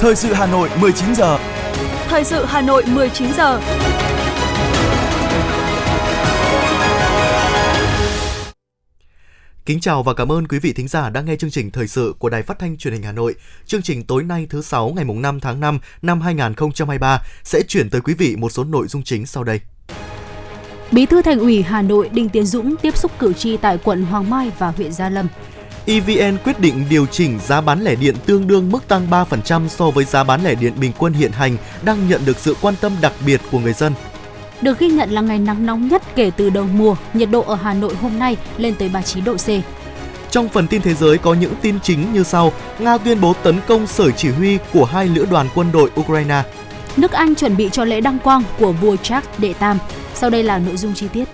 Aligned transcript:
Thời 0.00 0.16
sự 0.16 0.32
Hà 0.32 0.46
Nội 0.46 0.68
19 0.80 1.14
giờ. 1.14 1.38
Thời 2.08 2.24
sự 2.24 2.44
Hà 2.44 2.60
Nội 2.60 2.84
19 2.86 3.32
giờ. 3.32 3.60
Kính 9.66 9.80
chào 9.80 10.02
và 10.02 10.14
cảm 10.14 10.32
ơn 10.32 10.48
quý 10.48 10.58
vị 10.58 10.72
thính 10.72 10.88
giả 10.88 11.10
đang 11.10 11.24
nghe 11.24 11.36
chương 11.36 11.50
trình 11.50 11.70
thời 11.70 11.88
sự 11.88 12.14
của 12.18 12.28
Đài 12.28 12.42
Phát 12.42 12.58
thanh 12.58 12.76
Truyền 12.76 12.94
hình 12.94 13.02
Hà 13.02 13.12
Nội. 13.12 13.34
Chương 13.66 13.82
trình 13.82 14.04
tối 14.04 14.22
nay 14.22 14.46
thứ 14.50 14.62
sáu 14.62 14.92
ngày 14.96 15.04
mùng 15.04 15.22
5 15.22 15.40
tháng 15.40 15.60
5 15.60 15.78
năm 16.02 16.20
2023 16.20 17.22
sẽ 17.44 17.62
chuyển 17.68 17.90
tới 17.90 18.00
quý 18.00 18.14
vị 18.14 18.36
một 18.36 18.52
số 18.52 18.64
nội 18.64 18.86
dung 18.88 19.02
chính 19.02 19.26
sau 19.26 19.44
đây. 19.44 19.60
Bí 20.92 21.06
thư 21.06 21.22
Thành 21.22 21.38
ủy 21.38 21.62
Hà 21.62 21.82
Nội 21.82 22.08
Đinh 22.12 22.28
Tiến 22.28 22.46
Dũng 22.46 22.76
tiếp 22.76 22.96
xúc 22.96 23.12
cử 23.18 23.32
tri 23.32 23.56
tại 23.56 23.78
quận 23.84 24.04
Hoàng 24.04 24.30
Mai 24.30 24.52
và 24.58 24.68
huyện 24.70 24.92
Gia 24.92 25.08
Lâm. 25.08 25.26
EVN 25.86 26.36
quyết 26.44 26.60
định 26.60 26.84
điều 26.90 27.06
chỉnh 27.06 27.38
giá 27.46 27.60
bán 27.60 27.82
lẻ 27.82 27.94
điện 27.94 28.14
tương 28.26 28.46
đương 28.46 28.70
mức 28.70 28.88
tăng 28.88 29.06
3% 29.10 29.68
so 29.68 29.90
với 29.90 30.04
giá 30.04 30.24
bán 30.24 30.44
lẻ 30.44 30.54
điện 30.54 30.72
bình 30.80 30.92
quân 30.98 31.12
hiện 31.12 31.32
hành 31.32 31.56
đang 31.82 32.08
nhận 32.08 32.20
được 32.24 32.38
sự 32.38 32.56
quan 32.60 32.74
tâm 32.80 32.92
đặc 33.00 33.12
biệt 33.26 33.40
của 33.50 33.58
người 33.58 33.72
dân. 33.72 33.92
Được 34.62 34.78
ghi 34.78 34.88
nhận 34.88 35.10
là 35.10 35.20
ngày 35.20 35.38
nắng 35.38 35.66
nóng 35.66 35.88
nhất 35.88 36.02
kể 36.14 36.30
từ 36.36 36.50
đầu 36.50 36.64
mùa, 36.64 36.96
nhiệt 37.14 37.30
độ 37.30 37.40
ở 37.40 37.54
Hà 37.54 37.74
Nội 37.74 37.94
hôm 37.94 38.18
nay 38.18 38.36
lên 38.56 38.74
tới 38.78 38.88
39 38.88 39.24
độ 39.24 39.36
C. 39.36 39.48
Trong 40.30 40.48
phần 40.48 40.66
tin 40.66 40.82
thế 40.82 40.94
giới 40.94 41.18
có 41.18 41.34
những 41.34 41.54
tin 41.62 41.80
chính 41.80 42.12
như 42.12 42.22
sau. 42.22 42.52
Nga 42.78 42.98
tuyên 42.98 43.20
bố 43.20 43.34
tấn 43.42 43.60
công 43.68 43.86
sở 43.86 44.10
chỉ 44.10 44.28
huy 44.30 44.58
của 44.72 44.84
hai 44.84 45.06
lữ 45.06 45.26
đoàn 45.30 45.48
quân 45.54 45.72
đội 45.72 45.90
Ukraine. 46.00 46.42
Nước 46.96 47.12
Anh 47.12 47.34
chuẩn 47.34 47.56
bị 47.56 47.68
cho 47.72 47.84
lễ 47.84 48.00
đăng 48.00 48.18
quang 48.18 48.42
của 48.58 48.72
vua 48.72 48.96
Charles 48.96 49.30
đệ 49.38 49.52
Tam. 49.52 49.78
Sau 50.14 50.30
đây 50.30 50.42
là 50.42 50.58
nội 50.58 50.76
dung 50.76 50.94
chi 50.94 51.08
tiết. 51.12 51.24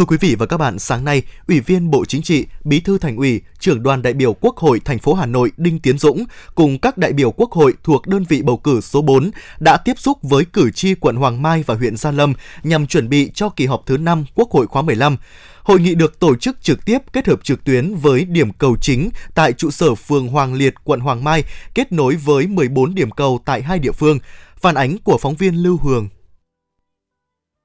Thưa 0.00 0.06
quý 0.06 0.16
vị 0.20 0.34
và 0.34 0.46
các 0.46 0.56
bạn, 0.56 0.78
sáng 0.78 1.04
nay, 1.04 1.22
Ủy 1.48 1.60
viên 1.60 1.90
Bộ 1.90 2.04
Chính 2.04 2.22
trị, 2.22 2.46
Bí 2.64 2.80
thư 2.80 2.98
Thành 2.98 3.16
ủy, 3.16 3.40
trưởng 3.58 3.82
đoàn 3.82 4.02
đại 4.02 4.12
biểu 4.12 4.32
Quốc 4.32 4.56
hội 4.56 4.80
thành 4.84 4.98
phố 4.98 5.14
Hà 5.14 5.26
Nội 5.26 5.52
Đinh 5.56 5.80
Tiến 5.80 5.98
Dũng 5.98 6.24
cùng 6.54 6.78
các 6.78 6.98
đại 6.98 7.12
biểu 7.12 7.30
Quốc 7.30 7.52
hội 7.52 7.74
thuộc 7.84 8.06
đơn 8.06 8.24
vị 8.28 8.42
bầu 8.42 8.56
cử 8.56 8.80
số 8.80 9.02
4 9.02 9.30
đã 9.58 9.76
tiếp 9.76 9.98
xúc 9.98 10.18
với 10.22 10.44
cử 10.44 10.70
tri 10.70 10.94
quận 10.94 11.16
Hoàng 11.16 11.42
Mai 11.42 11.64
và 11.66 11.74
huyện 11.74 11.96
Gia 11.96 12.10
Lâm 12.10 12.32
nhằm 12.62 12.86
chuẩn 12.86 13.08
bị 13.08 13.30
cho 13.34 13.48
kỳ 13.48 13.66
họp 13.66 13.82
thứ 13.86 13.96
5 13.96 14.24
Quốc 14.34 14.50
hội 14.50 14.66
khóa 14.66 14.82
15. 14.82 15.16
Hội 15.62 15.80
nghị 15.80 15.94
được 15.94 16.20
tổ 16.20 16.36
chức 16.36 16.62
trực 16.62 16.84
tiếp 16.84 16.98
kết 17.12 17.26
hợp 17.26 17.44
trực 17.44 17.64
tuyến 17.64 17.94
với 17.94 18.24
điểm 18.24 18.52
cầu 18.52 18.76
chính 18.80 19.10
tại 19.34 19.52
trụ 19.52 19.70
sở 19.70 19.94
phường 19.94 20.28
Hoàng 20.28 20.54
Liệt, 20.54 20.74
quận 20.84 21.00
Hoàng 21.00 21.24
Mai, 21.24 21.44
kết 21.74 21.92
nối 21.92 22.16
với 22.16 22.46
14 22.46 22.94
điểm 22.94 23.10
cầu 23.10 23.40
tại 23.44 23.62
hai 23.62 23.78
địa 23.78 23.92
phương. 23.92 24.18
Phản 24.60 24.74
ánh 24.74 24.98
của 24.98 25.18
phóng 25.18 25.34
viên 25.34 25.54
Lưu 25.54 25.78
Hường 25.82 26.08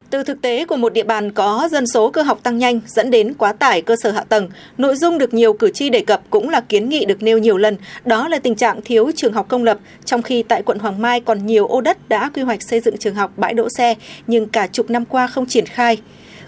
từ 0.09 0.23
thực 0.23 0.41
tế 0.41 0.65
của 0.65 0.75
một 0.75 0.93
địa 0.93 1.03
bàn 1.03 1.31
có 1.31 1.67
dân 1.71 1.87
số 1.87 2.09
cơ 2.09 2.21
học 2.21 2.39
tăng 2.43 2.57
nhanh 2.57 2.79
dẫn 2.87 3.11
đến 3.11 3.33
quá 3.33 3.53
tải 3.53 3.81
cơ 3.81 3.95
sở 4.03 4.11
hạ 4.11 4.23
tầng, 4.29 4.49
nội 4.77 4.95
dung 4.95 5.17
được 5.17 5.33
nhiều 5.33 5.53
cử 5.53 5.69
tri 5.73 5.89
đề 5.89 6.01
cập 6.01 6.21
cũng 6.29 6.49
là 6.49 6.61
kiến 6.61 6.89
nghị 6.89 7.05
được 7.05 7.23
nêu 7.23 7.37
nhiều 7.37 7.57
lần, 7.57 7.77
đó 8.05 8.27
là 8.27 8.39
tình 8.39 8.55
trạng 8.55 8.81
thiếu 8.81 9.11
trường 9.15 9.33
học 9.33 9.45
công 9.49 9.63
lập, 9.63 9.79
trong 10.05 10.21
khi 10.21 10.43
tại 10.43 10.61
quận 10.61 10.79
Hoàng 10.79 11.01
Mai 11.01 11.21
còn 11.21 11.45
nhiều 11.45 11.67
ô 11.67 11.81
đất 11.81 12.09
đã 12.09 12.29
quy 12.33 12.41
hoạch 12.41 12.63
xây 12.63 12.79
dựng 12.79 12.97
trường 12.97 13.15
học 13.15 13.31
bãi 13.37 13.53
đỗ 13.53 13.67
xe 13.77 13.95
nhưng 14.27 14.47
cả 14.47 14.67
chục 14.67 14.89
năm 14.89 15.05
qua 15.05 15.27
không 15.27 15.45
triển 15.45 15.65
khai. 15.65 15.97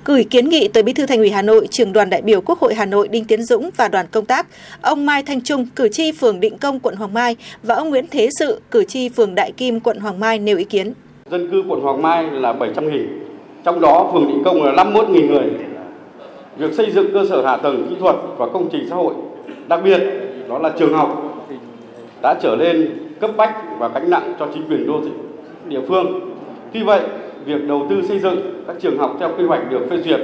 Gửi 0.06 0.24
kiến 0.24 0.50
nghị 0.50 0.68
tới 0.68 0.84
Bí 0.84 0.94
thư 0.94 1.06
Thành 1.06 1.18
ủy 1.18 1.30
Hà 1.30 1.42
Nội, 1.42 1.68
trưởng 1.72 1.94
đoàn 1.94 2.10
đại 2.10 2.22
biểu 2.22 2.42
Quốc 2.42 2.60
hội 2.60 2.74
Hà 2.76 2.86
Nội 2.86 3.08
Đinh 3.08 3.26
Tiến 3.26 3.44
Dũng 3.44 3.70
và 3.78 3.88
đoàn 3.88 4.06
công 4.12 4.26
tác, 4.26 4.48
ông 4.82 5.06
Mai 5.06 5.24
Thanh 5.24 5.42
Trung, 5.42 5.68
cử 5.76 5.90
tri 5.90 6.12
phường 6.12 6.40
Định 6.40 6.58
Công 6.58 6.80
quận 6.80 6.96
Hoàng 6.96 7.14
Mai 7.14 7.36
và 7.64 7.76
ông 7.76 7.90
Nguyễn 7.90 8.06
Thế 8.12 8.30
Sự, 8.40 8.62
cử 8.72 8.84
tri 8.84 9.10
phường 9.10 9.36
Đại 9.36 9.52
Kim 9.52 9.80
quận 9.80 10.00
Hoàng 10.00 10.20
Mai 10.20 10.40
nêu 10.40 10.58
ý 10.58 10.64
kiến. 10.64 10.94
Dân 11.32 11.52
cư 11.52 11.64
quận 11.70 11.82
Hoàng 11.82 12.02
Mai 12.02 12.24
là 12.32 12.54
700 12.54 12.92
nghìn, 12.92 13.27
trong 13.64 13.82
đó 13.82 14.10
phường 14.14 14.28
Định 14.28 14.44
Công 14.44 14.64
là 14.64 14.84
51.000 14.84 15.28
người. 15.28 15.44
Việc 16.58 16.74
xây 16.74 16.92
dựng 16.92 17.14
cơ 17.14 17.26
sở 17.30 17.46
hạ 17.46 17.58
tầng 17.58 17.88
kỹ 17.90 17.96
thuật 18.00 18.16
và 18.38 18.46
công 18.54 18.70
trình 18.72 18.88
xã 18.90 18.96
hội, 18.96 19.14
đặc 19.68 19.80
biệt 19.84 20.02
đó 20.50 20.60
là 20.60 20.70
trường 20.70 20.94
học 20.94 21.24
đã 22.22 22.36
trở 22.42 22.56
nên 22.60 22.92
cấp 23.20 23.32
bách 23.38 23.56
và 23.80 23.88
gánh 23.88 24.10
nặng 24.10 24.34
cho 24.40 24.48
chính 24.54 24.64
quyền 24.70 24.88
đô 24.88 25.00
thị 25.04 25.12
địa 25.68 25.82
phương. 25.88 26.20
Tuy 26.74 26.84
vậy, 26.84 27.02
việc 27.46 27.68
đầu 27.68 27.86
tư 27.90 28.02
xây 28.02 28.20
dựng 28.20 28.64
các 28.68 28.76
trường 28.80 28.98
học 28.98 29.16
theo 29.20 29.30
quy 29.38 29.44
hoạch 29.44 29.72
được 29.72 29.88
phê 29.90 29.98
duyệt 29.98 30.20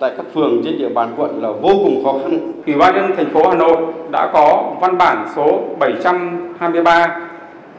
tại 0.00 0.12
các 0.16 0.26
phường 0.34 0.62
trên 0.64 0.78
địa 0.78 0.88
bàn 0.88 1.14
quận 1.16 1.42
là 1.42 1.50
vô 1.50 1.70
cùng 1.84 2.04
khó 2.04 2.12
khăn. 2.22 2.52
Ủy 2.66 2.74
ban 2.74 2.94
nhân 2.94 3.16
thành 3.16 3.30
phố 3.30 3.48
Hà 3.48 3.56
Nội 3.56 3.76
đã 4.10 4.30
có 4.32 4.72
văn 4.80 4.98
bản 4.98 5.26
số 5.36 5.60
723 5.78 7.25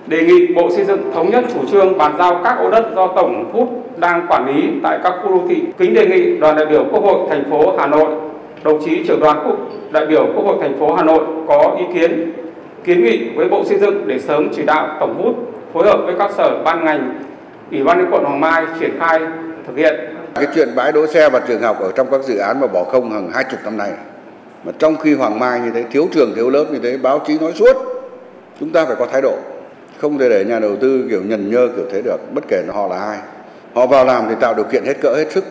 đề 0.07 0.23
nghị 0.23 0.53
Bộ 0.53 0.69
Xây 0.71 0.85
dựng 0.85 1.11
thống 1.13 1.29
nhất 1.29 1.45
chủ 1.53 1.59
trương 1.71 1.97
bàn 1.97 2.15
giao 2.19 2.41
các 2.43 2.57
ô 2.59 2.69
đất 2.69 2.85
do 2.95 3.07
Tổng 3.07 3.49
hút 3.53 3.69
đang 3.97 4.25
quản 4.29 4.47
lý 4.47 4.69
tại 4.83 4.99
các 5.03 5.13
khu 5.23 5.29
đô 5.29 5.41
thị. 5.49 5.63
Kính 5.77 5.93
đề 5.93 6.07
nghị 6.07 6.37
đoàn 6.37 6.55
đại 6.55 6.65
biểu 6.65 6.85
Quốc 6.91 7.03
hội 7.03 7.19
thành 7.29 7.43
phố 7.49 7.77
Hà 7.77 7.87
Nội, 7.87 8.07
đồng 8.63 8.79
chí 8.85 9.03
trưởng 9.07 9.19
đoàn 9.19 9.43
quốc 9.45 9.57
đại 9.91 10.05
biểu 10.05 10.27
Quốc 10.35 10.45
hội 10.45 10.55
thành 10.61 10.79
phố 10.79 10.93
Hà 10.93 11.03
Nội 11.03 11.23
có 11.47 11.75
ý 11.79 11.85
kiến 11.93 12.33
kiến 12.83 13.03
nghị 13.03 13.29
với 13.35 13.49
Bộ 13.49 13.63
Xây 13.65 13.77
dựng 13.77 14.07
để 14.07 14.19
sớm 14.19 14.49
chỉ 14.55 14.63
đạo 14.63 14.97
tổng 14.99 15.23
hút 15.23 15.35
phối 15.73 15.85
hợp 15.85 15.99
với 16.05 16.15
các 16.19 16.31
sở 16.37 16.61
ban 16.63 16.85
ngành, 16.85 17.19
Ủy 17.71 17.83
ban 17.83 17.97
nhân 17.97 18.07
quận 18.11 18.23
Hoàng 18.23 18.39
Mai 18.39 18.65
triển 18.79 18.91
khai 18.99 19.19
thực 19.67 19.77
hiện. 19.77 19.95
Cái 20.35 20.47
chuyện 20.55 20.69
bãi 20.75 20.91
đỗ 20.91 21.07
xe 21.07 21.29
và 21.29 21.41
trường 21.47 21.61
học 21.61 21.79
ở 21.79 21.91
trong 21.95 22.07
các 22.11 22.23
dự 22.23 22.37
án 22.37 22.61
mà 22.61 22.67
bỏ 22.67 22.83
không 22.83 23.11
hàng 23.11 23.29
hai 23.33 23.43
chục 23.51 23.59
năm 23.63 23.77
nay 23.77 23.89
mà 24.63 24.71
trong 24.79 24.97
khi 24.97 25.13
Hoàng 25.13 25.39
Mai 25.39 25.59
như 25.59 25.71
thế 25.73 25.83
thiếu 25.91 26.07
trường 26.11 26.33
thiếu 26.35 26.49
lớp 26.49 26.65
như 26.71 26.79
thế 26.83 26.97
báo 26.97 27.21
chí 27.27 27.39
nói 27.39 27.51
suốt 27.55 27.73
chúng 28.59 28.69
ta 28.69 28.85
phải 28.85 28.95
có 28.99 29.05
thái 29.05 29.21
độ 29.21 29.33
không 30.01 30.17
thể 30.17 30.29
để 30.29 30.45
nhà 30.45 30.59
đầu 30.59 30.75
tư 30.75 31.05
kiểu 31.09 31.21
nhần 31.21 31.51
nhơ 31.51 31.67
kiểu 31.75 31.85
thế 31.91 32.01
được 32.01 32.17
bất 32.33 32.43
kể 32.47 32.63
họ 32.73 32.87
là 32.87 32.97
ai. 32.97 33.17
Họ 33.73 33.87
vào 33.87 34.05
làm 34.05 34.25
thì 34.29 34.35
tạo 34.39 34.53
điều 34.53 34.65
kiện 34.65 34.85
hết 34.85 35.01
cỡ 35.01 35.15
hết 35.15 35.31
sức. 35.31 35.43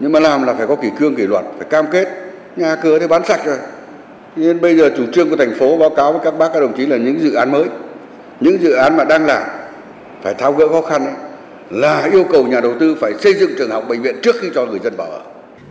Nhưng 0.00 0.12
mà 0.12 0.20
làm 0.20 0.46
là 0.46 0.54
phải 0.54 0.66
có 0.66 0.76
kỷ 0.76 0.88
cương 0.98 1.14
kỷ 1.14 1.26
luật 1.26 1.44
phải 1.58 1.66
cam 1.70 1.86
kết. 1.92 2.08
Nhà 2.56 2.76
cửa 2.76 2.98
thì 2.98 3.06
bán 3.06 3.24
sạch 3.24 3.40
rồi. 3.46 3.56
Nên 4.36 4.60
bây 4.60 4.76
giờ 4.76 4.90
chủ 4.96 5.04
trương 5.12 5.30
của 5.30 5.36
thành 5.36 5.54
phố 5.58 5.76
báo 5.76 5.90
cáo 5.90 6.12
với 6.12 6.20
các 6.24 6.38
bác 6.38 6.48
các 6.54 6.60
đồng 6.60 6.76
chí 6.76 6.86
là 6.86 6.96
những 6.96 7.20
dự 7.20 7.34
án 7.34 7.50
mới. 7.50 7.64
Những 8.40 8.62
dự 8.62 8.72
án 8.72 8.96
mà 8.96 9.04
đang 9.04 9.26
làm 9.26 9.42
phải 10.22 10.34
tháo 10.34 10.52
gỡ 10.52 10.68
khó 10.68 10.82
khăn 10.82 11.04
ấy, 11.04 11.14
là 11.70 12.08
yêu 12.12 12.24
cầu 12.32 12.46
nhà 12.46 12.60
đầu 12.60 12.72
tư 12.80 12.96
phải 13.00 13.12
xây 13.14 13.34
dựng 13.34 13.50
trường 13.58 13.70
học 13.70 13.84
bệnh 13.88 14.02
viện 14.02 14.16
trước 14.22 14.36
khi 14.40 14.48
cho 14.54 14.66
người 14.66 14.80
dân 14.84 14.94
vào 14.96 15.06
ở. 15.10 15.20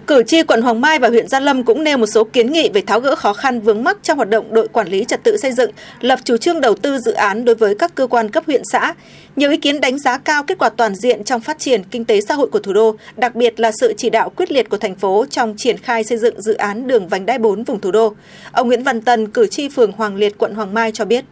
Cử 0.07 0.23
tri 0.23 0.43
quận 0.43 0.61
Hoàng 0.61 0.81
Mai 0.81 0.99
và 0.99 1.09
huyện 1.09 1.27
Gia 1.27 1.39
Lâm 1.39 1.63
cũng 1.63 1.83
nêu 1.83 1.97
một 1.97 2.05
số 2.05 2.23
kiến 2.23 2.51
nghị 2.51 2.69
về 2.73 2.81
tháo 2.81 2.99
gỡ 2.99 3.15
khó 3.15 3.33
khăn 3.33 3.59
vướng 3.59 3.83
mắc 3.83 3.97
trong 4.03 4.17
hoạt 4.17 4.29
động 4.29 4.53
đội 4.53 4.67
quản 4.67 4.87
lý 4.87 5.05
trật 5.05 5.23
tự 5.23 5.37
xây 5.37 5.51
dựng, 5.51 5.71
lập 6.01 6.19
chủ 6.23 6.37
trương 6.37 6.61
đầu 6.61 6.75
tư 6.75 6.97
dự 6.97 7.11
án 7.11 7.45
đối 7.45 7.55
với 7.55 7.75
các 7.75 7.95
cơ 7.95 8.07
quan 8.07 8.29
cấp 8.29 8.43
huyện 8.47 8.61
xã. 8.71 8.93
Nhiều 9.35 9.51
ý 9.51 9.57
kiến 9.57 9.81
đánh 9.81 9.99
giá 9.99 10.17
cao 10.17 10.43
kết 10.43 10.57
quả 10.57 10.69
toàn 10.69 10.95
diện 10.95 11.23
trong 11.23 11.41
phát 11.41 11.59
triển 11.59 11.83
kinh 11.91 12.05
tế 12.05 12.21
xã 12.21 12.33
hội 12.33 12.47
của 12.47 12.59
thủ 12.59 12.73
đô, 12.73 12.95
đặc 13.17 13.35
biệt 13.35 13.59
là 13.59 13.71
sự 13.81 13.93
chỉ 13.97 14.09
đạo 14.09 14.29
quyết 14.29 14.51
liệt 14.51 14.69
của 14.69 14.77
thành 14.77 14.95
phố 14.95 15.25
trong 15.29 15.53
triển 15.57 15.77
khai 15.77 16.03
xây 16.03 16.17
dựng 16.17 16.41
dự 16.41 16.53
án 16.53 16.87
đường 16.87 17.07
vành 17.07 17.25
đai 17.25 17.39
4 17.39 17.63
vùng 17.63 17.79
thủ 17.79 17.91
đô. 17.91 18.13
Ông 18.51 18.67
Nguyễn 18.67 18.83
Văn 18.83 19.01
Tân, 19.01 19.27
cử 19.27 19.47
tri 19.47 19.69
phường 19.69 19.91
Hoàng 19.91 20.15
Liệt, 20.15 20.37
quận 20.37 20.55
Hoàng 20.55 20.73
Mai 20.73 20.91
cho 20.91 21.05
biết. 21.05 21.25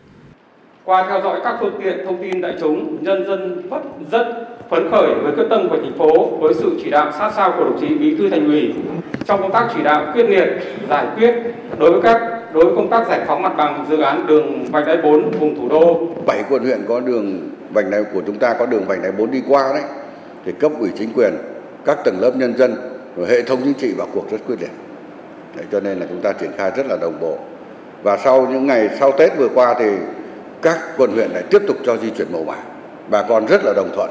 Qua 0.86 1.06
theo 1.10 1.22
dõi 1.24 1.40
các 1.44 1.58
phương 1.60 1.80
tiện 1.84 2.06
thông 2.06 2.18
tin 2.22 2.42
đại 2.42 2.54
chúng, 2.60 3.04
nhân 3.04 3.26
dân 3.28 3.70
rất 3.72 3.82
rất 4.12 4.59
phấn 4.70 4.92
khởi 4.92 5.14
với 5.24 5.32
quyết 5.36 5.46
tâm 5.50 5.70
của 5.70 5.78
thành 5.78 5.98
phố 5.98 6.26
với 6.40 6.54
sự 6.54 6.80
chỉ 6.84 6.90
đạo 6.90 7.12
sát 7.20 7.32
sao 7.36 7.54
của 7.58 7.64
đồng 7.64 7.80
chí 7.80 7.88
bí 7.96 8.16
thư 8.18 8.30
thành 8.30 8.48
ủy 8.48 8.74
trong 9.26 9.42
công 9.42 9.52
tác 9.52 9.68
chỉ 9.76 9.84
đạo 9.84 10.06
quyết 10.14 10.30
liệt 10.30 10.48
giải 10.90 11.08
quyết 11.18 11.36
đối 11.80 11.92
với 11.92 12.02
các 12.02 12.22
đối 12.54 12.66
với 12.66 12.76
công 12.76 12.90
tác 12.90 13.08
giải 13.08 13.22
phóng 13.28 13.42
mặt 13.42 13.54
bằng 13.58 13.86
dự 13.90 14.02
án 14.02 14.28
đường 14.28 14.66
vành 14.72 14.86
đai 14.86 14.98
4 14.98 15.32
vùng 15.32 15.56
thủ 15.56 15.70
đô. 15.70 16.08
Bảy 16.26 16.44
quận 16.50 16.64
huyện 16.64 16.80
có 16.88 17.00
đường 17.00 17.50
vành 17.74 17.92
đai 17.92 18.04
của 18.14 18.22
chúng 18.28 18.40
ta 18.40 18.54
có 18.60 18.66
đường 18.66 18.86
vành 18.88 19.02
đai 19.02 19.12
4 19.12 19.32
đi 19.32 19.42
qua 19.48 19.74
đấy 19.74 19.84
thì 20.46 20.52
cấp 20.52 20.72
ủy 20.80 20.90
chính 20.98 21.14
quyền, 21.14 21.34
các 21.86 21.98
tầng 22.06 22.20
lớp 22.20 22.32
nhân 22.36 22.58
dân 22.58 22.76
rồi 23.18 23.28
hệ 23.28 23.42
thống 23.42 23.60
chính 23.64 23.74
trị 23.74 23.94
vào 23.98 24.08
cuộc 24.14 24.32
rất 24.32 24.38
quyết 24.48 24.56
liệt. 24.62 24.72
Đấy, 25.56 25.66
cho 25.72 25.80
nên 25.80 26.00
là 26.00 26.06
chúng 26.10 26.22
ta 26.22 26.34
triển 26.34 26.52
khai 26.58 26.72
rất 26.76 26.86
là 26.90 26.98
đồng 27.02 27.20
bộ. 27.22 27.38
Và 28.04 28.18
sau 28.18 28.48
những 28.52 28.68
ngày 28.68 28.90
sau 29.00 29.12
Tết 29.12 29.38
vừa 29.38 29.50
qua 29.56 29.76
thì 29.80 29.90
các 30.62 30.78
quận 30.98 31.12
huyện 31.12 31.30
lại 31.32 31.44
tiếp 31.50 31.62
tục 31.68 31.78
cho 31.86 31.98
di 31.98 32.10
chuyển 32.10 32.28
màu 32.34 32.44
mã. 32.44 32.56
Bà 33.10 33.24
con 33.30 33.46
rất 33.46 33.62
là 33.64 33.74
đồng 33.76 33.90
thuận 33.96 34.10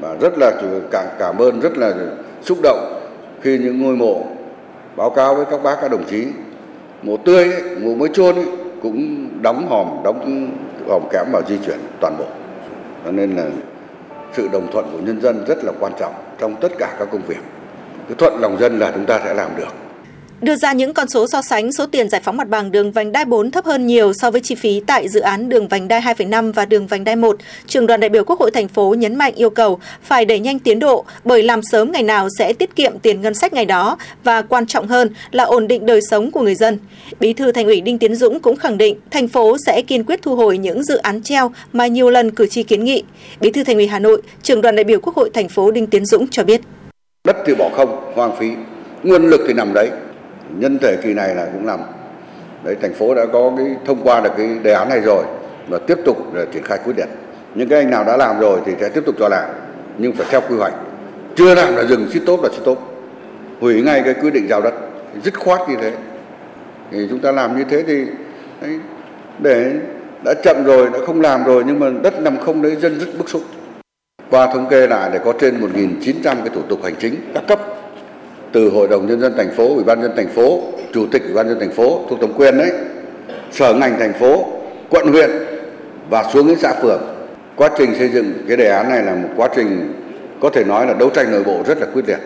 và 0.00 0.14
rất 0.20 0.38
là 0.38 0.52
cảm 0.90 1.06
cảm 1.18 1.38
ơn 1.38 1.60
rất 1.60 1.78
là 1.78 1.94
xúc 2.42 2.58
động 2.62 3.00
khi 3.40 3.58
những 3.58 3.82
ngôi 3.82 3.96
mộ 3.96 4.24
báo 4.96 5.10
cáo 5.10 5.34
với 5.34 5.44
các 5.50 5.62
bác 5.62 5.76
các 5.80 5.90
đồng 5.90 6.04
chí. 6.04 6.26
Mộ 7.02 7.16
tươi 7.16 7.52
ấy, 7.52 7.76
mộ 7.76 7.94
mới 7.94 8.08
chôn 8.12 8.34
ấy, 8.34 8.46
cũng 8.82 9.28
đóng 9.42 9.66
hòm 9.68 9.88
đóng 10.04 10.50
hòm 10.88 11.02
kẽm 11.12 11.26
vào 11.32 11.42
di 11.48 11.58
chuyển 11.66 11.78
toàn 12.00 12.16
bộ. 12.18 12.24
Cho 13.04 13.10
nên 13.10 13.36
là 13.36 13.44
sự 14.32 14.48
đồng 14.52 14.72
thuận 14.72 14.90
của 14.92 14.98
nhân 14.98 15.20
dân 15.20 15.44
rất 15.48 15.64
là 15.64 15.72
quan 15.80 15.92
trọng 16.00 16.14
trong 16.38 16.56
tất 16.60 16.72
cả 16.78 16.96
các 16.98 17.08
công 17.12 17.22
việc. 17.22 17.40
Cứ 18.08 18.14
thuận 18.14 18.40
lòng 18.40 18.58
dân 18.58 18.78
là 18.78 18.92
chúng 18.94 19.06
ta 19.06 19.20
sẽ 19.24 19.34
làm 19.34 19.50
được. 19.56 19.83
Đưa 20.44 20.56
ra 20.56 20.72
những 20.72 20.94
con 20.94 21.08
số 21.08 21.26
so 21.26 21.42
sánh 21.42 21.72
số 21.72 21.86
tiền 21.86 22.08
giải 22.08 22.20
phóng 22.24 22.36
mặt 22.36 22.48
bằng 22.48 22.72
đường 22.72 22.92
vành 22.92 23.12
đai 23.12 23.24
4 23.24 23.50
thấp 23.50 23.64
hơn 23.64 23.86
nhiều 23.86 24.12
so 24.12 24.30
với 24.30 24.40
chi 24.40 24.54
phí 24.54 24.82
tại 24.86 25.08
dự 25.08 25.20
án 25.20 25.48
đường 25.48 25.68
vành 25.68 25.88
đai 25.88 26.00
2,5 26.00 26.52
và 26.52 26.64
đường 26.64 26.86
vành 26.86 27.04
đai 27.04 27.16
1, 27.16 27.36
trường 27.66 27.86
đoàn 27.86 28.00
đại 28.00 28.08
biểu 28.08 28.24
Quốc 28.24 28.40
hội 28.40 28.50
thành 28.50 28.68
phố 28.68 28.94
nhấn 28.98 29.14
mạnh 29.14 29.34
yêu 29.34 29.50
cầu 29.50 29.78
phải 30.02 30.24
đẩy 30.24 30.40
nhanh 30.40 30.58
tiến 30.58 30.78
độ 30.78 31.04
bởi 31.24 31.42
làm 31.42 31.62
sớm 31.62 31.92
ngày 31.92 32.02
nào 32.02 32.28
sẽ 32.38 32.52
tiết 32.52 32.76
kiệm 32.76 32.98
tiền 32.98 33.20
ngân 33.20 33.34
sách 33.34 33.52
ngày 33.52 33.64
đó 33.64 33.98
và 34.24 34.42
quan 34.42 34.66
trọng 34.66 34.88
hơn 34.88 35.10
là 35.30 35.44
ổn 35.44 35.68
định 35.68 35.86
đời 35.86 36.00
sống 36.10 36.30
của 36.30 36.40
người 36.40 36.54
dân. 36.54 36.78
Bí 37.20 37.32
thư 37.32 37.52
Thành 37.52 37.66
ủy 37.66 37.80
Đinh 37.80 37.98
Tiến 37.98 38.16
Dũng 38.16 38.40
cũng 38.40 38.56
khẳng 38.56 38.78
định 38.78 38.96
thành 39.10 39.28
phố 39.28 39.56
sẽ 39.66 39.82
kiên 39.82 40.04
quyết 40.04 40.22
thu 40.22 40.36
hồi 40.36 40.58
những 40.58 40.84
dự 40.84 40.96
án 40.96 41.22
treo 41.22 41.52
mà 41.72 41.86
nhiều 41.86 42.10
lần 42.10 42.30
cử 42.30 42.46
tri 42.46 42.62
kiến 42.62 42.84
nghị. 42.84 43.02
Bí 43.40 43.50
thư 43.50 43.64
Thành 43.64 43.76
ủy 43.76 43.86
Hà 43.86 43.98
Nội, 43.98 44.22
trường 44.42 44.60
đoàn 44.60 44.76
đại 44.76 44.84
biểu 44.84 45.00
Quốc 45.00 45.16
hội 45.16 45.30
thành 45.34 45.48
phố 45.48 45.70
Đinh 45.70 45.86
Tiến 45.86 46.06
Dũng 46.06 46.28
cho 46.28 46.44
biết. 46.44 46.60
Đất 47.24 47.36
thì 47.46 47.54
bỏ 47.54 47.70
không, 47.76 48.12
hoang 48.14 48.36
phí, 48.36 48.50
nguồn 49.02 49.30
lực 49.30 49.40
thì 49.48 49.54
nằm 49.54 49.74
đấy, 49.74 49.90
nhân 50.50 50.78
thể 50.78 50.96
kỳ 51.02 51.14
này 51.14 51.34
là 51.34 51.46
cũng 51.52 51.66
làm 51.66 51.80
đấy 52.64 52.76
thành 52.82 52.94
phố 52.94 53.14
đã 53.14 53.26
có 53.32 53.52
cái 53.56 53.66
thông 53.86 54.02
qua 54.02 54.20
được 54.20 54.30
cái 54.36 54.48
đề 54.62 54.72
án 54.72 54.88
này 54.88 55.00
rồi 55.00 55.24
và 55.68 55.78
tiếp 55.78 55.98
tục 56.04 56.16
triển 56.52 56.62
khai 56.62 56.78
quyết 56.84 56.92
liệt. 56.96 57.08
Những 57.54 57.68
cái 57.68 57.78
anh 57.78 57.90
nào 57.90 58.04
đã 58.04 58.16
làm 58.16 58.40
rồi 58.40 58.60
thì 58.66 58.72
sẽ 58.80 58.88
tiếp 58.88 59.02
tục 59.06 59.14
cho 59.18 59.28
làm 59.28 59.50
nhưng 59.98 60.12
phải 60.12 60.26
theo 60.30 60.40
quy 60.48 60.56
hoạch. 60.56 60.74
Chưa 61.36 61.54
làm 61.54 61.76
là 61.76 61.84
dừng, 61.84 62.10
xít 62.10 62.22
tốt 62.26 62.40
là 62.42 62.48
xít 62.52 62.60
tốt. 62.64 62.78
Hủy 63.60 63.82
ngay 63.82 64.02
cái 64.04 64.14
quyết 64.14 64.30
định 64.30 64.48
giao 64.48 64.60
đất, 64.60 64.74
dứt 65.22 65.38
khoát 65.38 65.60
như 65.68 65.76
thế. 65.80 65.92
Thì 66.90 67.06
chúng 67.10 67.20
ta 67.20 67.32
làm 67.32 67.58
như 67.58 67.64
thế 67.64 67.82
thì 67.82 68.04
đấy, 68.60 68.78
để 69.38 69.72
đã 70.24 70.34
chậm 70.44 70.64
rồi, 70.64 70.88
đã 70.92 70.98
không 71.06 71.20
làm 71.20 71.44
rồi 71.44 71.64
nhưng 71.66 71.78
mà 71.80 71.90
đất 72.02 72.20
nằm 72.20 72.38
không 72.38 72.62
đấy 72.62 72.76
dân 72.76 72.98
rất 73.00 73.06
bức 73.18 73.28
xúc. 73.28 73.42
Qua 74.30 74.46
thống 74.46 74.66
kê 74.70 74.86
lại 74.86 75.10
để 75.12 75.18
có 75.24 75.32
trên 75.40 75.60
1.900 75.60 76.22
cái 76.22 76.48
thủ 76.54 76.62
tục 76.68 76.80
hành 76.82 76.94
chính 76.98 77.14
các 77.34 77.42
cấp 77.48 77.60
từ 78.54 78.68
Hội 78.68 78.88
đồng 78.88 79.06
nhân 79.06 79.20
dân 79.20 79.34
thành 79.36 79.50
phố, 79.50 79.74
Ủy 79.74 79.84
ban 79.84 80.00
nhân 80.00 80.12
thành 80.16 80.28
phố, 80.28 80.62
Chủ 80.92 81.06
tịch 81.06 81.22
Ủy 81.24 81.32
ban 81.32 81.48
nhân 81.48 81.60
thành 81.60 81.70
phố 81.70 82.00
thuộc 82.08 82.20
thẩm 82.20 82.32
quyền 82.32 82.58
đấy, 82.58 82.72
sở 83.50 83.74
ngành 83.74 83.98
thành 83.98 84.12
phố, 84.12 84.46
quận 84.90 85.06
huyện 85.06 85.30
và 86.10 86.24
xuống 86.32 86.48
đến 86.48 86.58
xã 86.58 86.74
phường. 86.82 87.02
Quá 87.56 87.70
trình 87.78 87.94
xây 87.94 88.08
dựng 88.08 88.32
cái 88.48 88.56
đề 88.56 88.68
án 88.68 88.88
này 88.88 89.02
là 89.02 89.14
một 89.14 89.28
quá 89.36 89.48
trình 89.56 89.92
có 90.40 90.50
thể 90.50 90.64
nói 90.64 90.86
là 90.86 90.94
đấu 90.94 91.10
tranh 91.10 91.30
nội 91.30 91.44
bộ 91.44 91.62
rất 91.66 91.78
là 91.78 91.86
quyết 91.94 92.08
liệt. 92.08 92.18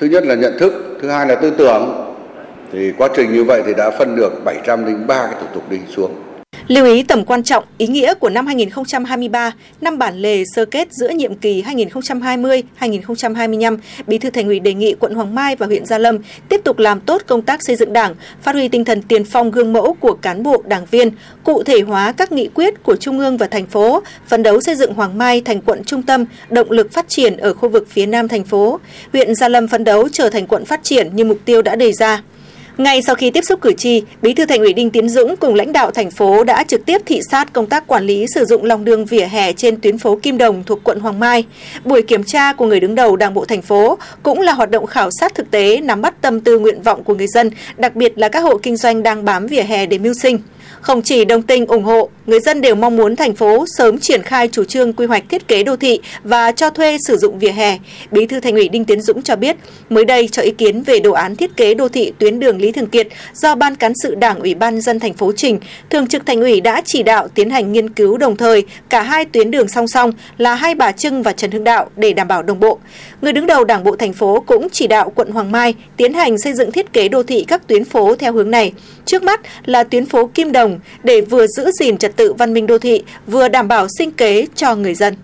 Thứ 0.00 0.06
nhất 0.06 0.26
là 0.26 0.34
nhận 0.34 0.58
thức, 0.58 0.98
thứ 1.02 1.08
hai 1.08 1.26
là 1.26 1.34
tư 1.34 1.50
tưởng. 1.58 2.04
Thì 2.72 2.92
quá 2.98 3.08
trình 3.16 3.32
như 3.32 3.44
vậy 3.44 3.62
thì 3.66 3.74
đã 3.74 3.90
phân 3.90 4.16
được 4.16 4.44
703 4.44 5.26
cái 5.26 5.34
thủ 5.40 5.46
tục 5.54 5.70
đi 5.70 5.78
xuống. 5.88 6.14
Lưu 6.68 6.86
ý 6.86 7.02
tầm 7.02 7.24
quan 7.24 7.42
trọng, 7.42 7.64
ý 7.78 7.86
nghĩa 7.86 8.14
của 8.14 8.30
năm 8.30 8.46
2023, 8.46 9.52
năm 9.80 9.98
bản 9.98 10.16
lề 10.16 10.44
sơ 10.54 10.64
kết 10.64 10.92
giữa 10.92 11.08
nhiệm 11.08 11.34
kỳ 11.34 11.62
2020-2025, 11.62 13.76
Bí 14.06 14.18
thư 14.18 14.30
Thành 14.30 14.46
ủy 14.46 14.60
đề 14.60 14.74
nghị 14.74 14.94
quận 14.94 15.14
Hoàng 15.14 15.34
Mai 15.34 15.56
và 15.56 15.66
huyện 15.66 15.86
Gia 15.86 15.98
Lâm 15.98 16.18
tiếp 16.48 16.60
tục 16.64 16.78
làm 16.78 17.00
tốt 17.00 17.22
công 17.26 17.42
tác 17.42 17.60
xây 17.62 17.76
dựng 17.76 17.92
Đảng, 17.92 18.14
phát 18.42 18.54
huy 18.54 18.68
tinh 18.68 18.84
thần 18.84 19.02
tiền 19.02 19.24
phong 19.24 19.50
gương 19.50 19.72
mẫu 19.72 19.96
của 20.00 20.12
cán 20.12 20.42
bộ, 20.42 20.62
đảng 20.66 20.86
viên, 20.90 21.10
cụ 21.44 21.62
thể 21.62 21.80
hóa 21.80 22.12
các 22.12 22.32
nghị 22.32 22.48
quyết 22.54 22.82
của 22.82 22.96
Trung 22.96 23.18
ương 23.18 23.36
và 23.36 23.46
thành 23.46 23.66
phố, 23.66 24.02
phấn 24.26 24.42
đấu 24.42 24.60
xây 24.60 24.74
dựng 24.74 24.94
Hoàng 24.94 25.18
Mai 25.18 25.40
thành 25.40 25.60
quận 25.60 25.84
trung 25.84 26.02
tâm, 26.02 26.24
động 26.50 26.70
lực 26.70 26.92
phát 26.92 27.08
triển 27.08 27.36
ở 27.36 27.54
khu 27.54 27.68
vực 27.68 27.86
phía 27.90 28.06
Nam 28.06 28.28
thành 28.28 28.44
phố. 28.44 28.80
Huyện 29.12 29.34
Gia 29.34 29.48
Lâm 29.48 29.68
phấn 29.68 29.84
đấu 29.84 30.08
trở 30.08 30.30
thành 30.30 30.46
quận 30.46 30.64
phát 30.64 30.80
triển 30.82 31.16
như 31.16 31.24
mục 31.24 31.38
tiêu 31.44 31.62
đã 31.62 31.76
đề 31.76 31.92
ra. 31.92 32.22
Ngay 32.78 33.02
sau 33.02 33.14
khi 33.14 33.30
tiếp 33.30 33.44
xúc 33.44 33.60
cử 33.60 33.72
tri, 33.72 34.02
Bí 34.22 34.34
thư 34.34 34.46
Thành 34.46 34.60
ủy 34.60 34.72
Đinh 34.72 34.90
Tiến 34.90 35.08
Dũng 35.08 35.36
cùng 35.36 35.54
lãnh 35.54 35.72
đạo 35.72 35.90
thành 35.90 36.10
phố 36.10 36.44
đã 36.44 36.64
trực 36.64 36.86
tiếp 36.86 37.00
thị 37.06 37.20
sát 37.30 37.52
công 37.52 37.66
tác 37.66 37.86
quản 37.86 38.04
lý 38.04 38.26
sử 38.34 38.44
dụng 38.44 38.64
lòng 38.64 38.84
đường 38.84 39.04
vỉa 39.04 39.24
hè 39.24 39.52
trên 39.52 39.80
tuyến 39.80 39.98
phố 39.98 40.18
Kim 40.22 40.38
Đồng 40.38 40.64
thuộc 40.66 40.84
quận 40.84 41.00
Hoàng 41.00 41.20
Mai. 41.20 41.44
Buổi 41.84 42.02
kiểm 42.02 42.24
tra 42.24 42.52
của 42.52 42.66
người 42.66 42.80
đứng 42.80 42.94
đầu 42.94 43.16
Đảng 43.16 43.34
bộ 43.34 43.44
thành 43.44 43.62
phố 43.62 43.98
cũng 44.22 44.40
là 44.40 44.52
hoạt 44.52 44.70
động 44.70 44.86
khảo 44.86 45.10
sát 45.20 45.34
thực 45.34 45.50
tế 45.50 45.80
nắm 45.80 46.02
bắt 46.02 46.14
tâm 46.20 46.40
tư 46.40 46.58
nguyện 46.58 46.82
vọng 46.82 47.04
của 47.04 47.14
người 47.14 47.26
dân, 47.26 47.50
đặc 47.76 47.96
biệt 47.96 48.18
là 48.18 48.28
các 48.28 48.40
hộ 48.40 48.58
kinh 48.58 48.76
doanh 48.76 49.02
đang 49.02 49.24
bám 49.24 49.46
vỉa 49.46 49.62
hè 49.62 49.86
để 49.86 49.98
mưu 49.98 50.14
sinh. 50.14 50.38
Không 50.80 51.02
chỉ 51.02 51.24
đồng 51.24 51.42
tình 51.42 51.66
ủng 51.66 51.84
hộ, 51.84 52.08
người 52.26 52.40
dân 52.40 52.60
đều 52.60 52.74
mong 52.74 52.96
muốn 52.96 53.16
thành 53.16 53.34
phố 53.34 53.64
sớm 53.76 53.98
triển 53.98 54.22
khai 54.22 54.48
chủ 54.48 54.64
trương 54.64 54.92
quy 54.92 55.06
hoạch 55.06 55.24
thiết 55.28 55.48
kế 55.48 55.62
đô 55.62 55.76
thị 55.76 56.00
và 56.24 56.52
cho 56.52 56.70
thuê 56.70 56.98
sử 57.06 57.16
dụng 57.16 57.38
vỉa 57.38 57.50
hè. 57.50 57.78
Bí 58.10 58.26
thư 58.26 58.40
Thành 58.40 58.54
ủy 58.54 58.68
Đinh 58.68 58.84
Tiến 58.84 59.00
Dũng 59.00 59.22
cho 59.22 59.36
biết, 59.36 59.56
mới 59.90 60.04
đây 60.04 60.28
cho 60.28 60.42
ý 60.42 60.50
kiến 60.50 60.82
về 60.82 61.00
đồ 61.00 61.12
án 61.12 61.36
thiết 61.36 61.56
kế 61.56 61.74
đô 61.74 61.88
thị 61.88 62.12
tuyến 62.18 62.40
đường 62.40 62.60
Lý 62.60 62.72
Thường 62.72 62.86
Kiệt 62.86 63.08
do 63.34 63.54
Ban 63.54 63.76
cán 63.76 63.92
sự 64.02 64.14
Đảng 64.14 64.38
Ủy 64.40 64.54
ban 64.54 64.80
dân 64.80 65.00
thành 65.00 65.14
phố 65.14 65.32
trình, 65.36 65.58
Thường 65.90 66.06
trực 66.06 66.26
Thành 66.26 66.40
ủy 66.40 66.60
đã 66.60 66.82
chỉ 66.84 67.02
đạo 67.02 67.28
tiến 67.28 67.50
hành 67.50 67.72
nghiên 67.72 67.90
cứu 67.90 68.16
đồng 68.16 68.36
thời 68.36 68.64
cả 68.88 69.02
hai 69.02 69.24
tuyến 69.24 69.50
đường 69.50 69.68
song 69.68 69.88
song 69.88 70.12
là 70.38 70.54
Hai 70.54 70.74
Bà 70.74 70.92
Trưng 70.92 71.22
và 71.22 71.32
Trần 71.32 71.50
Hưng 71.50 71.64
Đạo 71.64 71.90
để 71.96 72.12
đảm 72.12 72.28
bảo 72.28 72.42
đồng 72.42 72.60
bộ. 72.60 72.78
Người 73.22 73.32
đứng 73.32 73.46
đầu 73.46 73.64
Đảng 73.64 73.84
bộ 73.84 73.96
thành 73.96 74.12
phố 74.12 74.44
cũng 74.46 74.68
chỉ 74.72 74.86
đạo 74.86 75.12
quận 75.14 75.30
Hoàng 75.30 75.52
Mai 75.52 75.74
tiến 75.96 76.14
hành 76.14 76.38
xây 76.38 76.54
dựng 76.54 76.72
thiết 76.72 76.92
kế 76.92 77.08
đô 77.08 77.22
thị 77.22 77.44
các 77.48 77.66
tuyến 77.66 77.84
phố 77.84 78.14
theo 78.14 78.32
hướng 78.32 78.50
này. 78.50 78.72
Trước 79.08 79.22
mắt 79.22 79.40
là 79.64 79.84
tuyến 79.84 80.06
phố 80.06 80.30
Kim 80.34 80.52
Đồng 80.52 80.80
để 81.02 81.20
vừa 81.20 81.46
giữ 81.46 81.70
gìn 81.80 81.96
trật 81.96 82.16
tự 82.16 82.32
văn 82.32 82.54
minh 82.54 82.66
đô 82.66 82.78
thị, 82.78 83.02
vừa 83.26 83.48
đảm 83.48 83.68
bảo 83.68 83.86
sinh 83.98 84.10
kế 84.10 84.46
cho 84.54 84.74
người 84.74 84.94
dân. 84.94 85.14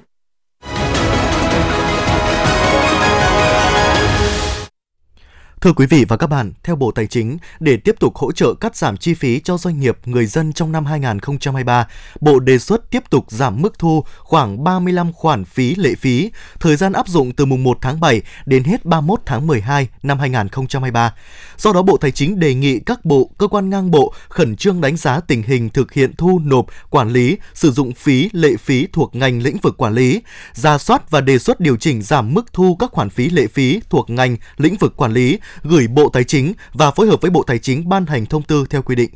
Thưa 5.65 5.73
quý 5.73 5.87
vị 5.87 6.05
và 6.09 6.17
các 6.17 6.27
bạn, 6.27 6.53
theo 6.63 6.77
Bộ 6.77 6.91
Tài 6.91 7.07
chính, 7.07 7.39
để 7.61 7.77
tiếp 7.77 7.95
tục 8.01 8.17
hỗ 8.17 8.33
trợ 8.33 8.55
cắt 8.55 8.77
giảm 8.77 8.97
chi 8.97 9.15
phí 9.15 9.41
cho 9.41 9.59
doanh 9.59 9.81
nghiệp, 9.81 9.99
người 10.05 10.27
dân 10.27 10.53
trong 10.53 10.73
năm 10.73 10.87
2023, 10.87 11.89
Bộ 12.21 12.39
đề 12.39 12.59
xuất 12.59 12.91
tiếp 12.91 13.03
tục 13.11 13.25
giảm 13.29 13.63
mức 13.63 13.79
thu 13.79 14.05
khoảng 14.19 14.65
35 14.65 15.13
khoản 15.13 15.45
phí 15.45 15.75
lệ 15.75 15.95
phí, 15.95 16.31
thời 16.61 16.77
gian 16.77 16.93
áp 16.93 17.09
dụng 17.09 17.33
từ 17.33 17.45
mùng 17.45 17.63
1 17.63 17.79
tháng 17.81 18.01
7 18.01 18.23
đến 18.47 18.65
hết 18.65 18.85
31 18.85 19.21
tháng 19.27 19.47
12 19.47 19.89
năm 20.03 20.19
2023. 20.19 21.15
Do 21.57 21.73
đó, 21.73 21.83
Bộ 21.83 21.97
Tài 21.97 22.11
chính 22.11 22.41
đề 22.41 22.55
nghị 22.55 22.79
các 22.79 23.05
bộ, 23.05 23.31
cơ 23.39 23.49
quan 23.49 23.71
ngang 23.71 23.91
bộ 23.91 24.15
khẩn 24.29 24.57
trương 24.57 24.81
đánh 24.81 24.97
giá 24.97 25.21
tình 25.21 25.43
hình 25.43 25.69
thực 25.71 25.93
hiện 25.93 26.13
thu 26.17 26.41
nộp, 26.45 26.67
quản 26.91 27.11
lý, 27.11 27.37
sử 27.55 27.71
dụng 27.71 27.93
phí, 27.93 28.31
lệ 28.33 28.57
phí 28.57 28.87
thuộc 28.93 29.15
ngành 29.15 29.43
lĩnh 29.43 29.59
vực 29.59 29.77
quản 29.77 29.95
lý, 29.95 30.21
ra 30.53 30.79
soát 30.79 31.11
và 31.11 31.21
đề 31.21 31.39
xuất 31.39 31.61
điều 31.61 31.77
chỉnh 31.77 32.03
giảm 32.03 32.35
mức 32.35 32.53
thu 32.53 32.77
các 32.77 32.91
khoản 32.93 33.11
phí 33.11 33.31
lệ 33.31 33.47
phí 33.47 33.81
thuộc 33.91 34.11
ngành 34.11 34.37
lĩnh 34.57 34.77
vực 34.77 34.97
quản 34.97 35.13
lý, 35.13 35.39
gửi 35.63 35.87
Bộ 35.87 36.09
Tài 36.09 36.25
chính 36.25 36.53
và 36.73 36.91
phối 36.91 37.07
hợp 37.07 37.21
với 37.21 37.31
Bộ 37.31 37.43
Tài 37.43 37.59
chính 37.59 37.89
ban 37.89 38.07
hành 38.07 38.27
thông 38.27 38.43
tư 38.43 38.67
theo 38.71 38.83
quy 38.83 38.95
định. 38.95 39.11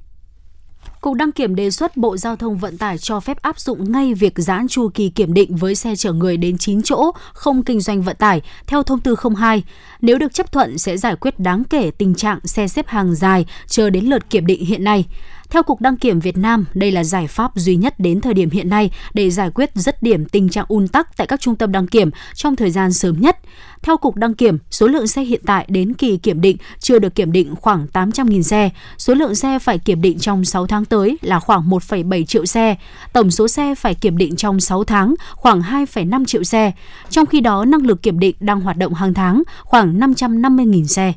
Cục 1.00 1.14
đăng 1.14 1.32
kiểm 1.32 1.54
đề 1.54 1.70
xuất 1.70 1.96
Bộ 1.96 2.16
Giao 2.16 2.36
thông 2.36 2.56
Vận 2.56 2.78
tải 2.78 2.98
cho 2.98 3.20
phép 3.20 3.42
áp 3.42 3.60
dụng 3.60 3.92
ngay 3.92 4.14
việc 4.14 4.32
giãn 4.36 4.68
chu 4.68 4.88
kỳ 4.88 5.08
kiểm 5.08 5.34
định 5.34 5.56
với 5.56 5.74
xe 5.74 5.96
chở 5.96 6.12
người 6.12 6.36
đến 6.36 6.58
9 6.58 6.82
chỗ 6.82 7.10
không 7.32 7.62
kinh 7.62 7.80
doanh 7.80 8.02
vận 8.02 8.16
tải 8.16 8.42
theo 8.66 8.82
thông 8.82 9.00
tư 9.00 9.14
02. 9.36 9.62
Nếu 10.00 10.18
được 10.18 10.34
chấp 10.34 10.52
thuận 10.52 10.78
sẽ 10.78 10.96
giải 10.96 11.16
quyết 11.16 11.40
đáng 11.40 11.64
kể 11.64 11.90
tình 11.98 12.14
trạng 12.14 12.38
xe 12.44 12.68
xếp 12.68 12.88
hàng 12.88 13.14
dài 13.14 13.46
chờ 13.66 13.90
đến 13.90 14.04
lượt 14.04 14.30
kiểm 14.30 14.46
định 14.46 14.64
hiện 14.64 14.84
nay. 14.84 15.04
Theo 15.50 15.62
Cục 15.62 15.80
Đăng 15.80 15.96
kiểm 15.96 16.20
Việt 16.20 16.36
Nam, 16.36 16.64
đây 16.74 16.92
là 16.92 17.04
giải 17.04 17.26
pháp 17.26 17.50
duy 17.54 17.76
nhất 17.76 18.00
đến 18.00 18.20
thời 18.20 18.34
điểm 18.34 18.50
hiện 18.50 18.68
nay 18.68 18.90
để 19.14 19.30
giải 19.30 19.50
quyết 19.54 19.70
dứt 19.74 20.02
điểm 20.02 20.24
tình 20.24 20.48
trạng 20.48 20.64
un 20.68 20.88
tắc 20.88 21.16
tại 21.16 21.26
các 21.26 21.40
trung 21.40 21.56
tâm 21.56 21.72
đăng 21.72 21.86
kiểm 21.86 22.10
trong 22.34 22.56
thời 22.56 22.70
gian 22.70 22.92
sớm 22.92 23.20
nhất. 23.20 23.38
Theo 23.82 23.96
Cục 23.96 24.16
Đăng 24.16 24.34
kiểm, 24.34 24.58
số 24.70 24.86
lượng 24.86 25.06
xe 25.06 25.22
hiện 25.22 25.40
tại 25.46 25.66
đến 25.68 25.94
kỳ 25.94 26.16
kiểm 26.16 26.40
định 26.40 26.56
chưa 26.78 26.98
được 26.98 27.14
kiểm 27.14 27.32
định 27.32 27.54
khoảng 27.60 27.86
800.000 27.92 28.42
xe. 28.42 28.70
Số 28.98 29.14
lượng 29.14 29.34
xe 29.34 29.58
phải 29.58 29.78
kiểm 29.78 30.02
định 30.02 30.18
trong 30.18 30.44
6 30.44 30.66
tháng 30.66 30.84
tới 30.84 31.18
là 31.22 31.40
khoảng 31.40 31.70
1,7 31.70 32.24
triệu 32.24 32.46
xe. 32.46 32.76
Tổng 33.12 33.30
số 33.30 33.48
xe 33.48 33.74
phải 33.74 33.94
kiểm 33.94 34.18
định 34.18 34.36
trong 34.36 34.60
6 34.60 34.84
tháng 34.84 35.14
khoảng 35.34 35.60
2,5 35.60 36.24
triệu 36.24 36.44
xe. 36.44 36.72
Trong 37.10 37.26
khi 37.26 37.40
đó, 37.40 37.64
năng 37.64 37.86
lực 37.86 38.02
kiểm 38.02 38.18
định 38.18 38.36
đang 38.40 38.60
hoạt 38.60 38.76
động 38.76 38.94
hàng 38.94 39.14
tháng 39.14 39.42
khoảng 39.64 39.98
550.000 39.98 40.84
xe. 40.84 41.12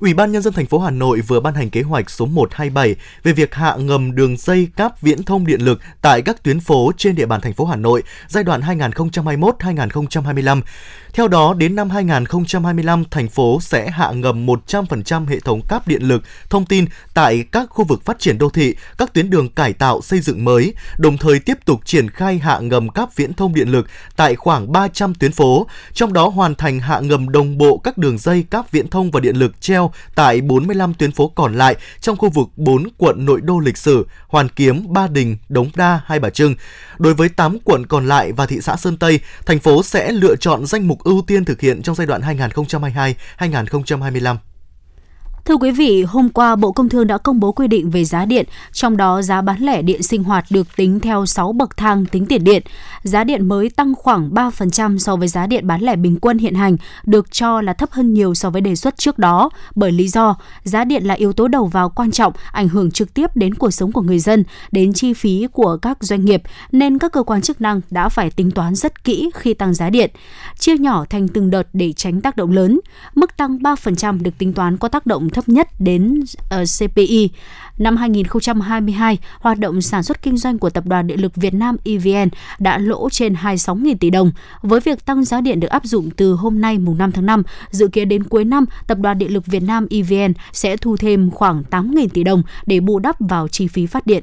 Ủy 0.00 0.14
ban 0.14 0.32
nhân 0.32 0.42
dân 0.42 0.52
thành 0.52 0.66
phố 0.66 0.78
Hà 0.78 0.90
Nội 0.90 1.20
vừa 1.20 1.40
ban 1.40 1.54
hành 1.54 1.70
kế 1.70 1.82
hoạch 1.82 2.10
số 2.10 2.26
127 2.26 2.96
về 3.22 3.32
việc 3.32 3.54
hạ 3.54 3.76
ngầm 3.76 4.14
đường 4.14 4.36
dây 4.36 4.68
cáp 4.76 5.02
viễn 5.02 5.22
thông 5.22 5.46
điện 5.46 5.60
lực 5.60 5.80
tại 6.02 6.22
các 6.22 6.42
tuyến 6.42 6.60
phố 6.60 6.92
trên 6.96 7.14
địa 7.14 7.26
bàn 7.26 7.40
thành 7.40 7.52
phố 7.52 7.64
Hà 7.64 7.76
Nội 7.76 8.02
giai 8.28 8.44
đoạn 8.44 8.60
2021-2025. 8.60 10.60
Theo 11.12 11.28
đó, 11.28 11.54
đến 11.54 11.74
năm 11.74 11.90
2025, 11.90 13.04
thành 13.10 13.28
phố 13.28 13.58
sẽ 13.60 13.90
hạ 13.90 14.12
ngầm 14.12 14.46
100% 14.46 15.26
hệ 15.26 15.40
thống 15.40 15.60
cáp 15.68 15.88
điện 15.88 16.02
lực, 16.02 16.22
thông 16.50 16.66
tin 16.66 16.84
tại 17.14 17.44
các 17.52 17.66
khu 17.70 17.84
vực 17.84 18.04
phát 18.04 18.18
triển 18.18 18.38
đô 18.38 18.50
thị, 18.50 18.74
các 18.98 19.14
tuyến 19.14 19.30
đường 19.30 19.48
cải 19.48 19.72
tạo 19.72 20.02
xây 20.02 20.20
dựng 20.20 20.44
mới, 20.44 20.74
đồng 20.98 21.18
thời 21.18 21.38
tiếp 21.38 21.58
tục 21.64 21.80
triển 21.84 22.10
khai 22.10 22.38
hạ 22.38 22.58
ngầm 22.58 22.88
cáp 22.88 23.16
viễn 23.16 23.32
thông 23.32 23.54
điện 23.54 23.68
lực 23.68 23.86
tại 24.16 24.36
khoảng 24.36 24.72
300 24.72 25.14
tuyến 25.14 25.32
phố, 25.32 25.66
trong 25.92 26.12
đó 26.12 26.28
hoàn 26.28 26.54
thành 26.54 26.80
hạ 26.80 27.00
ngầm 27.00 27.28
đồng 27.28 27.58
bộ 27.58 27.78
các 27.78 27.98
đường 27.98 28.18
dây 28.18 28.44
cáp 28.50 28.72
viễn 28.72 28.88
thông 28.88 29.10
và 29.10 29.20
điện 29.20 29.36
lực 29.36 29.60
treo 29.60 29.85
tại 30.14 30.40
45 30.40 30.94
tuyến 30.94 31.12
phố 31.12 31.28
còn 31.28 31.54
lại 31.54 31.76
trong 32.00 32.16
khu 32.16 32.30
vực 32.30 32.48
4 32.56 32.84
quận 32.98 33.24
nội 33.24 33.40
đô 33.40 33.58
lịch 33.58 33.76
sử, 33.76 34.06
Hoàn 34.28 34.48
Kiếm, 34.48 34.92
Ba 34.92 35.06
Đình, 35.06 35.36
Đống 35.48 35.70
Đa, 35.76 36.00
Hai 36.06 36.18
Bà 36.18 36.30
Trưng. 36.30 36.54
Đối 36.98 37.14
với 37.14 37.28
8 37.28 37.58
quận 37.64 37.86
còn 37.86 38.08
lại 38.08 38.32
và 38.32 38.46
thị 38.46 38.60
xã 38.60 38.76
Sơn 38.76 38.96
Tây, 38.96 39.20
thành 39.46 39.58
phố 39.58 39.82
sẽ 39.82 40.12
lựa 40.12 40.36
chọn 40.36 40.66
danh 40.66 40.88
mục 40.88 40.98
ưu 41.04 41.22
tiên 41.26 41.44
thực 41.44 41.60
hiện 41.60 41.82
trong 41.82 41.94
giai 41.94 42.06
đoạn 42.06 42.22
2022-2025. 43.38 44.36
Thưa 45.46 45.56
quý 45.56 45.70
vị, 45.70 46.02
hôm 46.02 46.28
qua 46.28 46.56
Bộ 46.56 46.72
Công 46.72 46.88
Thương 46.88 47.06
đã 47.06 47.18
công 47.18 47.40
bố 47.40 47.52
quy 47.52 47.68
định 47.68 47.90
về 47.90 48.04
giá 48.04 48.24
điện, 48.24 48.46
trong 48.72 48.96
đó 48.96 49.22
giá 49.22 49.42
bán 49.42 49.62
lẻ 49.62 49.82
điện 49.82 50.02
sinh 50.02 50.24
hoạt 50.24 50.44
được 50.50 50.66
tính 50.76 51.00
theo 51.00 51.26
6 51.26 51.52
bậc 51.52 51.76
thang 51.76 52.06
tính 52.06 52.26
tiền 52.26 52.44
điện. 52.44 52.62
Giá 53.02 53.24
điện 53.24 53.48
mới 53.48 53.70
tăng 53.70 53.94
khoảng 53.94 54.30
3% 54.30 54.98
so 54.98 55.16
với 55.16 55.28
giá 55.28 55.46
điện 55.46 55.66
bán 55.66 55.80
lẻ 55.80 55.96
bình 55.96 56.18
quân 56.20 56.38
hiện 56.38 56.54
hành, 56.54 56.76
được 57.04 57.32
cho 57.32 57.60
là 57.60 57.72
thấp 57.72 57.90
hơn 57.92 58.14
nhiều 58.14 58.34
so 58.34 58.50
với 58.50 58.60
đề 58.60 58.76
xuất 58.76 58.98
trước 58.98 59.18
đó, 59.18 59.50
bởi 59.74 59.92
lý 59.92 60.08
do 60.08 60.36
giá 60.62 60.84
điện 60.84 61.04
là 61.04 61.14
yếu 61.14 61.32
tố 61.32 61.48
đầu 61.48 61.66
vào 61.66 61.88
quan 61.88 62.10
trọng, 62.10 62.32
ảnh 62.52 62.68
hưởng 62.68 62.90
trực 62.90 63.14
tiếp 63.14 63.36
đến 63.36 63.54
cuộc 63.54 63.70
sống 63.70 63.92
của 63.92 64.02
người 64.02 64.18
dân, 64.18 64.44
đến 64.72 64.92
chi 64.92 65.12
phí 65.12 65.46
của 65.52 65.76
các 65.82 65.98
doanh 66.00 66.24
nghiệp, 66.24 66.42
nên 66.72 66.98
các 66.98 67.12
cơ 67.12 67.22
quan 67.22 67.42
chức 67.42 67.60
năng 67.60 67.80
đã 67.90 68.08
phải 68.08 68.30
tính 68.30 68.50
toán 68.50 68.74
rất 68.74 69.04
kỹ 69.04 69.30
khi 69.34 69.54
tăng 69.54 69.74
giá 69.74 69.90
điện, 69.90 70.10
chia 70.58 70.76
nhỏ 70.76 71.04
thành 71.10 71.28
từng 71.28 71.50
đợt 71.50 71.68
để 71.72 71.92
tránh 71.92 72.20
tác 72.20 72.36
động 72.36 72.52
lớn. 72.52 72.80
Mức 73.14 73.36
tăng 73.36 73.58
3% 73.58 74.22
được 74.22 74.38
tính 74.38 74.52
toán 74.52 74.76
có 74.76 74.88
tác 74.88 75.06
động 75.06 75.28
thấp 75.36 75.48
nhất 75.48 75.68
đến 75.78 76.20
ờ, 76.48 76.62
uh, 76.62 76.68
CPI. 76.78 77.30
Năm 77.78 77.96
2022, 77.96 79.18
hoạt 79.40 79.58
động 79.58 79.82
sản 79.82 80.02
xuất 80.02 80.22
kinh 80.22 80.36
doanh 80.36 80.58
của 80.58 80.70
Tập 80.70 80.86
đoàn 80.86 81.06
Điện 81.06 81.20
lực 81.20 81.36
Việt 81.36 81.54
Nam 81.54 81.76
EVN 81.84 82.28
đã 82.58 82.78
lỗ 82.78 83.10
trên 83.10 83.34
26.000 83.34 83.96
tỷ 84.00 84.10
đồng. 84.10 84.32
Với 84.62 84.80
việc 84.80 85.04
tăng 85.04 85.24
giá 85.24 85.40
điện 85.40 85.60
được 85.60 85.68
áp 85.68 85.84
dụng 85.84 86.10
từ 86.10 86.32
hôm 86.32 86.60
nay 86.60 86.78
mùng 86.78 86.98
5 86.98 87.12
tháng 87.12 87.26
5, 87.26 87.42
dự 87.70 87.88
kiến 87.88 88.08
đến 88.08 88.24
cuối 88.24 88.44
năm, 88.44 88.64
Tập 88.86 88.98
đoàn 88.98 89.18
Điện 89.18 89.32
lực 89.32 89.46
Việt 89.46 89.62
Nam 89.62 89.86
EVN 89.90 90.32
sẽ 90.52 90.76
thu 90.76 90.96
thêm 90.96 91.30
khoảng 91.30 91.62
8.000 91.70 92.08
tỷ 92.08 92.24
đồng 92.24 92.42
để 92.66 92.80
bù 92.80 92.98
đắp 92.98 93.16
vào 93.20 93.48
chi 93.48 93.68
phí 93.68 93.86
phát 93.86 94.06
điện. 94.06 94.22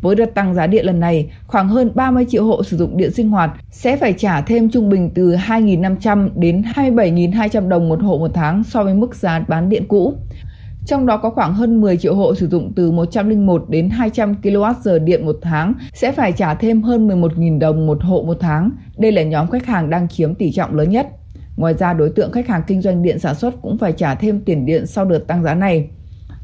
Với 0.00 0.16
đợt 0.16 0.34
tăng 0.34 0.54
giá 0.54 0.66
điện 0.66 0.86
lần 0.86 1.00
này, 1.00 1.30
khoảng 1.46 1.68
hơn 1.68 1.90
30 1.94 2.26
triệu 2.28 2.44
hộ 2.44 2.62
sử 2.62 2.76
dụng 2.76 2.96
điện 2.96 3.10
sinh 3.10 3.30
hoạt 3.30 3.50
sẽ 3.70 3.96
phải 3.96 4.12
trả 4.12 4.40
thêm 4.40 4.70
trung 4.70 4.90
bình 4.90 5.10
từ 5.14 5.34
2.500 5.34 6.28
đến 6.36 6.62
27.200 6.74 7.68
đồng 7.68 7.88
một 7.88 8.02
hộ 8.02 8.18
một 8.18 8.30
tháng 8.34 8.64
so 8.64 8.84
với 8.84 8.94
mức 8.94 9.14
giá 9.14 9.44
bán 9.48 9.68
điện 9.68 9.84
cũ. 9.88 10.14
Trong 10.88 11.06
đó 11.06 11.16
có 11.16 11.30
khoảng 11.30 11.54
hơn 11.54 11.80
10 11.80 11.96
triệu 11.96 12.14
hộ 12.14 12.34
sử 12.34 12.48
dụng 12.48 12.72
từ 12.76 12.90
101 12.90 13.64
đến 13.68 13.90
200 13.90 14.34
kWh 14.42 15.04
điện 15.04 15.26
một 15.26 15.38
tháng 15.42 15.74
sẽ 15.92 16.12
phải 16.12 16.32
trả 16.32 16.54
thêm 16.54 16.82
hơn 16.82 17.08
11.000 17.08 17.58
đồng 17.58 17.86
một 17.86 18.02
hộ 18.02 18.22
một 18.22 18.36
tháng. 18.40 18.70
Đây 18.98 19.12
là 19.12 19.22
nhóm 19.22 19.50
khách 19.50 19.66
hàng 19.66 19.90
đang 19.90 20.08
chiếm 20.08 20.34
tỷ 20.34 20.52
trọng 20.52 20.74
lớn 20.74 20.90
nhất. 20.90 21.08
Ngoài 21.56 21.74
ra, 21.74 21.92
đối 21.92 22.10
tượng 22.10 22.32
khách 22.32 22.48
hàng 22.48 22.62
kinh 22.66 22.82
doanh 22.82 23.02
điện 23.02 23.18
sản 23.18 23.34
xuất 23.34 23.62
cũng 23.62 23.78
phải 23.78 23.92
trả 23.92 24.14
thêm 24.14 24.40
tiền 24.40 24.66
điện 24.66 24.86
sau 24.86 25.04
đợt 25.04 25.18
tăng 25.26 25.42
giá 25.42 25.54
này. 25.54 25.88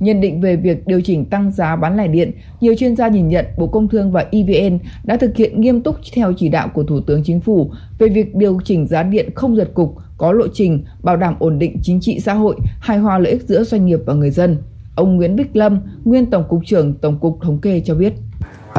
Nhận 0.00 0.20
định 0.20 0.40
về 0.40 0.56
việc 0.56 0.86
điều 0.86 1.00
chỉnh 1.00 1.24
tăng 1.24 1.50
giá 1.50 1.76
bán 1.76 1.96
lẻ 1.96 2.08
điện, 2.08 2.32
nhiều 2.60 2.74
chuyên 2.78 2.96
gia 2.96 3.08
nhìn 3.08 3.28
nhận 3.28 3.44
Bộ 3.58 3.66
Công 3.66 3.88
Thương 3.88 4.12
và 4.12 4.26
EVN 4.30 4.78
đã 5.04 5.16
thực 5.16 5.36
hiện 5.36 5.60
nghiêm 5.60 5.82
túc 5.82 5.96
theo 6.14 6.32
chỉ 6.36 6.48
đạo 6.48 6.68
của 6.74 6.82
Thủ 6.84 7.00
tướng 7.00 7.22
Chính 7.24 7.40
phủ 7.40 7.70
về 7.98 8.08
việc 8.08 8.34
điều 8.34 8.58
chỉnh 8.64 8.86
giá 8.86 9.02
điện 9.02 9.30
không 9.34 9.56
giật 9.56 9.70
cục, 9.74 9.96
có 10.16 10.32
lộ 10.32 10.46
trình, 10.52 10.84
bảo 11.02 11.16
đảm 11.16 11.34
ổn 11.38 11.58
định 11.58 11.78
chính 11.82 12.00
trị 12.00 12.20
xã 12.20 12.34
hội, 12.34 12.56
hài 12.80 12.98
hòa 12.98 13.18
lợi 13.18 13.32
ích 13.32 13.42
giữa 13.48 13.64
doanh 13.64 13.86
nghiệp 13.86 14.00
và 14.06 14.14
người 14.14 14.30
dân. 14.30 14.62
Ông 14.94 15.16
Nguyễn 15.16 15.36
Bích 15.36 15.56
Lâm, 15.56 15.80
nguyên 16.04 16.30
Tổng 16.30 16.44
cục 16.48 16.60
trưởng 16.66 16.94
Tổng 16.94 17.18
cục 17.18 17.38
Thống 17.42 17.58
kê 17.58 17.82
cho 17.84 17.94
biết. 17.94 18.12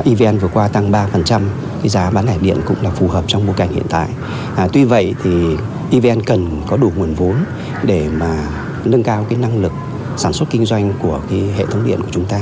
EVN 0.04 0.38
vừa 0.38 0.48
qua 0.48 0.68
tăng 0.68 0.92
3%, 0.92 1.42
cái 1.82 1.89
giá 1.89 2.12
bán 2.12 2.25
lẻ 2.25 2.38
điện 2.42 2.58
cũng 2.65 2.77
là 2.82 2.89
phù 2.89 3.08
hợp 3.08 3.24
trong 3.27 3.48
bối 3.48 3.56
cảnh 3.58 3.74
hiện 3.74 3.86
tại. 3.89 4.10
À, 4.56 4.68
tuy 4.74 4.84
vậy 4.84 5.15
thì 5.24 5.56
EVN 5.92 6.22
cần 6.22 6.48
có 6.68 6.77
đủ 6.77 6.92
nguồn 6.98 7.13
vốn 7.13 7.36
để 7.84 8.08
mà 8.20 8.48
nâng 8.86 9.04
cao 9.04 9.25
cái 9.30 9.39
năng 9.39 9.62
lực 9.62 9.72
sản 10.18 10.34
xuất 10.34 10.50
kinh 10.50 10.65
doanh 10.65 10.94
của 11.01 11.22
cái 11.30 11.39
hệ 11.58 11.65
thống 11.65 11.86
điện 11.88 12.00
của 12.01 12.12
chúng 12.12 12.25
ta. 12.25 12.42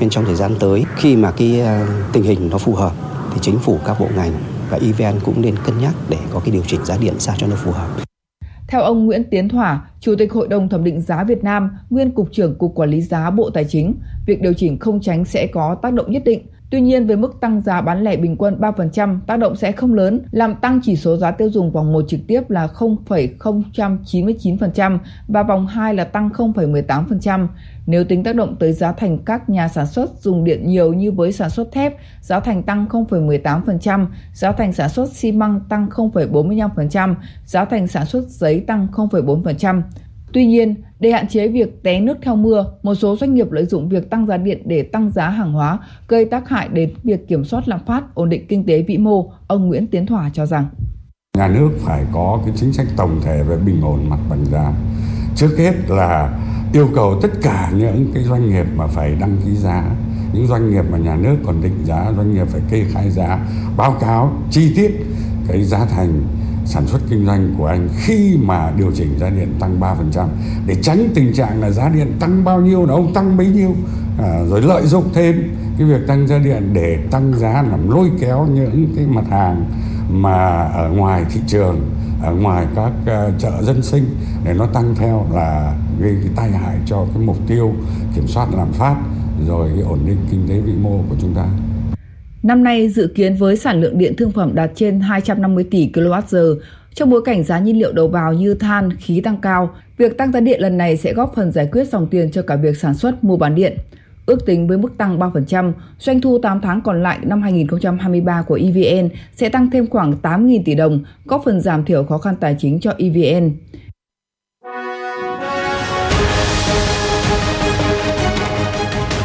Nên 0.00 0.10
trong 0.10 0.24
thời 0.24 0.34
gian 0.34 0.54
tới 0.60 0.84
khi 0.96 1.16
mà 1.16 1.30
cái 1.30 1.60
à, 1.60 1.86
tình 2.12 2.22
hình 2.22 2.48
nó 2.50 2.58
phù 2.58 2.74
hợp 2.74 2.92
thì 3.34 3.38
chính 3.42 3.58
phủ 3.58 3.78
các 3.84 4.00
bộ 4.00 4.06
ngành 4.16 4.32
và 4.70 4.78
EVN 4.82 5.20
cũng 5.24 5.42
nên 5.42 5.54
cân 5.64 5.78
nhắc 5.78 5.94
để 6.08 6.18
có 6.32 6.40
cái 6.40 6.50
điều 6.50 6.62
chỉnh 6.66 6.84
giá 6.84 6.96
điện 7.00 7.14
sao 7.18 7.34
cho 7.38 7.46
nó 7.46 7.56
phù 7.56 7.72
hợp. 7.72 8.07
Theo 8.68 8.82
ông 8.82 9.06
Nguyễn 9.06 9.24
Tiến 9.30 9.48
Thỏa, 9.48 9.90
Chủ 10.00 10.14
tịch 10.18 10.32
Hội 10.32 10.48
đồng 10.48 10.68
Thẩm 10.68 10.84
định 10.84 11.00
giá 11.00 11.24
Việt 11.24 11.44
Nam, 11.44 11.70
nguyên 11.90 12.10
Cục 12.10 12.32
trưởng 12.32 12.54
Cục 12.58 12.74
Quản 12.74 12.90
lý 12.90 13.00
giá 13.00 13.30
Bộ 13.30 13.50
Tài 13.50 13.64
chính, 13.64 13.94
việc 14.26 14.42
điều 14.42 14.52
chỉnh 14.52 14.78
không 14.78 15.00
tránh 15.00 15.24
sẽ 15.24 15.46
có 15.46 15.76
tác 15.82 15.92
động 15.92 16.12
nhất 16.12 16.22
định. 16.24 16.46
Tuy 16.70 16.80
nhiên, 16.80 17.06
với 17.06 17.16
mức 17.16 17.40
tăng 17.40 17.60
giá 17.60 17.80
bán 17.80 18.02
lẻ 18.02 18.16
bình 18.16 18.36
quân 18.36 18.56
3%, 18.60 19.20
tác 19.26 19.36
động 19.36 19.56
sẽ 19.56 19.72
không 19.72 19.94
lớn, 19.94 20.20
làm 20.30 20.54
tăng 20.54 20.80
chỉ 20.82 20.96
số 20.96 21.16
giá 21.16 21.30
tiêu 21.30 21.50
dùng 21.50 21.70
vòng 21.70 21.92
1 21.92 22.04
trực 22.08 22.20
tiếp 22.26 22.50
là 22.50 22.66
0,099% 22.66 24.98
và 25.28 25.42
vòng 25.42 25.66
2 25.66 25.94
là 25.94 26.04
tăng 26.04 26.28
0,18%. 26.28 27.46
Nếu 27.86 28.04
tính 28.04 28.24
tác 28.24 28.36
động 28.36 28.56
tới 28.56 28.72
giá 28.72 28.92
thành 28.92 29.18
các 29.18 29.48
nhà 29.48 29.68
sản 29.68 29.86
xuất 29.86 30.10
dùng 30.20 30.44
điện 30.44 30.66
nhiều 30.66 30.92
như 30.92 31.12
với 31.12 31.32
sản 31.32 31.50
xuất 31.50 31.72
thép, 31.72 31.96
giá 32.20 32.40
thành 32.40 32.62
tăng 32.62 32.86
0,18%, 32.86 34.06
giá 34.34 34.52
thành 34.52 34.72
sản 34.72 34.88
xuất 34.88 35.12
xi 35.12 35.32
măng 35.32 35.60
tăng 35.68 35.88
0,45%, 35.88 37.14
giá 37.44 37.64
thành 37.64 37.86
sản 37.86 38.06
xuất 38.06 38.28
giấy 38.28 38.60
tăng 38.60 38.86
0,4%. 38.92 39.82
Tuy 40.32 40.46
nhiên, 40.46 40.74
để 41.00 41.10
hạn 41.10 41.28
chế 41.28 41.48
việc 41.48 41.82
té 41.82 42.00
nước 42.00 42.18
theo 42.22 42.36
mưa, 42.36 42.72
một 42.82 42.94
số 42.94 43.16
doanh 43.16 43.34
nghiệp 43.34 43.52
lợi 43.52 43.64
dụng 43.64 43.88
việc 43.88 44.10
tăng 44.10 44.26
giá 44.26 44.36
điện 44.36 44.62
để 44.64 44.82
tăng 44.82 45.10
giá 45.10 45.28
hàng 45.28 45.52
hóa, 45.52 45.78
gây 46.08 46.24
tác 46.24 46.48
hại 46.48 46.68
đến 46.68 46.90
việc 47.04 47.28
kiểm 47.28 47.44
soát 47.44 47.68
lạm 47.68 47.80
phát, 47.86 48.14
ổn 48.14 48.28
định 48.28 48.46
kinh 48.48 48.64
tế 48.64 48.82
vĩ 48.82 48.98
mô, 48.98 49.32
ông 49.46 49.68
Nguyễn 49.68 49.86
Tiến 49.86 50.06
Thỏa 50.06 50.30
cho 50.32 50.46
rằng. 50.46 50.66
Nhà 51.36 51.48
nước 51.48 51.70
phải 51.78 52.04
có 52.12 52.40
cái 52.44 52.54
chính 52.56 52.72
sách 52.72 52.86
tổng 52.96 53.20
thể 53.24 53.42
về 53.42 53.56
bình 53.56 53.80
ổn 53.82 54.10
mặt 54.10 54.18
bằng 54.30 54.44
giá. 54.44 54.72
Trước 55.36 55.58
hết 55.58 55.74
là 55.88 56.38
yêu 56.72 56.88
cầu 56.94 57.20
tất 57.22 57.30
cả 57.42 57.72
những 57.76 58.10
cái 58.14 58.22
doanh 58.22 58.50
nghiệp 58.50 58.66
mà 58.76 58.86
phải 58.86 59.16
đăng 59.20 59.36
ký 59.44 59.56
giá 59.56 59.84
những 60.32 60.46
doanh 60.46 60.70
nghiệp 60.70 60.84
mà 60.90 60.98
nhà 60.98 61.16
nước 61.16 61.36
còn 61.44 61.62
định 61.62 61.84
giá 61.84 62.12
doanh 62.16 62.34
nghiệp 62.34 62.46
phải 62.48 62.60
kê 62.70 62.84
khai 62.92 63.10
giá 63.10 63.46
báo 63.76 63.96
cáo 64.00 64.32
chi 64.50 64.72
tiết 64.76 64.90
cái 65.48 65.64
giá 65.64 65.84
thành 65.84 66.22
sản 66.68 66.86
xuất 66.86 67.00
kinh 67.10 67.26
doanh 67.26 67.54
của 67.58 67.66
anh 67.66 67.88
khi 67.96 68.38
mà 68.42 68.72
điều 68.76 68.92
chỉnh 68.94 69.18
giá 69.18 69.30
điện 69.30 69.54
tăng 69.60 69.80
3% 69.80 70.26
để 70.66 70.74
tránh 70.82 71.08
tình 71.14 71.32
trạng 71.32 71.60
là 71.60 71.70
giá 71.70 71.88
điện 71.88 72.12
tăng 72.20 72.44
bao 72.44 72.60
nhiêu 72.60 72.86
là 72.86 72.94
ông 72.94 73.14
tăng 73.14 73.36
bấy 73.36 73.46
nhiêu 73.46 73.74
à, 74.18 74.44
rồi 74.48 74.62
lợi 74.62 74.86
dụng 74.86 75.04
thêm 75.14 75.56
cái 75.78 75.86
việc 75.86 76.06
tăng 76.06 76.28
giá 76.28 76.38
điện 76.38 76.70
để 76.72 76.98
tăng 77.10 77.38
giá 77.38 77.62
làm 77.70 77.90
lôi 77.90 78.10
kéo 78.20 78.46
những 78.46 78.92
cái 78.96 79.06
mặt 79.06 79.24
hàng 79.30 79.64
mà 80.10 80.62
ở 80.62 80.90
ngoài 80.90 81.24
thị 81.30 81.40
trường 81.46 81.90
ở 82.22 82.34
ngoài 82.34 82.66
các 82.74 82.92
uh, 83.02 83.40
chợ 83.40 83.62
dân 83.62 83.82
sinh 83.82 84.04
để 84.44 84.54
nó 84.54 84.66
tăng 84.66 84.94
theo 84.94 85.26
là 85.32 85.76
gây 86.00 86.16
cái 86.22 86.32
tai 86.36 86.50
hại 86.50 86.76
cho 86.86 87.06
cái 87.14 87.22
mục 87.22 87.36
tiêu 87.46 87.72
kiểm 88.14 88.26
soát 88.26 88.48
lạm 88.56 88.72
phát 88.72 88.96
rồi 89.46 89.70
cái 89.74 89.84
ổn 89.84 89.98
định 90.06 90.26
kinh 90.30 90.48
tế 90.48 90.60
vĩ 90.60 90.72
mô 90.72 91.02
của 91.08 91.16
chúng 91.20 91.34
ta. 91.34 91.46
Năm 92.42 92.64
nay 92.64 92.88
dự 92.88 93.12
kiến 93.14 93.36
với 93.36 93.56
sản 93.56 93.80
lượng 93.80 93.98
điện 93.98 94.16
thương 94.16 94.30
phẩm 94.30 94.54
đạt 94.54 94.70
trên 94.74 95.00
250 95.00 95.64
tỷ 95.70 95.90
kWh, 95.92 96.56
trong 96.94 97.10
bối 97.10 97.22
cảnh 97.24 97.44
giá 97.44 97.58
nhiên 97.58 97.78
liệu 97.78 97.92
đầu 97.92 98.08
vào 98.08 98.32
như 98.32 98.54
than, 98.54 98.96
khí 98.96 99.20
tăng 99.20 99.36
cao, 99.36 99.74
việc 99.96 100.18
tăng 100.18 100.32
giá 100.32 100.40
điện 100.40 100.60
lần 100.60 100.78
này 100.78 100.96
sẽ 100.96 101.12
góp 101.12 101.32
phần 101.36 101.52
giải 101.52 101.68
quyết 101.72 101.88
dòng 101.88 102.06
tiền 102.06 102.30
cho 102.30 102.42
cả 102.42 102.56
việc 102.56 102.76
sản 102.76 102.94
xuất 102.94 103.24
mua 103.24 103.36
bán 103.36 103.54
điện. 103.54 103.76
Ước 104.26 104.46
tính 104.46 104.68
với 104.68 104.78
mức 104.78 104.98
tăng 104.98 105.18
3%, 105.18 105.72
doanh 105.98 106.20
thu 106.20 106.38
8 106.38 106.60
tháng 106.60 106.80
còn 106.80 107.02
lại 107.02 107.18
năm 107.22 107.42
2023 107.42 108.42
của 108.42 108.58
EVN 108.62 109.08
sẽ 109.36 109.48
tăng 109.48 109.70
thêm 109.70 109.86
khoảng 109.86 110.14
8.000 110.22 110.62
tỷ 110.64 110.74
đồng, 110.74 111.04
góp 111.24 111.42
phần 111.44 111.60
giảm 111.60 111.84
thiểu 111.84 112.04
khó 112.04 112.18
khăn 112.18 112.36
tài 112.40 112.56
chính 112.58 112.80
cho 112.80 112.92
EVN. 112.98 113.52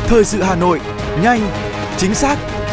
Thời 0.08 0.24
sự 0.24 0.42
Hà 0.42 0.56
Nội, 0.56 0.80
nhanh, 1.24 1.40
chính 1.98 2.14
xác, 2.14 2.38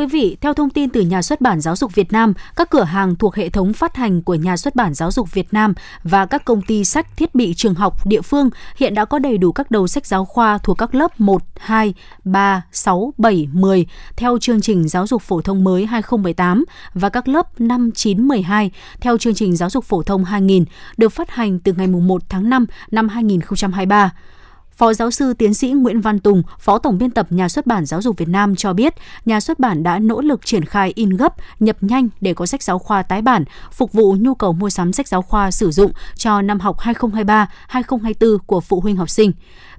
Quý 0.00 0.06
vị, 0.06 0.36
theo 0.40 0.54
thông 0.54 0.70
tin 0.70 0.90
từ 0.90 1.00
Nhà 1.00 1.22
xuất 1.22 1.40
bản 1.40 1.60
Giáo 1.60 1.76
dục 1.76 1.94
Việt 1.94 2.12
Nam, 2.12 2.32
các 2.56 2.70
cửa 2.70 2.84
hàng 2.84 3.16
thuộc 3.16 3.34
hệ 3.34 3.48
thống 3.48 3.72
phát 3.72 3.96
hành 3.96 4.22
của 4.22 4.34
Nhà 4.34 4.56
xuất 4.56 4.74
bản 4.74 4.94
Giáo 4.94 5.10
dục 5.10 5.32
Việt 5.32 5.54
Nam 5.54 5.74
và 6.04 6.26
các 6.26 6.44
công 6.44 6.62
ty 6.62 6.84
sách 6.84 7.16
thiết 7.16 7.34
bị 7.34 7.54
trường 7.54 7.74
học 7.74 8.06
địa 8.06 8.20
phương 8.20 8.50
hiện 8.76 8.94
đã 8.94 9.04
có 9.04 9.18
đầy 9.18 9.38
đủ 9.38 9.52
các 9.52 9.70
đầu 9.70 9.86
sách 9.86 10.06
giáo 10.06 10.24
khoa 10.24 10.58
thuộc 10.58 10.78
các 10.78 10.94
lớp 10.94 11.20
1, 11.20 11.42
2, 11.56 11.94
3, 12.24 12.62
6, 12.72 13.14
7, 13.18 13.48
10 13.52 13.86
theo 14.16 14.38
chương 14.38 14.60
trình 14.60 14.88
giáo 14.88 15.06
dục 15.06 15.22
phổ 15.22 15.40
thông 15.40 15.64
mới 15.64 15.86
2018 15.86 16.64
và 16.94 17.08
các 17.08 17.28
lớp 17.28 17.60
5, 17.60 17.90
9, 17.92 18.28
12 18.28 18.70
theo 19.00 19.18
chương 19.18 19.34
trình 19.34 19.56
giáo 19.56 19.70
dục 19.70 19.84
phổ 19.84 20.02
thông 20.02 20.24
2000 20.24 20.64
được 20.96 21.08
phát 21.08 21.30
hành 21.30 21.58
từ 21.58 21.72
ngày 21.72 21.86
1 21.86 22.22
tháng 22.28 22.50
5 22.50 22.66
năm 22.90 23.08
2023. 23.08 24.10
Phó 24.80 24.94
giáo 24.94 25.10
sư 25.10 25.34
tiến 25.34 25.54
sĩ 25.54 25.70
Nguyễn 25.70 26.00
Văn 26.00 26.18
Tùng, 26.18 26.42
Phó 26.58 26.78
Tổng 26.78 26.98
biên 26.98 27.10
tập 27.10 27.26
Nhà 27.30 27.48
xuất 27.48 27.66
bản 27.66 27.86
Giáo 27.86 28.02
dục 28.02 28.18
Việt 28.18 28.28
Nam 28.28 28.56
cho 28.56 28.72
biết, 28.72 28.94
nhà 29.24 29.40
xuất 29.40 29.58
bản 29.58 29.82
đã 29.82 29.98
nỗ 29.98 30.20
lực 30.20 30.46
triển 30.46 30.64
khai 30.64 30.92
in 30.94 31.10
gấp, 31.10 31.34
nhập 31.60 31.76
nhanh 31.80 32.08
để 32.20 32.34
có 32.34 32.46
sách 32.46 32.62
giáo 32.62 32.78
khoa 32.78 33.02
tái 33.02 33.22
bản, 33.22 33.44
phục 33.72 33.92
vụ 33.92 34.16
nhu 34.20 34.34
cầu 34.34 34.52
mua 34.52 34.70
sắm 34.70 34.92
sách 34.92 35.08
giáo 35.08 35.22
khoa 35.22 35.50
sử 35.50 35.70
dụng 35.70 35.92
cho 36.14 36.42
năm 36.42 36.60
học 36.60 36.76
2023-2024 36.78 38.38
của 38.46 38.60
phụ 38.60 38.80
huynh 38.80 38.96
học 38.96 39.10
sinh. 39.10 39.32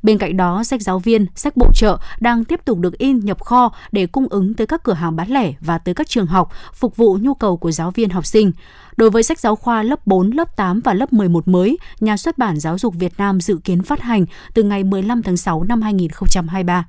Bên 0.03 0.17
cạnh 0.17 0.37
đó, 0.37 0.63
sách 0.63 0.81
giáo 0.81 0.99
viên, 0.99 1.25
sách 1.35 1.57
bổ 1.57 1.71
trợ 1.75 1.97
đang 2.19 2.45
tiếp 2.45 2.59
tục 2.65 2.79
được 2.79 2.97
in 2.97 3.19
nhập 3.19 3.43
kho 3.43 3.71
để 3.91 4.07
cung 4.07 4.27
ứng 4.29 4.53
tới 4.53 4.67
các 4.67 4.83
cửa 4.83 4.93
hàng 4.93 5.15
bán 5.15 5.29
lẻ 5.29 5.53
và 5.59 5.77
tới 5.77 5.93
các 5.93 6.09
trường 6.09 6.27
học, 6.27 6.51
phục 6.73 6.95
vụ 6.95 7.17
nhu 7.21 7.33
cầu 7.33 7.57
của 7.57 7.71
giáo 7.71 7.91
viên 7.91 8.09
học 8.09 8.25
sinh. 8.25 8.51
Đối 8.97 9.09
với 9.09 9.23
sách 9.23 9.39
giáo 9.39 9.55
khoa 9.55 9.83
lớp 9.83 10.07
4, 10.07 10.31
lớp 10.31 10.55
8 10.55 10.81
và 10.83 10.93
lớp 10.93 11.13
11 11.13 11.47
mới, 11.47 11.77
nhà 11.99 12.17
xuất 12.17 12.37
bản 12.37 12.59
Giáo 12.59 12.77
dục 12.77 12.95
Việt 12.95 13.13
Nam 13.17 13.41
dự 13.41 13.57
kiến 13.63 13.83
phát 13.83 14.01
hành 14.01 14.25
từ 14.53 14.63
ngày 14.63 14.83
15 14.83 15.23
tháng 15.23 15.37
6 15.37 15.63
năm 15.63 15.81
2023. 15.81 16.85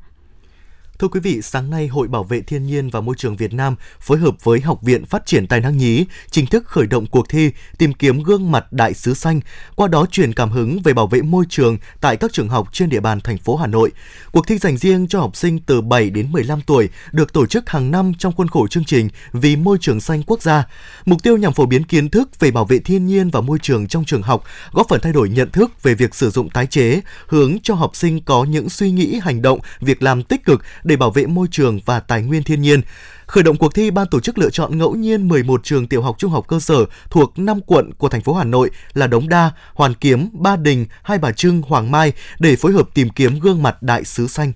Thưa 1.02 1.09
quý 1.09 1.21
vị, 1.21 1.42
sáng 1.42 1.71
nay 1.71 1.87
Hội 1.87 2.09
Bảo 2.09 2.25
vệ 2.25 2.40
Thiên 2.40 2.66
nhiên 2.66 2.90
và 2.90 3.00
Môi 3.00 3.14
trường 3.18 3.37
Việt 3.37 3.52
Nam 3.54 3.76
phối 4.00 4.18
hợp 4.18 4.44
với 4.44 4.61
Học 4.61 4.82
viện 4.82 5.04
Phát 5.04 5.26
triển 5.26 5.47
Tài 5.47 5.61
năng 5.61 5.76
nhí 5.76 6.04
chính 6.30 6.47
thức 6.47 6.66
khởi 6.66 6.87
động 6.87 7.06
cuộc 7.06 7.28
thi 7.28 7.50
tìm 7.78 7.92
kiếm 7.92 8.23
gương 8.23 8.50
mặt 8.50 8.73
đại 8.73 8.94
sứ 8.94 9.14
xanh, 9.14 9.40
qua 9.76 9.88
đó 9.88 10.06
truyền 10.11 10.32
cảm 10.32 10.50
hứng 10.50 10.82
về 10.82 10.92
bảo 10.92 11.06
vệ 11.06 11.23
môi 11.23 11.44
trường 11.49 11.78
tại 12.00 12.16
các 12.16 12.32
trường 12.32 12.49
học 12.49 12.68
trên 12.73 12.88
địa 12.88 13.00
bàn 13.00 13.21
thành 13.21 13.38
phố 13.38 13.56
Hà 13.56 13.66
Nội. 13.66 13.92
Cuộc 14.32 14.47
thi 14.47 14.59
dành 14.59 14.76
riêng 14.76 15.06
cho 15.09 15.21
học 15.21 15.37
sinh 15.37 15.59
từ 15.59 15.80
7 15.80 16.11
đến 16.11 16.32
15 16.32 16.61
tuổi 16.61 16.88
được 17.12 17.32
tổ 17.32 17.47
chức 17.47 17.71
hàng 17.71 17.90
năm 17.90 18.12
trong 18.18 18.32
khuôn 18.32 18.49
khổ 18.49 18.66
chương 18.66 18.85
trình 18.85 19.09
Vì 19.32 19.56
môi 19.56 19.78
trường 19.80 20.00
xanh 20.00 20.23
quốc 20.23 20.42
gia. 20.42 20.64
Mục 21.04 21.23
tiêu 21.23 21.37
nhằm 21.37 21.52
phổ 21.52 21.66
biến 21.66 21.85
kiến 21.85 22.09
thức 22.09 22.40
về 22.40 22.50
bảo 22.50 22.64
vệ 22.64 22.78
thiên 22.78 23.06
nhiên 23.06 23.30
và 23.30 23.40
môi 23.40 23.59
trường 23.62 23.87
trong 23.87 24.04
trường 24.04 24.23
học, 24.23 24.44
góp 24.73 24.88
phần 24.88 25.00
thay 25.00 25.12
đổi 25.12 25.28
nhận 25.28 25.50
thức 25.50 25.82
về 25.82 25.94
việc 25.94 26.14
sử 26.14 26.30
dụng 26.30 26.50
tái 26.50 26.66
chế, 26.66 27.00
hướng 27.26 27.56
cho 27.62 27.75
học 27.75 27.97
sinh 27.97 28.21
có 28.21 28.44
những 28.44 28.68
suy 28.68 28.90
nghĩ, 28.90 29.21
hành 29.23 29.42
động, 29.42 29.59
việc 29.80 30.02
làm 30.02 30.23
tích 30.23 30.44
cực 30.44 30.62
để 30.91 30.91
để 30.92 30.96
bảo 30.96 31.11
vệ 31.11 31.26
môi 31.26 31.46
trường 31.50 31.80
và 31.84 32.00
tài 32.00 32.22
nguyên 32.22 32.42
thiên 32.42 32.62
nhiên. 32.62 32.80
Khởi 33.26 33.42
động 33.42 33.56
cuộc 33.56 33.75
thi, 33.75 33.90
ban 33.90 34.06
tổ 34.11 34.20
chức 34.20 34.38
lựa 34.38 34.50
chọn 34.50 34.78
ngẫu 34.78 34.94
nhiên 34.94 35.28
11 35.28 35.61
trường 35.64 35.88
tiểu 35.88 36.02
học 36.02 36.16
trung 36.18 36.30
học 36.30 36.44
cơ 36.49 36.61
sở 36.61 36.84
thuộc 37.11 37.38
5 37.38 37.61
quận 37.66 37.92
của 37.99 38.08
thành 38.08 38.20
phố 38.20 38.34
Hà 38.34 38.44
Nội 38.44 38.70
là 38.94 39.06
Đống 39.06 39.28
Đa, 39.28 39.50
Hoàn 39.75 39.94
Kiếm, 39.94 40.28
Ba 40.32 40.56
Đình, 40.56 40.87
Hai 41.02 41.18
Bà 41.18 41.32
Trưng, 41.32 41.62
Hoàng 41.62 41.90
Mai 41.90 42.12
để 42.38 42.56
phối 42.56 42.72
hợp 42.72 42.88
tìm 42.94 43.11
kiếm 43.11 43.38
gương 43.38 43.62
mặt 43.62 43.82
đại 43.82 44.04
sứ 44.04 44.26
xanh. 44.26 44.52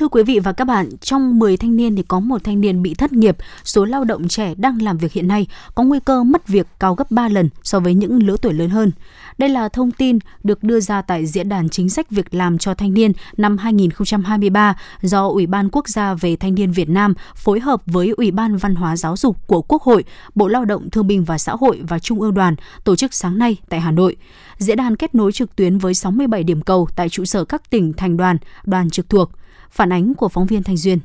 Thưa 0.00 0.08
quý 0.08 0.22
vị 0.22 0.38
và 0.38 0.52
các 0.52 0.64
bạn, 0.64 0.88
trong 1.00 1.38
10 1.38 1.56
thanh 1.56 1.76
niên 1.76 1.96
thì 1.96 2.02
có 2.02 2.20
một 2.20 2.44
thanh 2.44 2.60
niên 2.60 2.82
bị 2.82 2.94
thất 2.94 3.12
nghiệp, 3.12 3.36
số 3.64 3.84
lao 3.84 4.04
động 4.04 4.28
trẻ 4.28 4.54
đang 4.56 4.82
làm 4.82 4.98
việc 4.98 5.12
hiện 5.12 5.28
nay 5.28 5.46
có 5.74 5.82
nguy 5.82 6.00
cơ 6.00 6.24
mất 6.24 6.48
việc 6.48 6.66
cao 6.78 6.94
gấp 6.94 7.10
3 7.10 7.28
lần 7.28 7.48
so 7.62 7.80
với 7.80 7.94
những 7.94 8.22
lứa 8.22 8.36
tuổi 8.42 8.52
lớn 8.52 8.70
hơn. 8.70 8.92
Đây 9.38 9.48
là 9.48 9.68
thông 9.68 9.90
tin 9.90 10.18
được 10.44 10.62
đưa 10.62 10.80
ra 10.80 11.02
tại 11.02 11.26
Diễn 11.26 11.48
đàn 11.48 11.68
Chính 11.68 11.88
sách 11.88 12.10
Việc 12.10 12.34
làm 12.34 12.58
cho 12.58 12.74
thanh 12.74 12.94
niên 12.94 13.12
năm 13.36 13.58
2023 13.58 14.76
do 15.02 15.28
Ủy 15.28 15.46
ban 15.46 15.68
Quốc 15.72 15.88
gia 15.88 16.14
về 16.14 16.36
Thanh 16.36 16.54
niên 16.54 16.72
Việt 16.72 16.88
Nam 16.88 17.14
phối 17.34 17.60
hợp 17.60 17.82
với 17.86 18.08
Ủy 18.16 18.30
ban 18.30 18.56
Văn 18.56 18.74
hóa 18.74 18.96
Giáo 18.96 19.16
dục 19.16 19.46
của 19.46 19.62
Quốc 19.62 19.82
hội, 19.82 20.04
Bộ 20.34 20.48
Lao 20.48 20.64
động 20.64 20.90
Thương 20.90 21.06
binh 21.06 21.24
và 21.24 21.38
Xã 21.38 21.52
hội 21.52 21.80
và 21.88 21.98
Trung 21.98 22.20
ương 22.20 22.34
đoàn 22.34 22.54
tổ 22.84 22.96
chức 22.96 23.14
sáng 23.14 23.38
nay 23.38 23.56
tại 23.68 23.80
Hà 23.80 23.90
Nội. 23.90 24.16
Diễn 24.58 24.78
đàn 24.78 24.96
kết 24.96 25.14
nối 25.14 25.32
trực 25.32 25.56
tuyến 25.56 25.78
với 25.78 25.94
67 25.94 26.44
điểm 26.44 26.62
cầu 26.62 26.88
tại 26.96 27.08
trụ 27.08 27.24
sở 27.24 27.44
các 27.44 27.70
tỉnh, 27.70 27.92
thành 27.92 28.16
đoàn, 28.16 28.36
đoàn 28.64 28.90
trực 28.90 29.08
thuộc. 29.08 29.30
Phản 29.70 29.92
ánh 29.92 30.14
của 30.14 30.28
phóng 30.28 30.46
viên 30.46 30.62
Thanh 30.62 30.76
Duyên. 30.76 30.98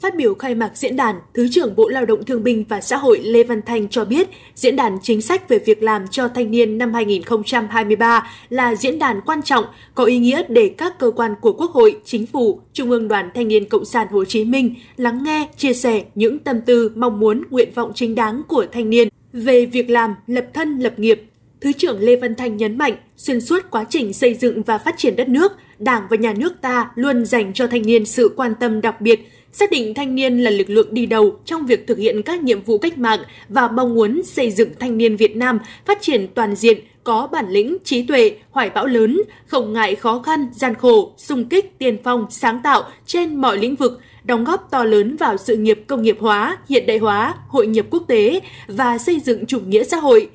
Phát 0.00 0.16
biểu 0.16 0.34
khai 0.34 0.54
mạc 0.54 0.70
diễn 0.74 0.96
đàn, 0.96 1.16
Thứ 1.34 1.48
trưởng 1.50 1.76
Bộ 1.76 1.88
Lao 1.88 2.06
động 2.06 2.24
Thương 2.24 2.42
binh 2.42 2.64
và 2.68 2.80
Xã 2.80 2.96
hội 2.96 3.18
Lê 3.18 3.44
Văn 3.44 3.60
Thanh 3.66 3.88
cho 3.88 4.04
biết, 4.04 4.28
diễn 4.54 4.76
đàn 4.76 4.98
chính 5.02 5.22
sách 5.22 5.48
về 5.48 5.58
việc 5.58 5.82
làm 5.82 6.08
cho 6.10 6.28
thanh 6.28 6.50
niên 6.50 6.78
năm 6.78 6.94
2023 6.94 8.30
là 8.48 8.74
diễn 8.74 8.98
đàn 8.98 9.20
quan 9.20 9.42
trọng, 9.42 9.64
có 9.94 10.04
ý 10.04 10.18
nghĩa 10.18 10.42
để 10.48 10.74
các 10.78 10.98
cơ 10.98 11.10
quan 11.10 11.34
của 11.40 11.52
Quốc 11.52 11.70
hội, 11.70 11.96
Chính 12.04 12.26
phủ, 12.26 12.60
Trung 12.72 12.90
ương 12.90 13.08
Đoàn 13.08 13.30
Thanh 13.34 13.48
niên 13.48 13.68
Cộng 13.68 13.84
sản 13.84 14.06
Hồ 14.10 14.24
Chí 14.24 14.44
Minh 14.44 14.74
lắng 14.96 15.22
nghe, 15.24 15.48
chia 15.56 15.74
sẻ 15.74 16.04
những 16.14 16.38
tâm 16.38 16.60
tư, 16.60 16.92
mong 16.94 17.20
muốn, 17.20 17.42
nguyện 17.50 17.72
vọng 17.74 17.92
chính 17.94 18.14
đáng 18.14 18.42
của 18.48 18.66
thanh 18.72 18.90
niên 18.90 19.08
về 19.32 19.66
việc 19.66 19.90
làm, 19.90 20.14
lập 20.26 20.46
thân, 20.54 20.78
lập 20.78 20.98
nghiệp. 20.98 21.22
Thứ 21.60 21.72
trưởng 21.72 22.00
Lê 22.00 22.16
Văn 22.16 22.34
Thanh 22.34 22.56
nhấn 22.56 22.78
mạnh, 22.78 22.96
xuyên 23.16 23.40
suốt 23.40 23.70
quá 23.70 23.84
trình 23.90 24.12
xây 24.12 24.34
dựng 24.34 24.62
và 24.62 24.78
phát 24.78 24.94
triển 24.98 25.16
đất 25.16 25.28
nước, 25.28 25.52
Đảng 25.80 26.02
và 26.10 26.16
Nhà 26.16 26.34
nước 26.36 26.60
ta 26.60 26.90
luôn 26.94 27.24
dành 27.24 27.52
cho 27.52 27.66
thanh 27.66 27.82
niên 27.82 28.06
sự 28.06 28.34
quan 28.36 28.54
tâm 28.60 28.80
đặc 28.80 29.00
biệt, 29.00 29.20
xác 29.52 29.70
định 29.70 29.94
thanh 29.94 30.14
niên 30.14 30.38
là 30.38 30.50
lực 30.50 30.70
lượng 30.70 30.94
đi 30.94 31.06
đầu 31.06 31.36
trong 31.44 31.66
việc 31.66 31.86
thực 31.86 31.98
hiện 31.98 32.22
các 32.22 32.42
nhiệm 32.42 32.62
vụ 32.62 32.78
cách 32.78 32.98
mạng 32.98 33.20
và 33.48 33.68
mong 33.68 33.94
muốn 33.94 34.22
xây 34.24 34.50
dựng 34.50 34.70
thanh 34.78 34.96
niên 34.98 35.16
Việt 35.16 35.36
Nam 35.36 35.58
phát 35.86 35.98
triển 36.00 36.26
toàn 36.34 36.54
diện, 36.54 36.78
có 37.04 37.28
bản 37.32 37.50
lĩnh, 37.50 37.76
trí 37.84 38.02
tuệ, 38.02 38.32
hoài 38.50 38.70
bão 38.70 38.86
lớn, 38.86 39.22
không 39.46 39.72
ngại 39.72 39.94
khó 39.94 40.18
khăn, 40.18 40.46
gian 40.54 40.74
khổ, 40.74 41.12
sung 41.16 41.44
kích, 41.44 41.78
tiên 41.78 41.96
phong, 42.04 42.26
sáng 42.30 42.60
tạo 42.62 42.82
trên 43.06 43.36
mọi 43.36 43.58
lĩnh 43.58 43.76
vực, 43.76 44.00
đóng 44.24 44.44
góp 44.44 44.68
to 44.70 44.84
lớn 44.84 45.16
vào 45.16 45.36
sự 45.36 45.56
nghiệp 45.56 45.84
công 45.86 46.02
nghiệp 46.02 46.16
hóa, 46.20 46.58
hiện 46.68 46.86
đại 46.86 46.98
hóa, 46.98 47.34
hội 47.48 47.66
nhập 47.66 47.86
quốc 47.90 48.02
tế 48.08 48.40
và 48.66 48.98
xây 48.98 49.20
dựng 49.20 49.46
chủ 49.46 49.60
nghĩa 49.60 49.84
xã 49.84 49.96
hội. 49.96 50.28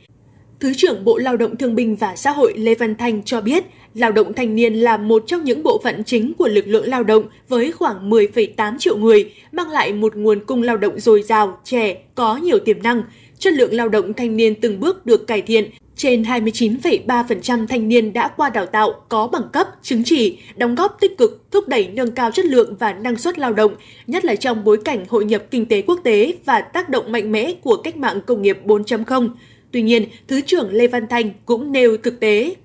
Thứ 0.60 0.74
trưởng 0.74 1.06
Bộ 1.06 1.18
Lao 1.18 1.38
động 1.38 1.56
Thương 1.56 1.76
binh 1.76 1.96
và 1.96 2.16
Xã 2.16 2.32
hội 2.32 2.54
Lê 2.58 2.76
Văn 2.76 2.96
Thanh 2.96 3.24
cho 3.24 3.42
biết, 3.42 3.64
lao 3.94 4.12
động 4.12 4.34
thanh 4.34 4.56
niên 4.56 4.74
là 4.74 4.98
một 4.98 5.24
trong 5.28 5.44
những 5.44 5.64
bộ 5.64 5.82
phận 5.84 6.04
chính 6.04 6.34
của 6.34 6.48
lực 6.48 6.68
lượng 6.68 6.88
lao 6.88 7.04
động 7.04 7.24
với 7.50 7.72
khoảng 7.72 8.10
10,8 8.10 8.78
triệu 8.78 8.98
người, 8.98 9.34
mang 9.52 9.70
lại 9.70 9.94
một 9.94 10.16
nguồn 10.16 10.46
cung 10.46 10.62
lao 10.62 10.78
động 10.78 11.00
dồi 11.00 11.24
dào, 11.24 11.58
trẻ, 11.64 11.96
có 12.16 12.38
nhiều 12.38 12.60
tiềm 12.60 12.84
năng. 12.84 13.04
Chất 13.40 13.54
lượng 13.54 13.74
lao 13.74 13.90
động 13.90 14.14
thanh 14.14 14.38
niên 14.38 14.56
từng 14.56 14.80
bước 14.80 15.06
được 15.06 15.28
cải 15.28 15.42
thiện, 15.42 15.70
trên 15.96 16.24
29,3% 16.24 17.68
thanh 17.68 17.88
niên 17.88 18.14
đã 18.14 18.28
qua 18.28 18.50
đào 18.50 18.66
tạo, 18.66 18.94
có 19.10 19.28
bằng 19.28 19.50
cấp, 19.54 19.68
chứng 19.82 20.04
chỉ, 20.04 20.40
đóng 20.56 20.76
góp 20.76 20.98
tích 21.02 21.18
cực, 21.18 21.52
thúc 21.52 21.68
đẩy 21.68 21.88
nâng 21.88 22.12
cao 22.12 22.32
chất 22.32 22.46
lượng 22.46 22.76
và 22.80 22.94
năng 22.94 23.16
suất 23.16 23.40
lao 23.40 23.54
động, 23.54 23.76
nhất 24.08 24.26
là 24.26 24.36
trong 24.36 24.64
bối 24.64 24.78
cảnh 24.78 25.06
hội 25.10 25.26
nhập 25.26 25.44
kinh 25.52 25.66
tế 25.66 25.82
quốc 25.82 26.00
tế 26.04 26.34
và 26.46 26.62
tác 26.62 26.90
động 26.90 27.12
mạnh 27.12 27.32
mẽ 27.32 27.54
của 27.62 27.76
cách 27.76 27.98
mạng 27.98 28.22
công 28.26 28.42
nghiệp 28.42 28.58
4.0. 28.66 29.30
Tuy 29.76 29.82
nhiên, 29.82 30.06
Thứ 30.28 30.42
trưởng 30.46 30.70
Lê 30.72 30.88
Văn 30.88 31.08
Thanh 31.08 31.32
cũng 31.46 31.72
nêu 31.72 31.98
thực 32.04 32.20
tế. 32.20 32.56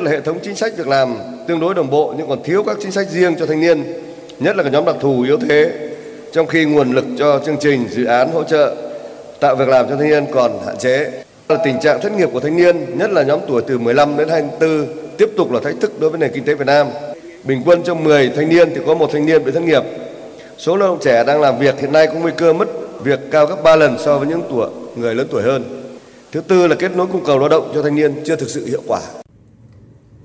Hệ 0.00 0.20
thống 0.20 0.38
chính 0.42 0.56
sách 0.56 0.72
việc 0.76 0.88
làm 0.88 1.16
tương 1.48 1.60
đối 1.60 1.74
đồng 1.74 1.90
bộ 1.90 2.14
nhưng 2.18 2.28
còn 2.28 2.42
thiếu 2.44 2.62
các 2.62 2.76
chính 2.80 2.90
sách 2.90 3.10
riêng 3.10 3.34
cho 3.38 3.46
thanh 3.46 3.60
niên, 3.60 3.84
nhất 4.38 4.56
là 4.56 4.62
các 4.62 4.72
nhóm 4.72 4.84
đặc 4.84 4.96
thù 5.00 5.22
yếu 5.22 5.38
thế, 5.48 5.90
trong 6.32 6.46
khi 6.46 6.64
nguồn 6.64 6.92
lực 6.92 7.04
cho 7.18 7.40
chương 7.46 7.56
trình, 7.60 7.88
dự 7.90 8.04
án 8.04 8.30
hỗ 8.32 8.44
trợ 8.44 8.76
tạo 9.40 9.56
việc 9.56 9.68
làm 9.68 9.88
cho 9.88 9.96
thanh 9.96 10.08
niên 10.08 10.24
còn 10.32 10.52
hạn 10.66 10.78
chế. 10.78 11.10
Tình 11.64 11.80
trạng 11.82 12.00
thất 12.00 12.12
nghiệp 12.16 12.28
của 12.32 12.40
thanh 12.40 12.56
niên, 12.56 12.98
nhất 12.98 13.10
là 13.10 13.22
nhóm 13.22 13.40
tuổi 13.48 13.62
từ 13.66 13.78
15 13.78 14.16
đến 14.16 14.28
24, 14.28 14.86
tiếp 15.18 15.28
tục 15.36 15.52
là 15.52 15.60
thách 15.60 15.74
thức 15.80 16.00
đối 16.00 16.10
với 16.10 16.20
nền 16.20 16.30
kinh 16.34 16.44
tế 16.44 16.54
Việt 16.54 16.66
Nam. 16.66 16.86
Bình 17.44 17.62
quân 17.64 17.82
trong 17.84 18.04
10 18.04 18.30
thanh 18.36 18.48
niên 18.48 18.68
thì 18.74 18.80
có 18.86 18.94
một 18.94 19.10
thanh 19.12 19.26
niên 19.26 19.44
bị 19.44 19.52
thất 19.52 19.62
nghiệp. 19.62 19.82
Số 20.58 20.76
lao 20.76 20.88
động 20.88 20.98
trẻ 21.02 21.24
đang 21.26 21.40
làm 21.40 21.58
việc 21.58 21.80
hiện 21.80 21.92
nay 21.92 22.06
có 22.06 22.14
nguy 22.14 22.32
cơ 22.36 22.52
mất 22.52 22.68
việc 23.02 23.20
cao 23.30 23.46
gấp 23.46 23.62
3 23.62 23.76
lần 23.76 23.96
so 24.04 24.18
với 24.18 24.28
những 24.28 24.42
tuổi 24.50 24.68
người 24.96 25.14
lớn 25.14 25.26
tuổi 25.30 25.42
hơn. 25.42 25.64
Thứ 26.32 26.40
tư 26.40 26.66
là 26.66 26.74
kết 26.74 26.96
nối 26.96 27.06
cung 27.06 27.24
cầu 27.24 27.38
lao 27.38 27.48
động 27.48 27.70
cho 27.74 27.82
thanh 27.82 27.94
niên 27.94 28.14
chưa 28.24 28.36
thực 28.36 28.50
sự 28.50 28.66
hiệu 28.66 28.82
quả. 28.86 29.00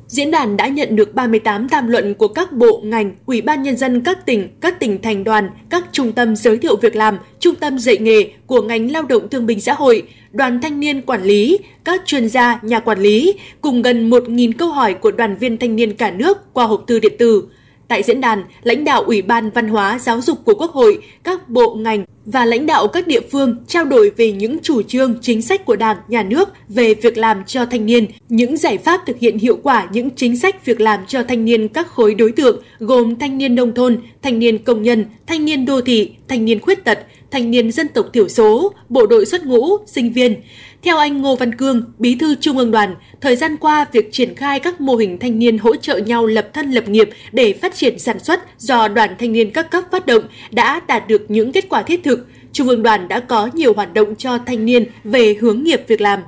Diễn 0.08 0.32
đàn 0.32 0.58
đã 0.58 0.68
nhận 0.68 0.96
được 0.96 1.14
38 1.16 1.70
tham 1.70 1.88
luận 1.88 2.14
của 2.14 2.28
các 2.28 2.52
bộ, 2.54 2.82
ngành, 2.84 3.12
ủy 3.26 3.42
ban 3.42 3.64
nhân 3.64 3.78
dân 3.78 4.02
các 4.02 4.26
tỉnh, 4.26 4.48
các 4.62 4.80
tỉnh 4.80 5.02
thành 5.02 5.24
đoàn, 5.24 5.50
các 5.70 5.84
trung 5.92 6.12
tâm 6.12 6.36
giới 6.36 6.58
thiệu 6.58 6.76
việc 6.76 6.96
làm, 6.96 7.18
trung 7.40 7.56
tâm 7.56 7.80
dạy 7.80 7.98
nghề 7.98 8.32
của 8.46 8.62
ngành 8.62 8.92
lao 8.92 9.04
động 9.04 9.30
thương 9.30 9.46
binh 9.46 9.62
xã 9.62 9.74
hội, 9.74 10.04
đoàn 10.32 10.62
thanh 10.62 10.80
niên 10.80 11.02
quản 11.02 11.24
lý, 11.24 11.60
các 11.84 12.02
chuyên 12.06 12.30
gia, 12.30 12.60
nhà 12.62 12.80
quản 12.80 13.00
lý, 13.00 13.34
cùng 13.62 13.82
gần 13.82 14.10
1.000 14.10 14.52
câu 14.58 14.72
hỏi 14.72 14.94
của 14.94 15.12
đoàn 15.12 15.36
viên 15.36 15.58
thanh 15.58 15.76
niên 15.76 15.96
cả 15.96 16.12
nước 16.12 16.54
qua 16.54 16.66
hộp 16.66 16.84
thư 16.88 17.00
điện 17.00 17.14
tử. 17.20 17.44
Tại 17.92 18.04
diễn 18.04 18.22
đàn, 18.22 18.44
lãnh 18.64 18.84
đạo 18.84 19.04
Ủy 19.04 19.22
ban 19.22 19.50
Văn 19.50 19.68
hóa 19.68 20.00
Giáo 20.00 20.22
dục 20.22 20.38
của 20.46 20.54
Quốc 20.54 20.72
hội, 20.72 21.00
các 21.24 21.50
bộ 21.50 21.76
ngành 21.76 22.06
và 22.26 22.46
lãnh 22.46 22.66
đạo 22.66 22.88
các 22.88 23.08
địa 23.08 23.20
phương 23.32 23.56
trao 23.68 23.86
đổi 23.86 24.12
về 24.18 24.32
những 24.32 24.60
chủ 24.64 24.82
trương, 24.82 25.16
chính 25.22 25.42
sách 25.42 25.66
của 25.66 25.76
Đảng, 25.76 25.98
Nhà 26.08 26.24
nước 26.24 26.50
về 26.70 26.94
việc 26.94 27.18
làm 27.18 27.44
cho 27.46 27.66
thanh 27.66 27.86
niên, 27.86 28.06
những 28.30 28.58
giải 28.58 28.78
pháp 28.78 29.02
thực 29.06 29.20
hiện 29.20 29.38
hiệu 29.38 29.60
quả 29.64 29.88
những 29.92 30.10
chính 30.16 30.38
sách 30.38 30.66
việc 30.66 30.82
làm 30.82 31.00
cho 31.08 31.24
thanh 31.24 31.46
niên 31.46 31.68
các 31.68 31.88
khối 31.88 32.16
đối 32.16 32.32
tượng 32.32 32.64
gồm 32.80 33.16
thanh 33.16 33.38
niên 33.38 33.56
nông 33.56 33.74
thôn, 33.74 33.98
thanh 34.22 34.40
niên 34.40 34.58
công 34.58 34.84
nhân, 34.84 35.06
thanh 35.28 35.46
niên 35.46 35.66
đô 35.66 35.82
thị, 35.82 36.12
thanh 36.28 36.46
niên 36.46 36.60
khuyết 36.60 36.84
tật, 36.84 37.00
thanh 37.32 37.52
niên 37.52 37.72
dân 37.72 37.88
tộc 37.88 38.06
thiểu 38.14 38.28
số, 38.28 38.74
bộ 38.90 39.06
đội 39.06 39.26
xuất 39.26 39.46
ngũ, 39.46 39.78
sinh 39.86 40.14
viên. 40.14 40.42
Theo 40.84 40.98
anh 40.98 41.22
Ngô 41.22 41.36
Văn 41.36 41.56
Cương, 41.56 41.84
Bí 41.98 42.16
thư 42.16 42.36
Trung 42.36 42.58
ương 42.58 42.72
Đoàn, 42.72 42.96
thời 43.22 43.36
gian 43.36 43.58
qua 43.58 43.86
việc 43.92 44.10
triển 44.12 44.36
khai 44.36 44.60
các 44.60 44.82
mô 44.82 44.96
hình 44.96 45.20
thanh 45.20 45.40
niên 45.40 45.58
hỗ 45.58 45.76
trợ 45.76 45.98
nhau 45.98 46.26
lập 46.26 46.48
thân 46.54 46.72
lập 46.72 46.88
nghiệp 46.88 47.10
để 47.32 47.54
phát 47.62 47.76
triển 47.76 48.00
sản 48.00 48.20
xuất 48.20 48.40
do 48.58 48.88
Đoàn 48.88 49.16
Thanh 49.20 49.34
niên 49.34 49.52
các 49.52 49.72
cấp 49.72 49.84
phát 49.92 50.06
động 50.06 50.24
đã 50.52 50.82
đạt 50.88 51.08
được 51.08 51.26
những 51.28 51.52
kết 51.52 51.66
quả 51.70 51.82
thiết 51.82 52.04
thực. 52.04 52.28
Trung 52.54 52.68
ương 52.68 52.84
Đoàn 52.84 53.08
đã 53.08 53.20
có 53.20 53.50
nhiều 53.54 53.74
hoạt 53.74 53.94
động 53.94 54.16
cho 54.16 54.38
thanh 54.46 54.66
niên 54.66 54.86
về 55.04 55.36
hướng 55.42 55.64
nghiệp 55.64 55.82
việc 55.88 56.02
làm. 56.02 56.20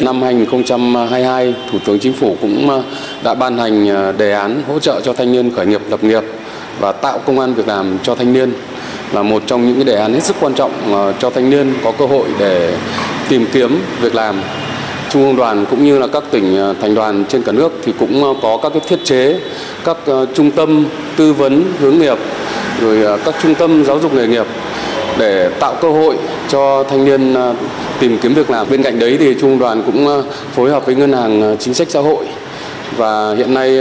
Năm 0.00 0.22
2022, 0.22 1.54
Thủ 1.72 1.78
tướng 1.86 1.98
Chính 1.98 2.12
phủ 2.12 2.36
cũng 2.40 2.70
ờ, 2.70 2.82
đã 3.24 3.34
ban 3.34 3.58
hành 3.58 3.88
ờ, 3.88 4.12
đề 4.12 4.32
án 4.32 4.62
hỗ 4.66 4.78
trợ 4.78 5.00
cho 5.04 5.12
thanh 5.12 5.32
niên 5.32 5.50
khởi 5.50 5.66
nghiệp 5.66 5.80
lập 5.90 6.04
nghiệp 6.04 6.22
và 6.80 6.92
tạo 6.92 7.18
công 7.18 7.40
an 7.40 7.54
việc 7.54 7.68
làm 7.68 7.98
cho 8.02 8.14
thanh 8.14 8.32
niên 8.32 8.52
là 9.12 9.22
một 9.22 9.42
trong 9.46 9.66
những 9.66 9.76
cái 9.76 9.84
đề 9.84 9.94
án 9.94 10.14
hết 10.14 10.22
sức 10.22 10.36
quan 10.40 10.54
trọng 10.54 10.72
ờ, 10.92 11.12
cho 11.18 11.30
thanh 11.30 11.50
niên 11.50 11.74
có 11.84 11.92
cơ 11.92 12.06
hội 12.06 12.28
để 12.38 12.74
tìm 13.28 13.46
kiếm 13.52 13.80
việc 14.00 14.14
làm. 14.14 14.40
Trung 15.10 15.22
ương 15.22 15.36
đoàn 15.36 15.66
cũng 15.70 15.84
như 15.84 15.98
là 15.98 16.06
các 16.06 16.22
tỉnh 16.30 16.56
ờ, 16.56 16.74
thành 16.80 16.94
đoàn 16.94 17.24
trên 17.28 17.42
cả 17.42 17.52
nước 17.52 17.72
thì 17.84 17.92
cũng 17.98 18.24
ờ, 18.24 18.34
có 18.42 18.58
các 18.62 18.72
cái 18.72 18.82
thiết 18.88 19.04
chế, 19.04 19.40
các 19.84 19.96
trung 20.34 20.50
tâm 20.50 20.84
tư 21.16 21.32
vấn 21.32 21.72
hướng 21.80 21.98
nghiệp, 21.98 22.18
rồi 22.80 23.18
các 23.24 23.34
trung 23.42 23.54
tâm 23.54 23.84
giáo 23.84 23.98
dục 23.98 24.14
nghề 24.14 24.26
nghiệp 24.26 24.46
để 25.18 25.50
tạo 25.60 25.74
cơ 25.80 25.90
hội 25.90 26.16
cho 26.48 26.84
thanh 26.90 27.04
niên 27.04 27.34
tìm 28.00 28.18
kiếm 28.18 28.34
việc 28.34 28.50
làm. 28.50 28.66
Bên 28.70 28.82
cạnh 28.82 28.98
đấy 28.98 29.16
thì 29.20 29.34
trung 29.40 29.58
đoàn 29.58 29.82
cũng 29.86 30.22
phối 30.54 30.70
hợp 30.70 30.86
với 30.86 30.94
ngân 30.94 31.12
hàng 31.12 31.56
chính 31.60 31.74
sách 31.74 31.90
xã 31.90 32.00
hội 32.00 32.26
và 32.96 33.34
hiện 33.36 33.54
nay 33.54 33.78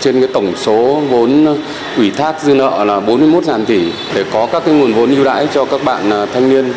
trên 0.00 0.20
cái 0.20 0.30
tổng 0.32 0.52
số 0.56 1.02
vốn 1.10 1.58
ủy 1.96 2.10
thác 2.10 2.42
dư 2.42 2.54
nợ 2.54 2.84
là 2.84 3.00
41.000 3.00 3.64
tỷ 3.64 3.92
để 4.14 4.24
có 4.32 4.48
các 4.52 4.62
cái 4.64 4.74
nguồn 4.74 4.92
vốn 4.92 5.14
ưu 5.14 5.24
đãi 5.24 5.48
cho 5.54 5.64
các 5.64 5.84
bạn 5.84 6.10
à, 6.10 6.26
thanh 6.26 6.50
niên 6.50 6.72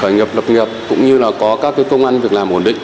khởi 0.00 0.12
nghiệp 0.12 0.28
lập 0.34 0.50
nghiệp 0.50 0.68
cũng 0.88 1.06
như 1.06 1.18
là 1.18 1.30
có 1.40 1.56
các 1.56 1.74
cái 1.76 1.84
công 1.90 2.04
an 2.04 2.20
việc 2.20 2.32
làm 2.32 2.52
ổn 2.52 2.64
định. 2.64 2.76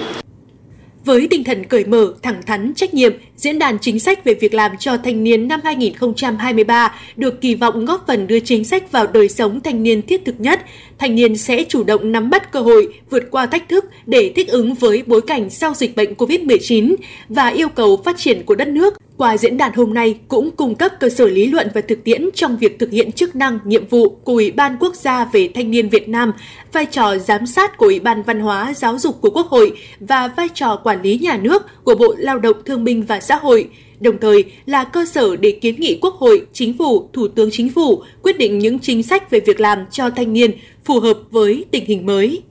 Với 1.05 1.27
tinh 1.31 1.45
thần 1.45 1.65
cởi 1.65 1.85
mở, 1.85 2.13
thẳng 2.23 2.43
thắn, 2.47 2.73
trách 2.75 2.95
nhiệm, 2.95 3.13
Diễn 3.41 3.59
đàn 3.59 3.79
chính 3.79 4.01
sách 4.01 4.25
về 4.25 4.35
việc 4.35 4.55
làm 4.55 4.77
cho 4.79 4.97
thanh 4.97 5.25
niên 5.25 5.49
năm 5.49 5.61
2023 5.65 6.95
được 7.17 7.41
kỳ 7.41 7.55
vọng 7.55 7.85
góp 7.85 8.05
phần 8.07 8.27
đưa 8.27 8.41
chính 8.41 8.65
sách 8.65 8.93
vào 8.93 9.07
đời 9.07 9.29
sống 9.29 9.61
thanh 9.61 9.83
niên 9.83 10.03
thiết 10.03 10.25
thực 10.25 10.41
nhất. 10.41 10.61
Thanh 11.01 11.15
niên 11.15 11.37
sẽ 11.37 11.65
chủ 11.69 11.85
động 11.85 12.13
nắm 12.13 12.31
bắt 12.31 12.53
cơ 12.53 12.61
hội, 12.61 12.95
vượt 13.11 13.31
qua 13.31 13.47
thách 13.47 13.69
thức 13.69 13.85
để 14.07 14.33
thích 14.37 14.49
ứng 14.49 14.75
với 14.75 15.03
bối 15.07 15.21
cảnh 15.21 15.51
sau 15.51 15.75
dịch 15.75 15.97
bệnh 15.97 16.15
COVID-19 16.15 16.95
và 17.29 17.49
yêu 17.49 17.69
cầu 17.69 18.03
phát 18.05 18.19
triển 18.19 18.43
của 18.47 18.55
đất 18.55 18.69
nước. 18.69 18.95
Qua 19.17 19.37
diễn 19.37 19.57
đàn 19.57 19.73
hôm 19.73 19.95
nay 19.95 20.19
cũng 20.29 20.51
cung 20.51 20.75
cấp 20.75 20.93
cơ 21.01 21.09
sở 21.09 21.27
lý 21.27 21.47
luận 21.47 21.69
và 21.75 21.81
thực 21.81 22.05
tiễn 22.05 22.29
trong 22.35 22.57
việc 22.57 22.79
thực 22.79 22.91
hiện 22.91 23.13
chức 23.13 23.37
năng, 23.37 23.59
nhiệm 23.65 23.87
vụ 23.87 24.09
của 24.09 24.33
Ủy 24.33 24.51
ban 24.51 24.77
Quốc 24.81 24.95
gia 24.95 25.25
về 25.25 25.49
Thanh 25.55 25.71
niên 25.71 25.89
Việt 25.89 26.09
Nam, 26.09 26.33
vai 26.73 26.87
trò 26.87 27.19
giám 27.19 27.47
sát 27.47 27.77
của 27.77 27.87
Ủy 27.87 28.01
ban 28.01 28.23
Văn 28.23 28.41
hóa 28.41 28.75
Giáo 28.77 28.99
dục 28.99 29.21
của 29.21 29.31
Quốc 29.31 29.47
hội 29.47 29.73
và 30.01 30.29
vai 30.29 30.49
trò 30.55 30.77
quản 30.77 31.03
lý 31.03 31.19
nhà 31.19 31.37
nước 31.37 31.63
của 31.85 31.95
Bộ 31.95 32.15
Lao 32.19 32.39
động 32.39 32.57
Thương 32.65 32.85
binh 32.85 33.03
và 33.03 33.21
Xã 33.21 33.37
hội, 33.37 33.69
đồng 34.01 34.19
thời 34.21 34.45
là 34.67 34.85
cơ 34.85 35.05
sở 35.07 35.37
để 35.37 35.59
kiến 35.61 35.81
nghị 35.81 35.99
Quốc 36.03 36.15
hội, 36.15 36.47
Chính 36.53 36.79
phủ, 36.79 37.09
Thủ 37.13 37.29
tướng 37.29 37.51
Chính 37.53 37.73
phủ 37.73 38.03
quyết 38.23 38.39
định 38.39 38.59
những 38.59 38.79
chính 38.79 39.03
sách 39.03 39.31
về 39.31 39.41
việc 39.41 39.61
làm 39.61 39.79
cho 39.91 40.11
thanh 40.11 40.33
niên 40.33 40.51
phù 40.85 41.01
hợp 41.01 41.19
với 41.31 41.65
tình 41.71 41.85
hình 41.87 42.07
mới. 42.07 42.43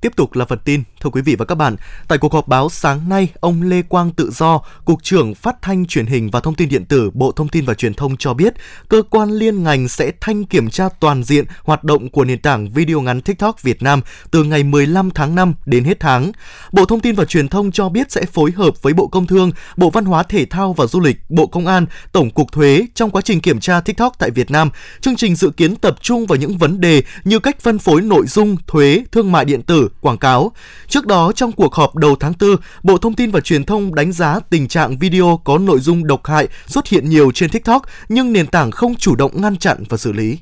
Tiếp 0.00 0.16
tục 0.16 0.36
là 0.36 0.44
phần 0.44 0.58
tin. 0.64 0.82
Thưa 1.00 1.10
quý 1.10 1.22
vị 1.22 1.36
và 1.36 1.44
các 1.44 1.54
bạn, 1.54 1.76
tại 2.08 2.18
cuộc 2.18 2.32
họp 2.32 2.48
báo 2.48 2.68
sáng 2.68 3.08
nay, 3.08 3.28
ông 3.40 3.62
Lê 3.62 3.82
Quang 3.82 4.10
Tự 4.10 4.30
Do, 4.30 4.60
Cục 4.84 5.02
trưởng 5.02 5.34
Phát 5.34 5.62
thanh 5.62 5.86
Truyền 5.86 6.06
hình 6.06 6.30
và 6.30 6.40
Thông 6.40 6.54
tin 6.54 6.68
Điện 6.68 6.84
tử 6.84 7.10
Bộ 7.14 7.32
Thông 7.32 7.48
tin 7.48 7.64
và 7.64 7.74
Truyền 7.74 7.94
thông 7.94 8.16
cho 8.16 8.34
biết, 8.34 8.54
cơ 8.88 9.02
quan 9.10 9.30
liên 9.30 9.62
ngành 9.62 9.88
sẽ 9.88 10.12
thanh 10.20 10.44
kiểm 10.44 10.70
tra 10.70 10.88
toàn 11.00 11.24
diện 11.24 11.44
hoạt 11.62 11.84
động 11.84 12.10
của 12.10 12.24
nền 12.24 12.38
tảng 12.38 12.68
video 12.70 13.00
ngắn 13.00 13.20
TikTok 13.20 13.62
Việt 13.62 13.82
Nam 13.82 14.00
từ 14.30 14.44
ngày 14.44 14.62
15 14.62 15.10
tháng 15.10 15.34
5 15.34 15.54
đến 15.66 15.84
hết 15.84 16.00
tháng. 16.00 16.32
Bộ 16.72 16.84
Thông 16.84 17.00
tin 17.00 17.14
và 17.14 17.24
Truyền 17.24 17.48
thông 17.48 17.72
cho 17.72 17.88
biết 17.88 18.12
sẽ 18.12 18.24
phối 18.32 18.50
hợp 18.50 18.82
với 18.82 18.92
Bộ 18.92 19.06
Công 19.06 19.26
Thương, 19.26 19.52
Bộ 19.76 19.90
Văn 19.90 20.04
hóa 20.04 20.22
Thể 20.22 20.44
thao 20.44 20.72
và 20.72 20.86
Du 20.86 21.00
lịch, 21.00 21.16
Bộ 21.28 21.46
Công 21.46 21.66
an, 21.66 21.86
Tổng 22.12 22.30
cục 22.30 22.52
Thuế 22.52 22.86
trong 22.94 23.10
quá 23.10 23.22
trình 23.22 23.40
kiểm 23.40 23.60
tra 23.60 23.80
TikTok 23.80 24.18
tại 24.18 24.30
Việt 24.30 24.50
Nam. 24.50 24.70
Chương 25.00 25.16
trình 25.16 25.36
dự 25.36 25.50
kiến 25.50 25.76
tập 25.76 25.96
trung 26.00 26.26
vào 26.26 26.36
những 26.36 26.58
vấn 26.58 26.80
đề 26.80 27.02
như 27.24 27.38
cách 27.38 27.60
phân 27.60 27.78
phối 27.78 28.00
nội 28.00 28.26
dung, 28.26 28.56
thuế, 28.66 29.04
thương 29.12 29.32
mại 29.32 29.44
điện 29.44 29.62
tử, 29.62 29.88
quảng 30.00 30.18
cáo. 30.18 30.52
Trước 30.88 31.06
đó, 31.06 31.32
trong 31.32 31.52
cuộc 31.52 31.74
họp 31.74 31.96
đầu 31.96 32.16
tháng 32.20 32.32
4, 32.40 32.56
Bộ 32.82 32.98
Thông 32.98 33.14
tin 33.14 33.30
và 33.30 33.40
Truyền 33.40 33.64
thông 33.64 33.94
đánh 33.94 34.12
giá 34.12 34.40
tình 34.50 34.68
trạng 34.68 34.98
video 34.98 35.40
có 35.44 35.58
nội 35.58 35.80
dung 35.80 36.06
độc 36.06 36.26
hại 36.26 36.48
xuất 36.66 36.88
hiện 36.88 37.08
nhiều 37.10 37.30
trên 37.34 37.50
TikTok 37.50 37.82
nhưng 38.08 38.32
nền 38.32 38.46
tảng 38.46 38.70
không 38.70 38.94
chủ 38.94 39.16
động 39.16 39.40
ngăn 39.40 39.56
chặn 39.56 39.84
và 39.88 39.96
xử 39.96 40.12
lý. 40.12 40.38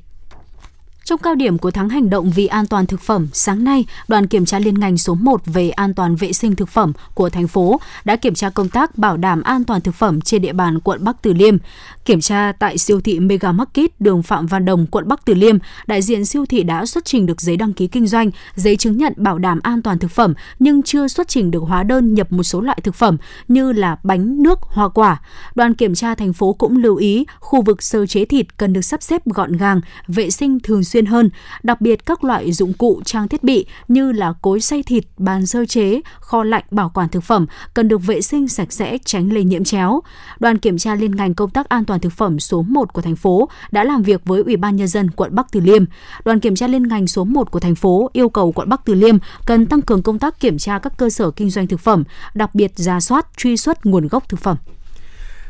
Trong 1.07 1.19
cao 1.19 1.35
điểm 1.35 1.57
của 1.57 1.71
tháng 1.71 1.89
hành 1.89 2.09
động 2.09 2.31
vì 2.35 2.47
an 2.47 2.67
toàn 2.67 2.85
thực 2.85 3.01
phẩm, 3.01 3.27
sáng 3.33 3.63
nay, 3.63 3.85
đoàn 4.07 4.27
kiểm 4.27 4.45
tra 4.45 4.59
liên 4.59 4.79
ngành 4.79 4.97
số 4.97 5.15
1 5.15 5.41
về 5.45 5.69
an 5.69 5.93
toàn 5.93 6.15
vệ 6.15 6.33
sinh 6.33 6.55
thực 6.55 6.69
phẩm 6.69 6.93
của 7.13 7.29
thành 7.29 7.47
phố 7.47 7.79
đã 8.05 8.15
kiểm 8.15 8.35
tra 8.35 8.49
công 8.49 8.69
tác 8.69 8.97
bảo 8.97 9.17
đảm 9.17 9.41
an 9.41 9.63
toàn 9.63 9.81
thực 9.81 9.95
phẩm 9.95 10.21
trên 10.21 10.41
địa 10.41 10.53
bàn 10.53 10.79
quận 10.79 11.03
Bắc 11.03 11.21
Từ 11.21 11.33
Liêm. 11.33 11.57
Kiểm 12.05 12.21
tra 12.21 12.51
tại 12.59 12.77
siêu 12.77 13.01
thị 13.01 13.19
Mega 13.19 13.51
Market 13.51 14.01
đường 14.01 14.23
Phạm 14.23 14.45
Văn 14.45 14.65
Đồng, 14.65 14.85
quận 14.87 15.07
Bắc 15.07 15.25
Từ 15.25 15.33
Liêm, 15.33 15.57
đại 15.87 16.01
diện 16.01 16.25
siêu 16.25 16.45
thị 16.45 16.63
đã 16.63 16.85
xuất 16.85 17.05
trình 17.05 17.25
được 17.25 17.41
giấy 17.41 17.57
đăng 17.57 17.73
ký 17.73 17.87
kinh 17.87 18.07
doanh, 18.07 18.31
giấy 18.55 18.75
chứng 18.75 18.97
nhận 18.97 19.13
bảo 19.17 19.37
đảm 19.37 19.59
an 19.63 19.81
toàn 19.81 19.99
thực 19.99 20.11
phẩm 20.11 20.33
nhưng 20.59 20.83
chưa 20.83 21.07
xuất 21.07 21.27
trình 21.27 21.51
được 21.51 21.63
hóa 21.63 21.83
đơn 21.83 22.13
nhập 22.13 22.31
một 22.31 22.43
số 22.43 22.61
loại 22.61 22.79
thực 22.83 22.95
phẩm 22.95 23.17
như 23.47 23.71
là 23.71 23.97
bánh, 24.03 24.43
nước, 24.43 24.59
hoa 24.61 24.89
quả. 24.89 25.21
Đoàn 25.55 25.73
kiểm 25.73 25.95
tra 25.95 26.15
thành 26.15 26.33
phố 26.33 26.53
cũng 26.53 26.77
lưu 26.77 26.95
ý 26.95 27.25
khu 27.39 27.61
vực 27.61 27.83
sơ 27.83 28.05
chế 28.05 28.25
thịt 28.25 28.57
cần 28.57 28.73
được 28.73 28.81
sắp 28.81 29.03
xếp 29.03 29.25
gọn 29.25 29.57
gàng, 29.57 29.81
vệ 30.07 30.29
sinh 30.29 30.59
thường 30.59 30.83
xuyên 30.83 30.96
hơn, 31.05 31.29
đặc 31.63 31.81
biệt 31.81 32.05
các 32.05 32.23
loại 32.23 32.51
dụng 32.51 32.73
cụ 32.73 33.01
trang 33.05 33.27
thiết 33.27 33.43
bị 33.43 33.65
như 33.87 34.11
là 34.11 34.33
cối 34.41 34.61
xay 34.61 34.83
thịt, 34.83 35.03
bàn 35.17 35.45
sơ 35.45 35.65
chế, 35.65 36.01
kho 36.19 36.43
lạnh 36.43 36.63
bảo 36.71 36.91
quản 36.93 37.09
thực 37.09 37.23
phẩm 37.23 37.45
cần 37.73 37.87
được 37.87 37.97
vệ 37.97 38.21
sinh 38.21 38.47
sạch 38.47 38.73
sẽ 38.73 38.97
tránh 39.05 39.33
lây 39.33 39.43
nhiễm 39.43 39.63
chéo. 39.63 40.01
Đoàn 40.39 40.57
kiểm 40.57 40.77
tra 40.77 40.95
liên 40.95 41.15
ngành 41.15 41.33
công 41.33 41.49
tác 41.49 41.69
an 41.69 41.85
toàn 41.85 41.99
thực 41.99 42.13
phẩm 42.13 42.39
số 42.39 42.61
1 42.61 42.93
của 42.93 43.01
thành 43.01 43.15
phố 43.15 43.49
đã 43.71 43.83
làm 43.83 44.03
việc 44.03 44.21
với 44.25 44.43
Ủy 44.43 44.57
ban 44.57 44.75
nhân 44.75 44.87
dân 44.87 45.11
quận 45.11 45.35
Bắc 45.35 45.51
Từ 45.51 45.59
Liêm. 45.59 45.85
Đoàn 46.25 46.39
kiểm 46.39 46.55
tra 46.55 46.67
liên 46.67 46.87
ngành 46.87 47.07
số 47.07 47.23
1 47.23 47.51
của 47.51 47.59
thành 47.59 47.75
phố 47.75 48.09
yêu 48.13 48.29
cầu 48.29 48.51
quận 48.51 48.69
Bắc 48.69 48.85
Từ 48.85 48.93
Liêm 48.93 49.17
cần 49.45 49.65
tăng 49.65 49.81
cường 49.81 50.03
công 50.03 50.19
tác 50.19 50.39
kiểm 50.39 50.57
tra 50.57 50.79
các 50.79 50.97
cơ 50.97 51.09
sở 51.09 51.31
kinh 51.31 51.49
doanh 51.49 51.67
thực 51.67 51.79
phẩm, 51.79 52.03
đặc 52.33 52.55
biệt 52.55 52.71
ra 52.75 52.99
soát 52.99 53.27
truy 53.37 53.57
xuất 53.57 53.85
nguồn 53.85 54.07
gốc 54.07 54.29
thực 54.29 54.39
phẩm. 54.39 54.57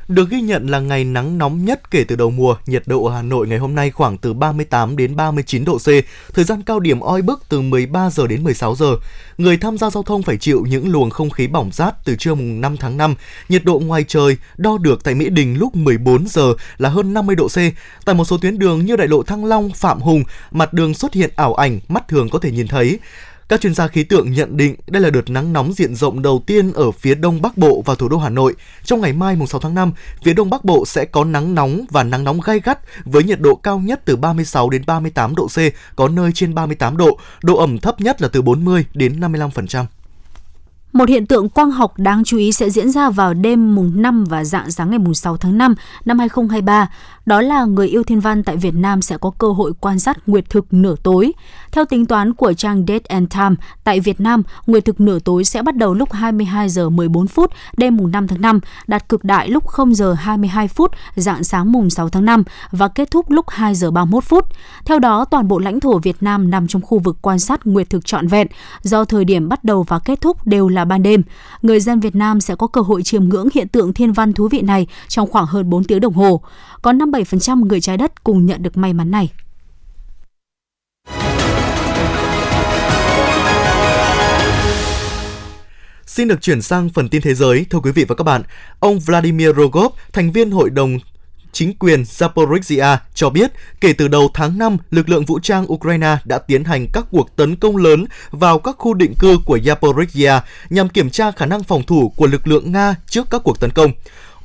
Được 0.07 0.29
ghi 0.29 0.41
nhận 0.41 0.67
là 0.67 0.79
ngày 0.79 1.03
nắng 1.03 1.37
nóng 1.37 1.65
nhất 1.65 1.91
kể 1.91 2.03
từ 2.03 2.15
đầu 2.15 2.29
mùa, 2.29 2.55
nhiệt 2.65 2.83
độ 2.85 3.05
ở 3.05 3.15
Hà 3.15 3.21
Nội 3.21 3.47
ngày 3.47 3.57
hôm 3.57 3.75
nay 3.75 3.91
khoảng 3.91 4.17
từ 4.17 4.33
38 4.33 4.97
đến 4.97 5.15
39 5.15 5.65
độ 5.65 5.77
C, 5.77 5.87
thời 6.33 6.45
gian 6.45 6.61
cao 6.61 6.79
điểm 6.79 6.99
oi 6.99 7.21
bức 7.21 7.43
từ 7.49 7.61
13 7.61 8.09
giờ 8.09 8.27
đến 8.27 8.43
16 8.43 8.75
giờ. 8.75 8.95
Người 9.37 9.57
tham 9.57 9.77
gia 9.77 9.89
giao 9.89 10.03
thông 10.03 10.23
phải 10.23 10.37
chịu 10.37 10.65
những 10.69 10.91
luồng 10.91 11.09
không 11.09 11.29
khí 11.29 11.47
bỏng 11.47 11.69
rát 11.73 12.05
từ 12.05 12.15
trưa 12.15 12.35
mùng 12.35 12.61
5 12.61 12.77
tháng 12.77 12.97
5. 12.97 13.15
Nhiệt 13.49 13.65
độ 13.65 13.79
ngoài 13.79 14.05
trời 14.07 14.37
đo 14.57 14.77
được 14.77 15.03
tại 15.03 15.15
Mỹ 15.15 15.29
Đình 15.29 15.57
lúc 15.57 15.75
14 15.75 16.27
giờ 16.27 16.53
là 16.77 16.89
hơn 16.89 17.13
50 17.13 17.35
độ 17.35 17.47
C. 17.47 17.57
Tại 18.05 18.15
một 18.15 18.25
số 18.25 18.37
tuyến 18.37 18.59
đường 18.59 18.85
như 18.85 18.95
đại 18.95 19.07
lộ 19.07 19.23
Thăng 19.23 19.45
Long, 19.45 19.69
Phạm 19.75 19.99
Hùng, 19.99 20.23
mặt 20.51 20.73
đường 20.73 20.93
xuất 20.93 21.13
hiện 21.13 21.29
ảo 21.35 21.53
ảnh 21.53 21.79
mắt 21.87 22.07
thường 22.07 22.29
có 22.29 22.39
thể 22.39 22.51
nhìn 22.51 22.67
thấy. 22.67 22.99
Các 23.49 23.61
chuyên 23.61 23.73
gia 23.73 23.87
khí 23.87 24.03
tượng 24.03 24.31
nhận 24.31 24.57
định 24.57 24.75
đây 24.87 25.01
là 25.01 25.09
đợt 25.09 25.29
nắng 25.29 25.53
nóng 25.53 25.73
diện 25.73 25.95
rộng 25.95 26.21
đầu 26.21 26.43
tiên 26.45 26.73
ở 26.73 26.91
phía 26.91 27.15
đông 27.15 27.41
bắc 27.41 27.57
bộ 27.57 27.83
và 27.85 27.95
thủ 27.95 28.09
đô 28.09 28.17
Hà 28.17 28.29
Nội. 28.29 28.55
Trong 28.83 29.01
ngày 29.01 29.13
mai 29.13 29.35
mùng 29.35 29.47
6 29.47 29.61
tháng 29.61 29.75
5, 29.75 29.91
phía 30.23 30.33
đông 30.33 30.49
bắc 30.49 30.65
bộ 30.65 30.85
sẽ 30.85 31.05
có 31.05 31.23
nắng 31.23 31.55
nóng 31.55 31.85
và 31.89 32.03
nắng 32.03 32.23
nóng 32.23 32.39
gai 32.41 32.59
gắt 32.63 32.79
với 33.05 33.23
nhiệt 33.23 33.39
độ 33.39 33.55
cao 33.55 33.79
nhất 33.79 34.01
từ 34.05 34.15
36 34.15 34.69
đến 34.69 34.83
38 34.87 35.35
độ 35.35 35.47
C, 35.47 35.57
có 35.95 36.07
nơi 36.07 36.31
trên 36.31 36.55
38 36.55 36.97
độ, 36.97 37.19
độ 37.43 37.57
ẩm 37.57 37.77
thấp 37.77 38.01
nhất 38.01 38.21
là 38.21 38.27
từ 38.27 38.41
40 38.41 38.85
đến 38.93 39.19
55%. 39.19 39.85
Một 40.93 41.09
hiện 41.09 41.25
tượng 41.25 41.49
quang 41.49 41.71
học 41.71 41.93
đáng 41.97 42.23
chú 42.23 42.37
ý 42.37 42.51
sẽ 42.51 42.69
diễn 42.69 42.91
ra 42.91 43.09
vào 43.09 43.33
đêm 43.33 43.75
mùng 43.75 44.01
5 44.01 44.23
và 44.23 44.43
dạng 44.43 44.71
sáng 44.71 44.89
ngày 44.89 44.99
mùng 44.99 45.13
6 45.13 45.37
tháng 45.37 45.57
5 45.57 45.75
năm 46.05 46.19
2023 46.19 46.89
đó 47.27 47.41
là 47.41 47.65
người 47.65 47.87
yêu 47.87 48.03
thiên 48.03 48.19
văn 48.19 48.43
tại 48.43 48.57
Việt 48.57 48.75
Nam 48.75 49.01
sẽ 49.01 49.17
có 49.17 49.31
cơ 49.37 49.47
hội 49.47 49.71
quan 49.79 49.99
sát 49.99 50.17
nguyệt 50.27 50.49
thực 50.49 50.73
nửa 50.73 50.95
tối. 51.03 51.33
Theo 51.71 51.85
tính 51.85 52.05
toán 52.05 52.33
của 52.33 52.53
trang 52.53 52.85
Date 52.87 53.05
and 53.07 53.33
Time, 53.33 53.55
tại 53.83 53.99
Việt 53.99 54.19
Nam, 54.19 54.43
nguyệt 54.67 54.85
thực 54.85 54.99
nửa 55.01 55.19
tối 55.19 55.43
sẽ 55.43 55.61
bắt 55.61 55.75
đầu 55.75 55.93
lúc 55.93 56.13
22 56.13 56.69
giờ 56.69 56.89
14 56.89 57.27
phút 57.27 57.51
đêm 57.77 57.97
mùng 57.97 58.11
5 58.11 58.27
tháng 58.27 58.41
5, 58.41 58.59
đạt 58.87 59.09
cực 59.09 59.23
đại 59.23 59.49
lúc 59.49 59.67
0 59.67 59.95
giờ 59.95 60.13
22 60.13 60.67
phút 60.67 60.91
dạng 61.15 61.43
sáng 61.43 61.71
mùng 61.71 61.89
6 61.89 62.09
tháng 62.09 62.25
5 62.25 62.43
và 62.71 62.87
kết 62.87 63.11
thúc 63.11 63.31
lúc 63.31 63.45
2 63.49 63.75
giờ 63.75 63.91
31 63.91 64.23
phút. 64.23 64.45
Theo 64.85 64.99
đó, 64.99 65.25
toàn 65.25 65.47
bộ 65.47 65.59
lãnh 65.59 65.79
thổ 65.79 65.97
Việt 65.99 66.17
Nam 66.21 66.51
nằm 66.51 66.67
trong 66.67 66.81
khu 66.81 66.99
vực 66.99 67.17
quan 67.21 67.39
sát 67.39 67.67
nguyệt 67.67 67.89
thực 67.89 68.05
trọn 68.05 68.27
vẹn, 68.27 68.47
do 68.81 69.05
thời 69.05 69.25
điểm 69.25 69.49
bắt 69.49 69.63
đầu 69.63 69.83
và 69.83 69.99
kết 69.99 70.21
thúc 70.21 70.47
đều 70.47 70.67
là 70.69 70.76
là 70.77 70.85
ban 70.85 71.03
đêm. 71.03 71.21
Người 71.61 71.79
dân 71.79 71.99
Việt 71.99 72.15
Nam 72.15 72.41
sẽ 72.41 72.55
có 72.55 72.67
cơ 72.67 72.81
hội 72.81 73.03
chiêm 73.03 73.23
ngưỡng 73.23 73.47
hiện 73.53 73.67
tượng 73.67 73.93
thiên 73.93 74.11
văn 74.11 74.33
thú 74.33 74.47
vị 74.47 74.61
này 74.61 74.87
trong 75.07 75.29
khoảng 75.31 75.45
hơn 75.45 75.69
4 75.69 75.83
tiếng 75.83 75.99
đồng 75.99 76.13
hồ 76.13 76.41
có 76.81 76.93
57% 76.93 77.65
người 77.65 77.81
trái 77.81 77.97
đất 77.97 78.23
cùng 78.23 78.45
nhận 78.45 78.63
được 78.63 78.77
may 78.77 78.93
mắn 78.93 79.11
này. 79.11 79.31
Xin 86.05 86.27
được 86.27 86.41
chuyển 86.41 86.61
sang 86.61 86.89
phần 86.89 87.09
tin 87.09 87.21
thế 87.21 87.33
giới, 87.33 87.65
thưa 87.69 87.79
quý 87.79 87.91
vị 87.91 88.05
và 88.07 88.15
các 88.15 88.23
bạn. 88.23 88.41
Ông 88.79 88.99
Vladimir 88.99 89.49
Rogov, 89.57 89.93
thành 90.13 90.31
viên 90.31 90.51
hội 90.51 90.69
đồng 90.69 90.97
chính 91.57 91.73
quyền 91.73 92.03
Zaporizhia 92.03 92.97
cho 93.13 93.29
biết 93.29 93.51
kể 93.81 93.93
từ 93.93 94.07
đầu 94.07 94.29
tháng 94.33 94.57
5, 94.57 94.77
lực 94.91 95.09
lượng 95.09 95.25
vũ 95.25 95.39
trang 95.39 95.71
Ukraine 95.73 96.17
đã 96.25 96.37
tiến 96.39 96.63
hành 96.63 96.87
các 96.93 97.05
cuộc 97.11 97.35
tấn 97.35 97.55
công 97.55 97.77
lớn 97.77 98.05
vào 98.31 98.59
các 98.59 98.75
khu 98.77 98.93
định 98.93 99.13
cư 99.19 99.37
của 99.45 99.57
Zaporizhia 99.57 100.39
nhằm 100.69 100.89
kiểm 100.89 101.09
tra 101.09 101.31
khả 101.31 101.45
năng 101.45 101.63
phòng 101.63 101.83
thủ 101.83 102.13
của 102.15 102.27
lực 102.27 102.47
lượng 102.47 102.71
Nga 102.71 102.95
trước 103.09 103.27
các 103.29 103.41
cuộc 103.43 103.59
tấn 103.59 103.71
công. 103.71 103.91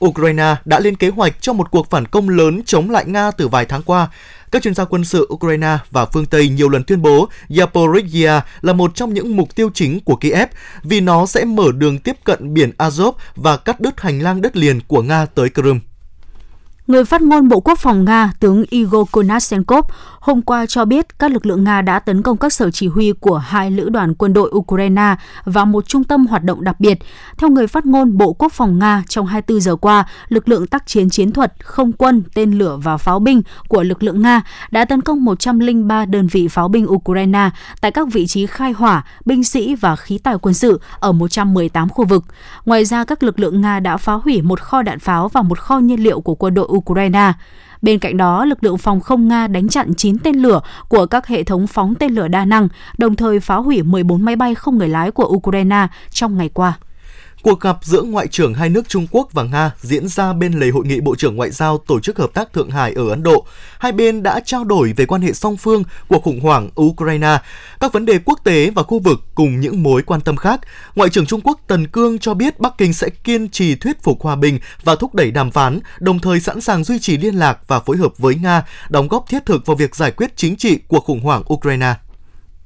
Ukraine 0.05 0.55
đã 0.65 0.81
lên 0.81 0.97
kế 0.97 1.09
hoạch 1.09 1.37
cho 1.41 1.53
một 1.53 1.71
cuộc 1.71 1.91
phản 1.91 2.07
công 2.07 2.29
lớn 2.29 2.63
chống 2.67 2.91
lại 2.91 3.05
Nga 3.07 3.31
từ 3.31 3.49
vài 3.49 3.65
tháng 3.65 3.83
qua. 3.83 4.09
Các 4.51 4.63
chuyên 4.63 4.75
gia 4.75 4.85
quân 4.85 5.05
sự 5.05 5.29
Ukraine 5.33 5.79
và 5.91 6.05
phương 6.05 6.27
Tây 6.27 6.49
nhiều 6.49 6.69
lần 6.69 6.85
tuyên 6.85 7.03
bố 7.03 7.29
Zaporizhia 7.49 8.41
là 8.61 8.73
một 8.73 8.95
trong 8.95 9.15
những 9.15 9.37
mục 9.37 9.55
tiêu 9.55 9.71
chính 9.75 10.01
của 10.01 10.17
Kiev 10.17 10.49
vì 10.83 11.01
nó 11.01 11.27
sẽ 11.27 11.45
mở 11.45 11.73
đường 11.75 11.99
tiếp 11.99 12.17
cận 12.25 12.55
biển 12.55 12.71
Azov 12.79 13.13
và 13.37 13.57
cắt 13.57 13.81
đứt 13.81 14.01
hành 14.01 14.21
lang 14.21 14.41
đất 14.41 14.57
liền 14.57 14.81
của 14.81 15.03
Nga 15.03 15.27
tới 15.27 15.51
Crimea. 15.51 15.92
Người 16.93 17.05
phát 17.05 17.23
ngôn 17.23 17.49
Bộ 17.49 17.61
Quốc 17.61 17.79
phòng 17.79 18.05
Nga, 18.05 18.33
tướng 18.41 18.65
Igor 18.71 19.11
Konashenkov, 19.11 19.85
hôm 20.21 20.43
qua 20.43 20.67
cho 20.67 20.85
biết 20.85 21.19
các 21.19 21.31
lực 21.31 21.47
lượng 21.47 21.65
Nga 21.65 21.83
đã 21.83 21.99
tấn 21.99 22.23
công 22.23 22.37
các 22.37 22.53
sở 22.53 22.71
chỉ 22.71 22.89
huy 22.89 23.13
của 23.13 23.39
hai 23.39 23.71
lữ 23.71 23.89
đoàn 23.89 24.15
quân 24.15 24.33
đội 24.33 24.51
Ukraine 24.55 25.15
và 25.45 25.65
một 25.65 25.89
trung 25.89 26.05
tâm 26.05 26.27
hoạt 26.27 26.45
động 26.45 26.65
đặc 26.65 26.81
biệt. 26.81 26.99
Theo 27.39 27.51
người 27.51 27.67
phát 27.67 27.87
ngôn 27.87 28.19
Bộ 28.19 28.33
Quốc 28.33 28.53
phòng 28.53 28.79
Nga, 28.79 29.03
trong 29.09 29.27
24 29.27 29.61
giờ 29.61 29.77
qua, 29.77 30.05
lực 30.29 30.49
lượng 30.49 30.67
tác 30.67 30.87
chiến 30.87 31.11
chiến 31.11 31.33
thuật, 31.33 31.53
không 31.65 31.93
quân, 31.93 32.23
tên 32.35 32.53
lửa 32.53 32.79
và 32.83 32.97
pháo 32.97 33.19
binh 33.19 33.43
của 33.69 33.83
lực 33.83 34.03
lượng 34.03 34.23
Nga 34.23 34.43
đã 34.71 34.85
tấn 34.85 35.01
công 35.01 35.25
103 35.25 36.05
đơn 36.05 36.27
vị 36.27 36.49
pháo 36.49 36.69
binh 36.69 36.87
Ukraine 36.91 37.51
tại 37.81 37.91
các 37.91 38.09
vị 38.13 38.27
trí 38.27 38.47
khai 38.47 38.73
hỏa, 38.73 39.05
binh 39.25 39.45
sĩ 39.45 39.75
và 39.75 39.97
khí 39.97 40.19
tài 40.19 40.39
quân 40.39 40.55
sự 40.55 40.81
ở 41.01 41.13
118 41.13 41.89
khu 41.89 42.05
vực. 42.05 42.25
Ngoài 42.65 42.85
ra, 42.85 43.05
các 43.05 43.23
lực 43.23 43.41
lượng 43.41 43.61
Nga 43.61 43.81
đã 43.81 43.97
phá 43.97 44.13
hủy 44.13 44.43
một 44.43 44.61
kho 44.61 44.83
đạn 44.83 44.99
pháo 44.99 45.29
và 45.29 45.43
một 45.43 45.59
kho 45.59 45.79
nhiên 45.79 46.03
liệu 46.03 46.21
của 46.21 46.35
quân 46.35 46.55
đội 46.55 46.67
Ukraine. 46.67 46.82
Ukraine. 46.91 47.33
Bên 47.83 47.99
cạnh 47.99 48.17
đó, 48.17 48.45
lực 48.45 48.65
lượng 48.65 48.79
phòng 48.79 49.01
không 49.01 49.29
Nga 49.29 49.47
đánh 49.47 49.69
chặn 49.69 49.95
9 49.95 50.19
tên 50.19 50.37
lửa 50.37 50.61
của 50.89 51.07
các 51.07 51.27
hệ 51.27 51.45
thống 51.45 51.67
phóng 51.67 51.95
tên 51.95 52.13
lửa 52.13 52.29
đa 52.29 52.45
năng, 52.45 52.69
đồng 52.99 53.17
thời 53.17 53.41
phá 53.41 53.57
hủy 53.57 53.83
14 53.83 54.25
máy 54.25 54.37
bay 54.37 54.55
không 54.55 54.79
người 54.79 54.89
lái 54.89 55.11
của 55.11 55.25
Ukraine 55.25 55.87
trong 56.11 56.39
ngày 56.39 56.49
qua. 56.49 56.79
Cuộc 57.43 57.61
gặp 57.61 57.79
giữa 57.83 58.03
Ngoại 58.03 58.29
trưởng 58.29 58.55
hai 58.55 58.69
nước 58.69 58.89
Trung 58.89 59.07
Quốc 59.11 59.33
và 59.33 59.43
Nga 59.43 59.71
diễn 59.81 60.09
ra 60.09 60.33
bên 60.33 60.53
lề 60.53 60.71
hội 60.71 60.87
nghị 60.87 61.01
Bộ 61.01 61.15
trưởng 61.17 61.37
Ngoại 61.37 61.51
giao 61.51 61.79
Tổ 61.79 62.01
chức 62.01 62.19
Hợp 62.19 62.35
tác 62.35 62.53
Thượng 62.53 62.71
Hải 62.71 62.93
ở 62.93 63.09
Ấn 63.09 63.23
Độ. 63.23 63.47
Hai 63.79 63.93
bên 63.93 64.23
đã 64.23 64.41
trao 64.45 64.65
đổi 64.65 64.93
về 64.97 65.07
quan 65.07 65.23
hệ 65.23 65.33
song 65.33 65.57
phương, 65.57 65.83
cuộc 66.09 66.23
khủng 66.23 66.41
hoảng 66.41 66.71
Ukraine, 66.81 67.39
các 67.81 67.93
vấn 67.93 68.07
đề 68.07 68.19
quốc 68.25 68.41
tế 68.45 68.71
và 68.71 68.83
khu 68.83 68.99
vực 68.99 69.21
cùng 69.35 69.61
những 69.61 69.83
mối 69.83 70.03
quan 70.03 70.21
tâm 70.21 70.37
khác. 70.37 70.61
Ngoại 70.95 71.11
trưởng 71.11 71.27
Trung 71.27 71.41
Quốc 71.45 71.61
Tần 71.67 71.87
Cương 71.87 72.19
cho 72.19 72.35
biết 72.35 72.61
Bắc 72.61 72.79
Kinh 72.79 72.93
sẽ 72.93 73.09
kiên 73.25 73.49
trì 73.49 73.75
thuyết 73.75 74.03
phục 74.03 74.23
hòa 74.23 74.37
bình 74.37 74.59
và 74.85 74.97
thúc 74.97 75.15
đẩy 75.15 75.31
đàm 75.31 75.51
phán, 75.51 75.81
đồng 76.01 76.19
thời 76.19 76.41
sẵn 76.41 76.61
sàng 76.61 76.85
duy 76.85 76.99
trì 76.99 77.17
liên 77.17 77.35
lạc 77.35 77.59
và 77.67 77.81
phối 77.81 77.97
hợp 77.97 78.19
với 78.19 78.35
Nga, 78.35 78.65
đóng 78.89 79.09
góp 79.09 79.25
thiết 79.29 79.47
thực 79.47 79.67
vào 79.67 79.77
việc 79.77 79.97
giải 79.97 80.11
quyết 80.11 80.37
chính 80.37 80.57
trị 80.57 80.79
cuộc 80.89 81.05
khủng 81.05 81.21
hoảng 81.21 81.43
Ukraine. 81.53 81.95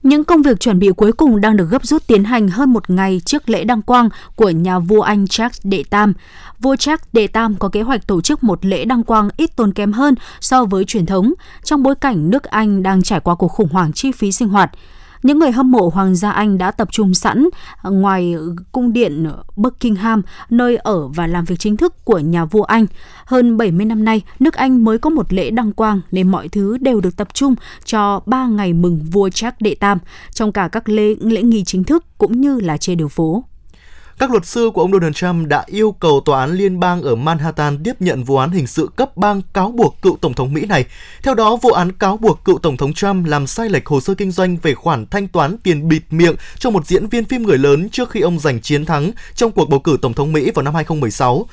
Những 0.06 0.24
công 0.24 0.42
việc 0.42 0.60
chuẩn 0.60 0.78
bị 0.78 0.90
cuối 0.96 1.12
cùng 1.12 1.40
đang 1.40 1.56
được 1.56 1.70
gấp 1.70 1.86
rút 1.86 2.06
tiến 2.06 2.24
hành 2.24 2.48
hơn 2.48 2.72
một 2.72 2.90
ngày 2.90 3.20
trước 3.24 3.50
lễ 3.50 3.64
đăng 3.64 3.82
quang 3.82 4.08
của 4.36 4.50
nhà 4.50 4.78
vua 4.78 5.00
Anh 5.00 5.26
Charles 5.26 5.60
Đệ 5.64 5.84
Tam. 5.90 6.12
Vua 6.60 6.76
Charles 6.76 7.04
Đệ 7.12 7.26
Tam 7.26 7.54
có 7.54 7.68
kế 7.68 7.82
hoạch 7.82 8.06
tổ 8.06 8.20
chức 8.20 8.44
một 8.44 8.64
lễ 8.64 8.84
đăng 8.84 9.04
quang 9.04 9.28
ít 9.36 9.56
tốn 9.56 9.72
kém 9.72 9.92
hơn 9.92 10.14
so 10.40 10.64
với 10.64 10.84
truyền 10.84 11.06
thống, 11.06 11.32
trong 11.64 11.82
bối 11.82 11.94
cảnh 11.94 12.30
nước 12.30 12.44
Anh 12.44 12.82
đang 12.82 13.02
trải 13.02 13.20
qua 13.20 13.34
cuộc 13.34 13.48
khủng 13.48 13.68
hoảng 13.68 13.92
chi 13.92 14.12
phí 14.12 14.32
sinh 14.32 14.48
hoạt. 14.48 14.70
Những 15.22 15.38
người 15.38 15.52
hâm 15.52 15.70
mộ 15.70 15.90
Hoàng 15.94 16.14
gia 16.14 16.30
Anh 16.30 16.58
đã 16.58 16.70
tập 16.70 16.88
trung 16.92 17.14
sẵn 17.14 17.48
ngoài 17.82 18.34
cung 18.72 18.92
điện 18.92 19.26
Buckingham, 19.56 20.22
nơi 20.50 20.76
ở 20.76 21.08
và 21.08 21.26
làm 21.26 21.44
việc 21.44 21.58
chính 21.58 21.76
thức 21.76 22.04
của 22.04 22.18
nhà 22.18 22.44
vua 22.44 22.62
Anh. 22.62 22.86
Hơn 23.24 23.56
70 23.56 23.86
năm 23.86 24.04
nay, 24.04 24.22
nước 24.38 24.54
Anh 24.54 24.84
mới 24.84 24.98
có 24.98 25.10
một 25.10 25.32
lễ 25.32 25.50
đăng 25.50 25.72
quang 25.72 26.00
nên 26.10 26.30
mọi 26.30 26.48
thứ 26.48 26.78
đều 26.78 27.00
được 27.00 27.16
tập 27.16 27.28
trung 27.34 27.54
cho 27.84 28.20
3 28.26 28.46
ngày 28.46 28.72
mừng 28.72 29.00
vua 29.12 29.28
Charles 29.28 29.60
đệ 29.60 29.74
Tam, 29.74 29.98
trong 30.30 30.52
cả 30.52 30.68
các 30.68 30.88
lễ, 30.88 31.14
lễ 31.20 31.42
nghi 31.42 31.64
chính 31.64 31.84
thức 31.84 32.04
cũng 32.18 32.40
như 32.40 32.60
là 32.60 32.76
trên 32.76 32.98
đường 32.98 33.08
phố. 33.08 33.44
Các 34.18 34.30
luật 34.30 34.46
sư 34.46 34.70
của 34.74 34.80
ông 34.80 34.92
Donald 34.92 35.14
Trump 35.14 35.48
đã 35.48 35.64
yêu 35.66 35.92
cầu 35.92 36.20
tòa 36.24 36.40
án 36.40 36.52
liên 36.52 36.80
bang 36.80 37.02
ở 37.02 37.14
Manhattan 37.14 37.82
tiếp 37.82 37.92
nhận 38.00 38.24
vụ 38.24 38.36
án 38.36 38.50
hình 38.50 38.66
sự 38.66 38.90
cấp 38.96 39.16
bang 39.16 39.42
cáo 39.54 39.70
buộc 39.70 40.02
cựu 40.02 40.16
tổng 40.20 40.34
thống 40.34 40.54
Mỹ 40.54 40.66
này. 40.66 40.84
Theo 41.22 41.34
đó, 41.34 41.56
vụ 41.56 41.70
án 41.70 41.92
cáo 41.92 42.16
buộc 42.16 42.44
cựu 42.44 42.58
tổng 42.58 42.76
thống 42.76 42.92
Trump 42.92 43.26
làm 43.26 43.46
sai 43.46 43.68
lệch 43.68 43.86
hồ 43.86 44.00
sơ 44.00 44.14
kinh 44.14 44.30
doanh 44.30 44.56
về 44.56 44.74
khoản 44.74 45.06
thanh 45.06 45.28
toán 45.28 45.58
tiền 45.58 45.88
bịt 45.88 46.02
miệng 46.10 46.34
cho 46.58 46.70
một 46.70 46.86
diễn 46.86 47.06
viên 47.06 47.24
phim 47.24 47.42
người 47.42 47.58
lớn 47.58 47.88
trước 47.88 48.10
khi 48.10 48.20
ông 48.20 48.38
giành 48.38 48.60
chiến 48.60 48.84
thắng 48.84 49.10
trong 49.34 49.52
cuộc 49.52 49.68
bầu 49.68 49.80
cử 49.80 49.98
tổng 50.02 50.14
thống 50.14 50.32
Mỹ 50.32 50.50
vào 50.54 50.62
năm 50.62 50.74
2016. 50.74 51.46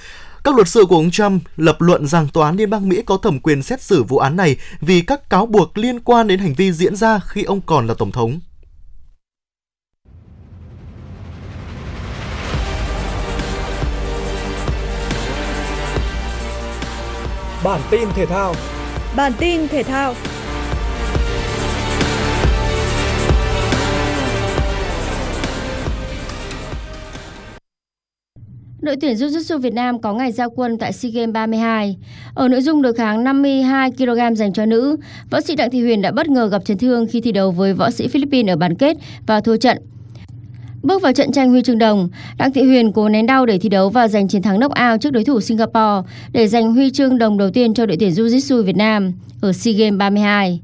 Các 0.43 0.55
luật 0.55 0.67
sư 0.67 0.85
của 0.89 0.95
ông 0.95 1.11
Trump 1.11 1.43
lập 1.57 1.81
luận 1.81 2.07
rằng 2.07 2.27
tòa 2.27 2.45
án 2.45 2.57
liên 2.57 2.69
bang 2.69 2.89
Mỹ 2.89 3.01
có 3.05 3.17
thẩm 3.17 3.39
quyền 3.39 3.63
xét 3.63 3.81
xử 3.81 4.03
vụ 4.03 4.17
án 4.17 4.35
này 4.35 4.57
vì 4.81 5.01
các 5.01 5.29
cáo 5.29 5.45
buộc 5.45 5.77
liên 5.77 5.99
quan 5.99 6.27
đến 6.27 6.39
hành 6.39 6.53
vi 6.53 6.71
diễn 6.71 6.95
ra 6.95 7.19
khi 7.27 7.43
ông 7.43 7.61
còn 7.61 7.87
là 7.87 7.93
tổng 7.93 8.11
thống. 8.11 8.39
Bản 17.63 17.81
tin 17.91 18.09
thể 18.15 18.25
thao. 18.25 18.55
Bản 19.15 19.31
tin 19.39 19.67
thể 19.67 19.83
thao. 19.83 20.13
Đội 28.81 28.95
tuyển 29.01 29.15
Jiu-Jitsu 29.15 29.57
Việt 29.57 29.73
Nam 29.73 30.01
có 30.01 30.13
ngày 30.13 30.31
giao 30.31 30.49
quân 30.49 30.77
tại 30.77 30.93
SEA 30.93 31.11
Games 31.13 31.33
32. 31.33 31.97
Ở 32.35 32.47
nội 32.47 32.61
dung 32.61 32.81
được 32.81 32.95
kháng 32.97 33.23
52 33.23 33.91
kg 33.91 34.35
dành 34.35 34.53
cho 34.53 34.65
nữ, 34.65 34.97
võ 35.29 35.41
sĩ 35.41 35.55
Đặng 35.55 35.71
Thị 35.71 35.81
Huyền 35.81 36.01
đã 36.01 36.11
bất 36.11 36.27
ngờ 36.27 36.47
gặp 36.47 36.65
chấn 36.65 36.77
thương 36.77 37.07
khi 37.07 37.21
thi 37.21 37.31
đấu 37.31 37.51
với 37.51 37.73
võ 37.73 37.91
sĩ 37.91 38.07
Philippines 38.07 38.53
ở 38.53 38.55
bán 38.55 38.75
kết 38.75 38.97
và 39.27 39.41
thua 39.41 39.57
trận. 39.57 39.77
Bước 40.83 41.01
vào 41.01 41.13
trận 41.13 41.31
tranh 41.31 41.49
huy 41.49 41.61
chương 41.61 41.77
đồng, 41.77 42.09
Đặng 42.37 42.53
Thị 42.53 42.63
Huyền 42.63 42.91
cố 42.91 43.09
nén 43.09 43.25
đau 43.25 43.45
để 43.45 43.57
thi 43.57 43.69
đấu 43.69 43.89
và 43.89 44.07
giành 44.07 44.27
chiến 44.27 44.41
thắng 44.41 44.59
knock-out 44.59 44.97
trước 44.97 45.13
đối 45.13 45.23
thủ 45.23 45.41
Singapore 45.41 46.09
để 46.31 46.47
giành 46.47 46.73
huy 46.73 46.91
chương 46.91 47.17
đồng 47.17 47.37
đầu 47.37 47.49
tiên 47.49 47.73
cho 47.73 47.85
đội 47.85 47.97
tuyển 47.99 48.11
Jiu-Jitsu 48.11 48.63
Việt 48.63 48.77
Nam 48.77 49.13
ở 49.41 49.53
SEA 49.53 49.73
Games 49.73 49.97
32. 49.97 50.61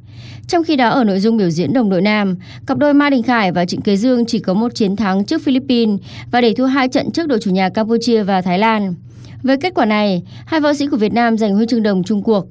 Trong 0.47 0.63
khi 0.63 0.75
đó 0.75 0.89
ở 0.89 1.03
nội 1.03 1.19
dung 1.19 1.37
biểu 1.37 1.49
diễn 1.49 1.73
đồng 1.73 1.89
đội 1.89 2.01
nam, 2.01 2.35
cặp 2.67 2.77
đôi 2.77 2.93
Ma 2.93 3.09
Đình 3.09 3.23
Khải 3.23 3.51
và 3.51 3.65
Trịnh 3.65 3.81
Kế 3.81 3.97
Dương 3.97 4.25
chỉ 4.25 4.39
có 4.39 4.53
một 4.53 4.75
chiến 4.75 4.95
thắng 4.95 5.25
trước 5.25 5.41
Philippines 5.41 5.99
và 6.31 6.41
để 6.41 6.53
thua 6.53 6.65
hai 6.65 6.87
trận 6.87 7.11
trước 7.11 7.27
đội 7.27 7.39
chủ 7.41 7.51
nhà 7.51 7.69
Campuchia 7.69 8.23
và 8.23 8.41
Thái 8.41 8.59
Lan. 8.59 8.93
Với 9.43 9.57
kết 9.57 9.73
quả 9.75 9.85
này, 9.85 10.23
hai 10.45 10.59
võ 10.59 10.73
sĩ 10.73 10.87
của 10.87 10.97
Việt 10.97 11.13
Nam 11.13 11.37
giành 11.37 11.55
huy 11.55 11.65
chương 11.65 11.83
đồng 11.83 12.03
chung 12.03 12.23
cuộc. 12.23 12.45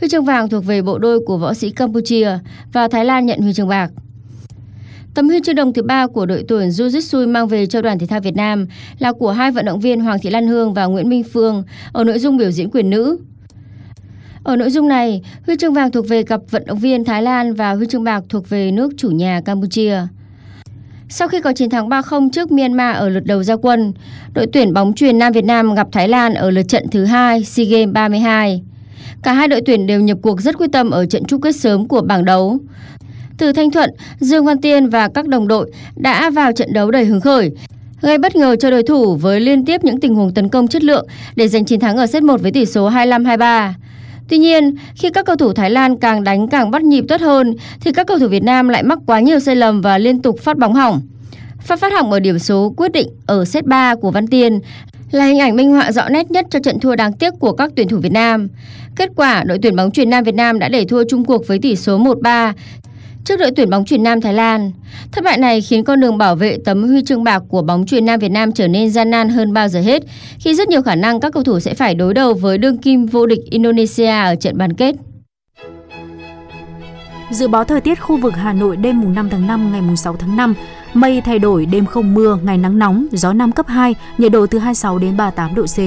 Huy 0.00 0.08
chương 0.08 0.24
vàng 0.24 0.48
thuộc 0.48 0.64
về 0.64 0.82
bộ 0.82 0.98
đôi 0.98 1.20
của 1.26 1.38
võ 1.38 1.54
sĩ 1.54 1.70
Campuchia 1.70 2.38
và 2.72 2.88
Thái 2.88 3.04
Lan 3.04 3.26
nhận 3.26 3.40
huy 3.40 3.52
chương 3.52 3.68
bạc. 3.68 3.90
Tấm 5.14 5.28
huy 5.28 5.40
chương 5.44 5.54
đồng 5.54 5.72
thứ 5.72 5.82
ba 5.82 6.06
của 6.06 6.26
đội 6.26 6.44
tuyển 6.48 6.68
Jiu-Jitsu 6.68 7.28
mang 7.28 7.48
về 7.48 7.66
cho 7.66 7.82
đoàn 7.82 7.98
thể 7.98 8.06
thao 8.06 8.20
Việt 8.20 8.36
Nam 8.36 8.66
là 8.98 9.12
của 9.12 9.30
hai 9.30 9.50
vận 9.50 9.64
động 9.64 9.80
viên 9.80 10.00
Hoàng 10.00 10.18
Thị 10.22 10.30
Lan 10.30 10.46
Hương 10.46 10.74
và 10.74 10.84
Nguyễn 10.84 11.08
Minh 11.08 11.22
Phương 11.32 11.62
ở 11.92 12.04
nội 12.04 12.18
dung 12.18 12.36
biểu 12.36 12.50
diễn 12.50 12.70
quyền 12.70 12.90
nữ. 12.90 13.18
Ở 14.44 14.56
nội 14.56 14.70
dung 14.70 14.88
này, 14.88 15.22
huy 15.46 15.56
chương 15.56 15.74
vàng 15.74 15.90
thuộc 15.90 16.08
về 16.08 16.22
cặp 16.22 16.40
vận 16.50 16.66
động 16.66 16.78
viên 16.78 17.04
Thái 17.04 17.22
Lan 17.22 17.54
và 17.54 17.72
huy 17.72 17.86
chương 17.86 18.04
bạc 18.04 18.24
thuộc 18.28 18.48
về 18.48 18.70
nước 18.70 18.92
chủ 18.96 19.10
nhà 19.10 19.40
Campuchia. 19.44 19.96
Sau 21.08 21.28
khi 21.28 21.40
có 21.40 21.52
chiến 21.52 21.70
thắng 21.70 21.88
3-0 21.88 22.30
trước 22.30 22.52
Myanmar 22.52 22.96
ở 22.96 23.08
lượt 23.08 23.24
đầu 23.24 23.42
gia 23.42 23.56
quân, 23.56 23.92
đội 24.34 24.46
tuyển 24.52 24.72
bóng 24.72 24.94
chuyền 24.94 25.18
Nam 25.18 25.32
Việt 25.32 25.44
Nam 25.44 25.74
gặp 25.74 25.88
Thái 25.92 26.08
Lan 26.08 26.34
ở 26.34 26.50
lượt 26.50 26.68
trận 26.68 26.88
thứ 26.90 27.04
hai 27.04 27.44
SEA 27.44 27.66
Games 27.66 27.92
32. 27.92 28.62
Cả 29.22 29.32
hai 29.32 29.48
đội 29.48 29.60
tuyển 29.66 29.86
đều 29.86 30.00
nhập 30.00 30.18
cuộc 30.22 30.40
rất 30.40 30.58
quyết 30.58 30.72
tâm 30.72 30.90
ở 30.90 31.06
trận 31.06 31.24
chung 31.24 31.40
kết 31.40 31.56
sớm 31.56 31.88
của 31.88 32.00
bảng 32.00 32.24
đấu. 32.24 32.58
Từ 33.40 33.52
Thanh 33.52 33.70
Thuận, 33.70 33.90
Dương 34.18 34.44
Văn 34.44 34.60
Tiên 34.60 34.88
và 34.88 35.08
các 35.08 35.26
đồng 35.26 35.48
đội 35.48 35.70
đã 35.96 36.30
vào 36.30 36.52
trận 36.52 36.72
đấu 36.72 36.90
đầy 36.90 37.04
hứng 37.04 37.20
khởi, 37.20 37.50
gây 38.00 38.18
bất 38.18 38.36
ngờ 38.36 38.56
cho 38.56 38.70
đối 38.70 38.82
thủ 38.82 39.14
với 39.14 39.40
liên 39.40 39.64
tiếp 39.64 39.84
những 39.84 40.00
tình 40.00 40.14
huống 40.14 40.34
tấn 40.34 40.48
công 40.48 40.68
chất 40.68 40.84
lượng 40.84 41.06
để 41.36 41.48
giành 41.48 41.64
chiến 41.64 41.80
thắng 41.80 41.96
ở 41.96 42.06
set 42.06 42.22
1 42.22 42.40
với 42.40 42.52
tỷ 42.52 42.66
số 42.66 42.90
25-23. 42.90 43.72
Tuy 44.28 44.38
nhiên, 44.38 44.74
khi 44.94 45.10
các 45.10 45.26
cầu 45.26 45.36
thủ 45.36 45.52
Thái 45.52 45.70
Lan 45.70 45.96
càng 45.96 46.24
đánh 46.24 46.48
càng 46.48 46.70
bắt 46.70 46.82
nhịp 46.82 47.04
tốt 47.08 47.20
hơn, 47.20 47.54
thì 47.80 47.92
các 47.92 48.06
cầu 48.06 48.18
thủ 48.18 48.28
Việt 48.28 48.42
Nam 48.42 48.68
lại 48.68 48.82
mắc 48.82 48.98
quá 49.06 49.20
nhiều 49.20 49.40
sai 49.40 49.56
lầm 49.56 49.80
và 49.80 49.98
liên 49.98 50.22
tục 50.22 50.40
phát 50.40 50.58
bóng 50.58 50.74
hỏng. 50.74 51.00
phát 51.60 51.80
phát 51.80 51.92
hỏng 51.92 52.12
ở 52.12 52.20
điểm 52.20 52.38
số 52.38 52.74
quyết 52.76 52.92
định 52.92 53.08
ở 53.26 53.44
set 53.44 53.64
3 53.64 53.94
của 53.94 54.10
Văn 54.10 54.26
Tiên 54.26 54.60
là 55.10 55.24
hình 55.24 55.38
ảnh 55.38 55.56
minh 55.56 55.70
họa 55.70 55.92
rõ 55.92 56.08
nét 56.08 56.30
nhất 56.30 56.46
cho 56.50 56.58
trận 56.58 56.80
thua 56.80 56.96
đáng 56.96 57.12
tiếc 57.12 57.32
của 57.40 57.52
các 57.52 57.72
tuyển 57.76 57.88
thủ 57.88 57.98
Việt 57.98 58.12
Nam. 58.12 58.48
Kết 58.96 59.10
quả, 59.16 59.44
đội 59.44 59.58
tuyển 59.62 59.76
bóng 59.76 59.90
chuyền 59.90 60.10
Nam 60.10 60.24
Việt 60.24 60.34
Nam 60.34 60.58
đã 60.58 60.68
để 60.68 60.84
thua 60.84 61.04
chung 61.08 61.24
cuộc 61.24 61.46
với 61.46 61.58
tỷ 61.58 61.76
số 61.76 61.98
1-3 61.98 62.52
trước 63.24 63.36
đội 63.36 63.50
tuyển 63.56 63.70
bóng 63.70 63.84
chuyền 63.84 64.02
nam 64.02 64.20
Thái 64.20 64.34
Lan. 64.34 64.72
Thất 65.12 65.24
bại 65.24 65.38
này 65.38 65.60
khiến 65.60 65.84
con 65.84 66.00
đường 66.00 66.18
bảo 66.18 66.36
vệ 66.36 66.58
tấm 66.64 66.82
huy 66.82 67.02
chương 67.02 67.24
bạc 67.24 67.42
của 67.48 67.62
bóng 67.62 67.86
chuyền 67.86 68.04
nam 68.04 68.20
Việt 68.20 68.28
Nam 68.28 68.52
trở 68.52 68.68
nên 68.68 68.90
gian 68.90 69.10
nan 69.10 69.28
hơn 69.28 69.52
bao 69.52 69.68
giờ 69.68 69.80
hết, 69.80 70.02
khi 70.38 70.54
rất 70.54 70.68
nhiều 70.68 70.82
khả 70.82 70.94
năng 70.94 71.20
các 71.20 71.32
cầu 71.32 71.42
thủ 71.42 71.60
sẽ 71.60 71.74
phải 71.74 71.94
đối 71.94 72.14
đầu 72.14 72.34
với 72.34 72.58
đương 72.58 72.78
kim 72.78 73.06
vô 73.06 73.26
địch 73.26 73.40
Indonesia 73.50 74.10
ở 74.10 74.34
trận 74.34 74.58
bán 74.58 74.72
kết. 74.72 74.94
Dự 77.30 77.48
báo 77.48 77.64
thời 77.64 77.80
tiết 77.80 77.94
khu 77.94 78.16
vực 78.16 78.34
Hà 78.36 78.52
Nội 78.52 78.76
đêm 78.76 79.00
mùng 79.00 79.14
5 79.14 79.28
tháng 79.30 79.46
5 79.46 79.72
ngày 79.72 79.80
mùng 79.82 79.96
6 79.96 80.16
tháng 80.16 80.36
5, 80.36 80.54
Mây 80.94 81.20
thay 81.20 81.38
đổi, 81.38 81.66
đêm 81.66 81.86
không 81.86 82.14
mưa, 82.14 82.38
ngày 82.42 82.58
nắng 82.58 82.78
nóng, 82.78 83.06
gió 83.12 83.32
Nam 83.32 83.52
cấp 83.52 83.66
2, 83.68 83.94
nhiệt 84.18 84.32
độ 84.32 84.46
từ 84.46 84.58
26 84.58 84.98
đến 84.98 85.16
38 85.16 85.54
độ 85.54 85.62
C. 85.66 85.78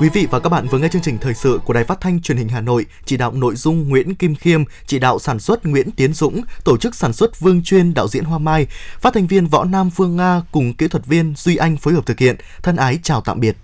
Quý 0.00 0.08
vị 0.08 0.26
và 0.30 0.40
các 0.40 0.48
bạn 0.48 0.68
vừa 0.68 0.78
nghe 0.78 0.88
chương 0.88 1.02
trình 1.02 1.18
thời 1.18 1.34
sự 1.34 1.60
của 1.64 1.72
Đài 1.72 1.84
Phát 1.84 2.00
thanh 2.00 2.22
Truyền 2.22 2.38
hình 2.38 2.48
Hà 2.48 2.60
Nội, 2.60 2.86
chỉ 3.04 3.16
đạo 3.16 3.32
nội 3.32 3.56
dung 3.56 3.88
Nguyễn 3.88 4.14
Kim 4.14 4.34
Khiêm, 4.34 4.64
chỉ 4.86 4.98
đạo 4.98 5.18
sản 5.18 5.40
xuất 5.40 5.66
Nguyễn 5.66 5.90
Tiến 5.90 6.12
Dũng, 6.12 6.40
tổ 6.64 6.76
chức 6.76 6.94
sản 6.94 7.12
xuất 7.12 7.40
Vương 7.40 7.62
Chuyên, 7.62 7.94
đạo 7.94 8.08
diễn 8.08 8.24
Hoa 8.24 8.38
Mai, 8.38 8.66
phát 9.00 9.14
thanh 9.14 9.26
viên 9.26 9.46
Võ 9.46 9.64
Nam 9.64 9.90
Phương 9.90 10.16
Nga 10.16 10.42
cùng 10.52 10.74
kỹ 10.74 10.88
thuật 10.88 11.06
viên 11.06 11.34
Duy 11.36 11.56
Anh 11.56 11.76
phối 11.76 11.94
hợp 11.94 12.06
thực 12.06 12.18
hiện. 12.18 12.36
Thân 12.62 12.76
ái 12.76 12.98
chào 13.02 13.20
tạm 13.20 13.40
biệt. 13.40 13.56